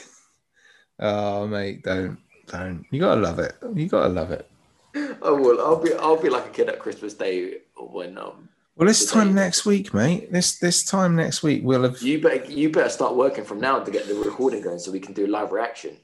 [0.99, 2.85] Oh, mate, don't, don't.
[2.91, 3.55] You gotta love it.
[3.73, 4.47] You gotta love it.
[4.95, 5.59] I will.
[5.61, 9.35] I'll be I'll be like a kid at Christmas Day when um Well, this time
[9.35, 10.31] next week, mate.
[10.31, 12.01] This this time next week, we'll have.
[12.01, 15.01] you better you better start working from now to get the recording going so we
[15.01, 15.97] can do live reaction.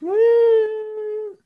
[0.00, 1.36] You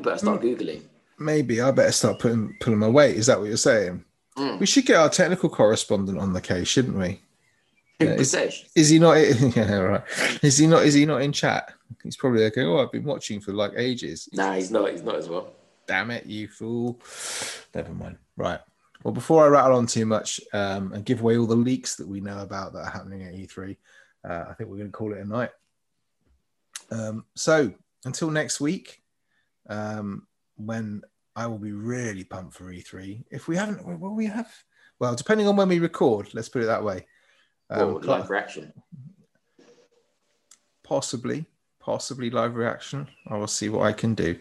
[0.00, 0.82] better start googling.
[1.18, 3.16] Maybe I better start putting pulling my weight.
[3.16, 4.04] Is that what you're saying?
[4.38, 4.60] Mm.
[4.60, 7.20] We should get our technical correspondent on the case, shouldn't we?
[7.98, 8.36] Yeah, is-
[8.76, 9.14] Is he not?
[9.56, 10.02] Yeah, right.
[10.42, 10.84] Is he not?
[10.84, 11.74] Is he not in chat?
[12.04, 14.28] He's probably like, oh, I've been watching for like ages.
[14.32, 14.92] Nah, he's not.
[14.92, 15.54] He's not as well.
[15.90, 17.00] Damn it, you fool.
[17.74, 18.16] Never mind.
[18.36, 18.60] Right.
[19.02, 22.06] Well, before I rattle on too much um, and give away all the leaks that
[22.06, 23.76] we know about that are happening at E3,
[24.22, 25.50] uh, I think we're going to call it a night.
[26.92, 27.72] Um, so
[28.04, 29.02] until next week,
[29.68, 31.02] um, when
[31.34, 33.24] I will be really pumped for E3.
[33.32, 34.48] If we haven't, well, we have.
[35.00, 37.04] Well, depending on when we record, let's put it that way.
[37.68, 38.72] Um, Well, live reaction.
[40.84, 41.46] possibly,
[41.80, 43.08] possibly live reaction.
[43.26, 44.38] I will see what I can do.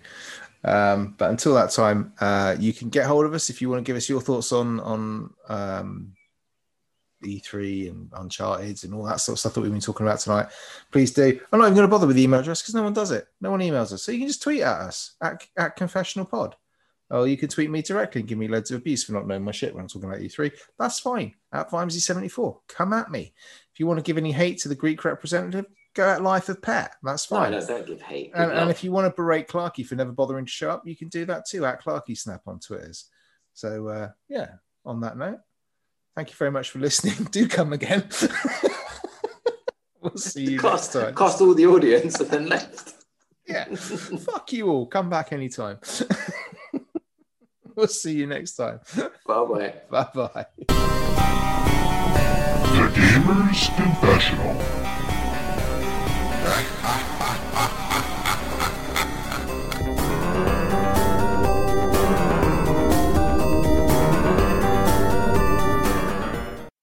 [0.64, 3.86] Um, but until that time, uh, you can get hold of us if you want
[3.86, 6.14] to give us your thoughts on on um,
[7.24, 10.48] E3 and Uncharted and all that sort of stuff that we've been talking about tonight.
[10.92, 11.40] Please do.
[11.52, 13.28] I'm not even going to bother with the email address because no one does it.
[13.42, 16.56] No one emails us, so you can just tweet at us at, at Confessional Pod.
[17.12, 19.44] Oh, you can tweet me directly and give me loads of abuse for not knowing
[19.44, 20.52] my shit when I'm talking about E3.
[20.78, 21.34] That's fine.
[21.52, 22.60] At Vimesy74.
[22.68, 23.34] Come at me.
[23.74, 25.66] If you want to give any hate to the Greek representative,
[26.00, 26.94] go at Life of Pet.
[27.04, 27.52] That's fine.
[27.52, 28.32] no, don't give hate.
[28.34, 30.96] And, and if you want to berate Clarky for never bothering to show up, you
[30.96, 33.10] can do that too at Clarky Snap on Twitters.
[33.54, 34.52] So uh, yeah,
[34.86, 35.40] on that note,
[36.16, 37.28] thank you very much for listening.
[37.32, 38.08] do come again.
[40.02, 41.14] we'll see you next time.
[41.14, 42.94] cost all the audience and then left.
[43.46, 44.86] Yeah, fuck you all.
[44.86, 45.80] Come back anytime.
[47.76, 48.80] we'll see you next time.
[48.96, 49.74] Bye bye.
[49.90, 50.46] Bye bye.
[52.70, 54.89] The Gamer's Confessional
[56.50, 56.79] right?